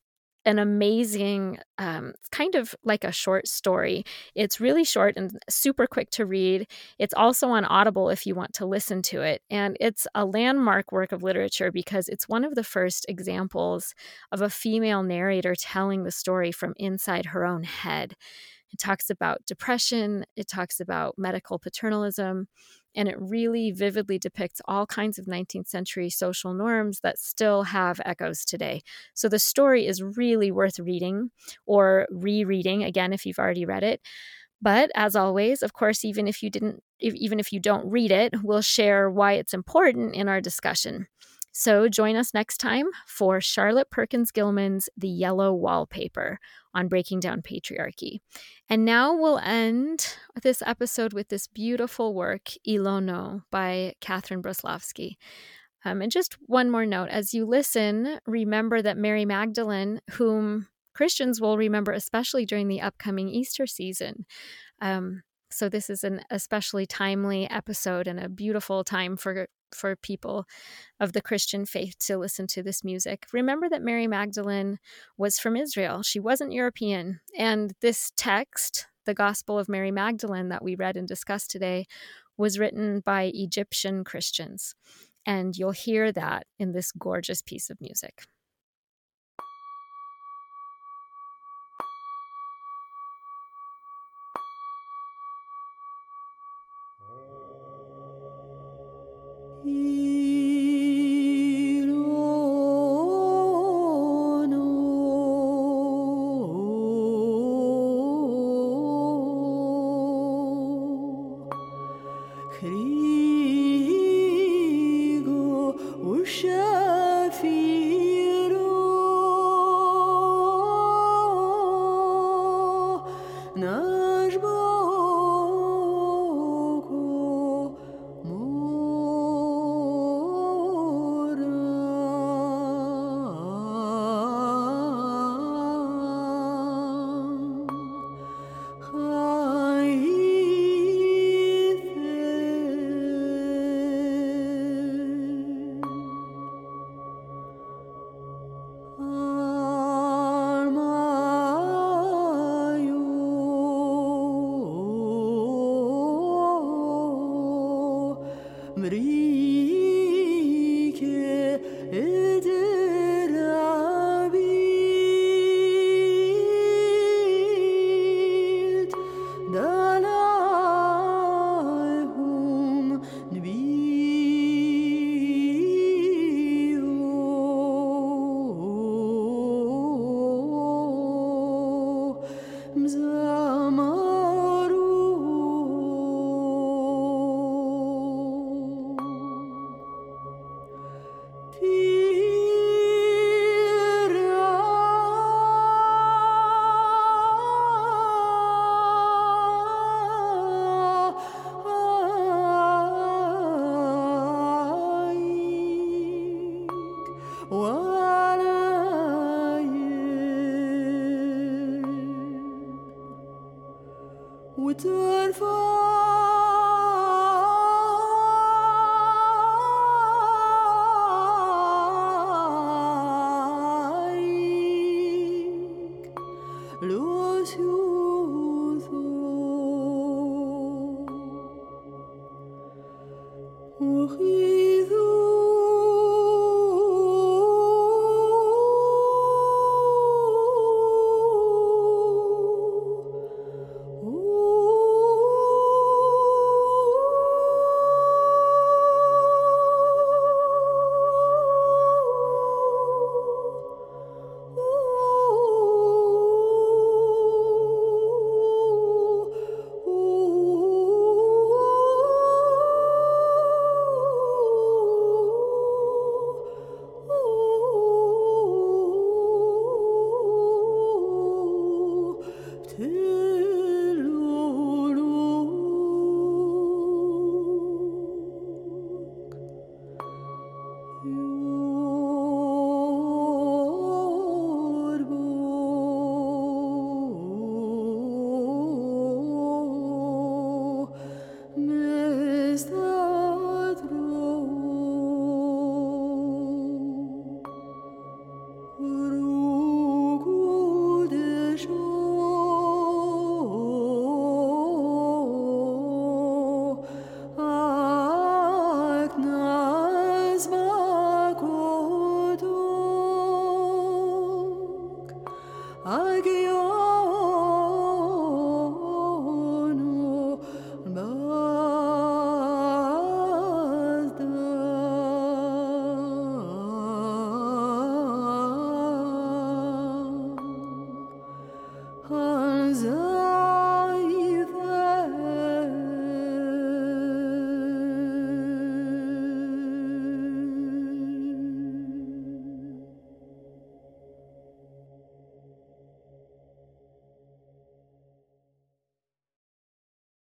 [0.45, 4.03] an amazing, um, kind of like a short story.
[4.35, 6.67] It's really short and super quick to read.
[6.99, 9.41] It's also on Audible if you want to listen to it.
[9.51, 13.93] And it's a landmark work of literature because it's one of the first examples
[14.31, 18.15] of a female narrator telling the story from inside her own head.
[18.71, 22.47] It talks about depression, it talks about medical paternalism,
[22.95, 28.01] and it really vividly depicts all kinds of 19th century social norms that still have
[28.05, 28.81] echoes today.
[29.13, 31.31] So the story is really worth reading
[31.65, 34.01] or rereading again if you've already read it.
[34.61, 38.11] But as always, of course, even if you didn't if, even if you don't read
[38.11, 41.07] it, we'll share why it's important in our discussion.
[41.51, 46.39] So join us next time for Charlotte Perkins Gilman's The Yellow Wallpaper
[46.73, 48.19] on breaking down patriarchy.
[48.69, 55.17] And now we'll end this episode with this beautiful work, Ilono, by Catherine Braslavsky.
[55.85, 61.39] Um, and just one more note as you listen, remember that Mary Magdalene, whom Christians
[61.41, 64.26] will remember especially during the upcoming Easter season,
[64.81, 70.45] um, so this is an especially timely episode and a beautiful time for for people
[70.99, 73.25] of the Christian faith to listen to this music.
[73.33, 74.79] Remember that Mary Magdalene
[75.17, 76.03] was from Israel.
[76.03, 77.19] She wasn't European.
[77.37, 81.85] And this text, the Gospel of Mary Magdalene that we read and discussed today,
[82.37, 84.75] was written by Egyptian Christians.
[85.25, 88.25] And you'll hear that in this gorgeous piece of music.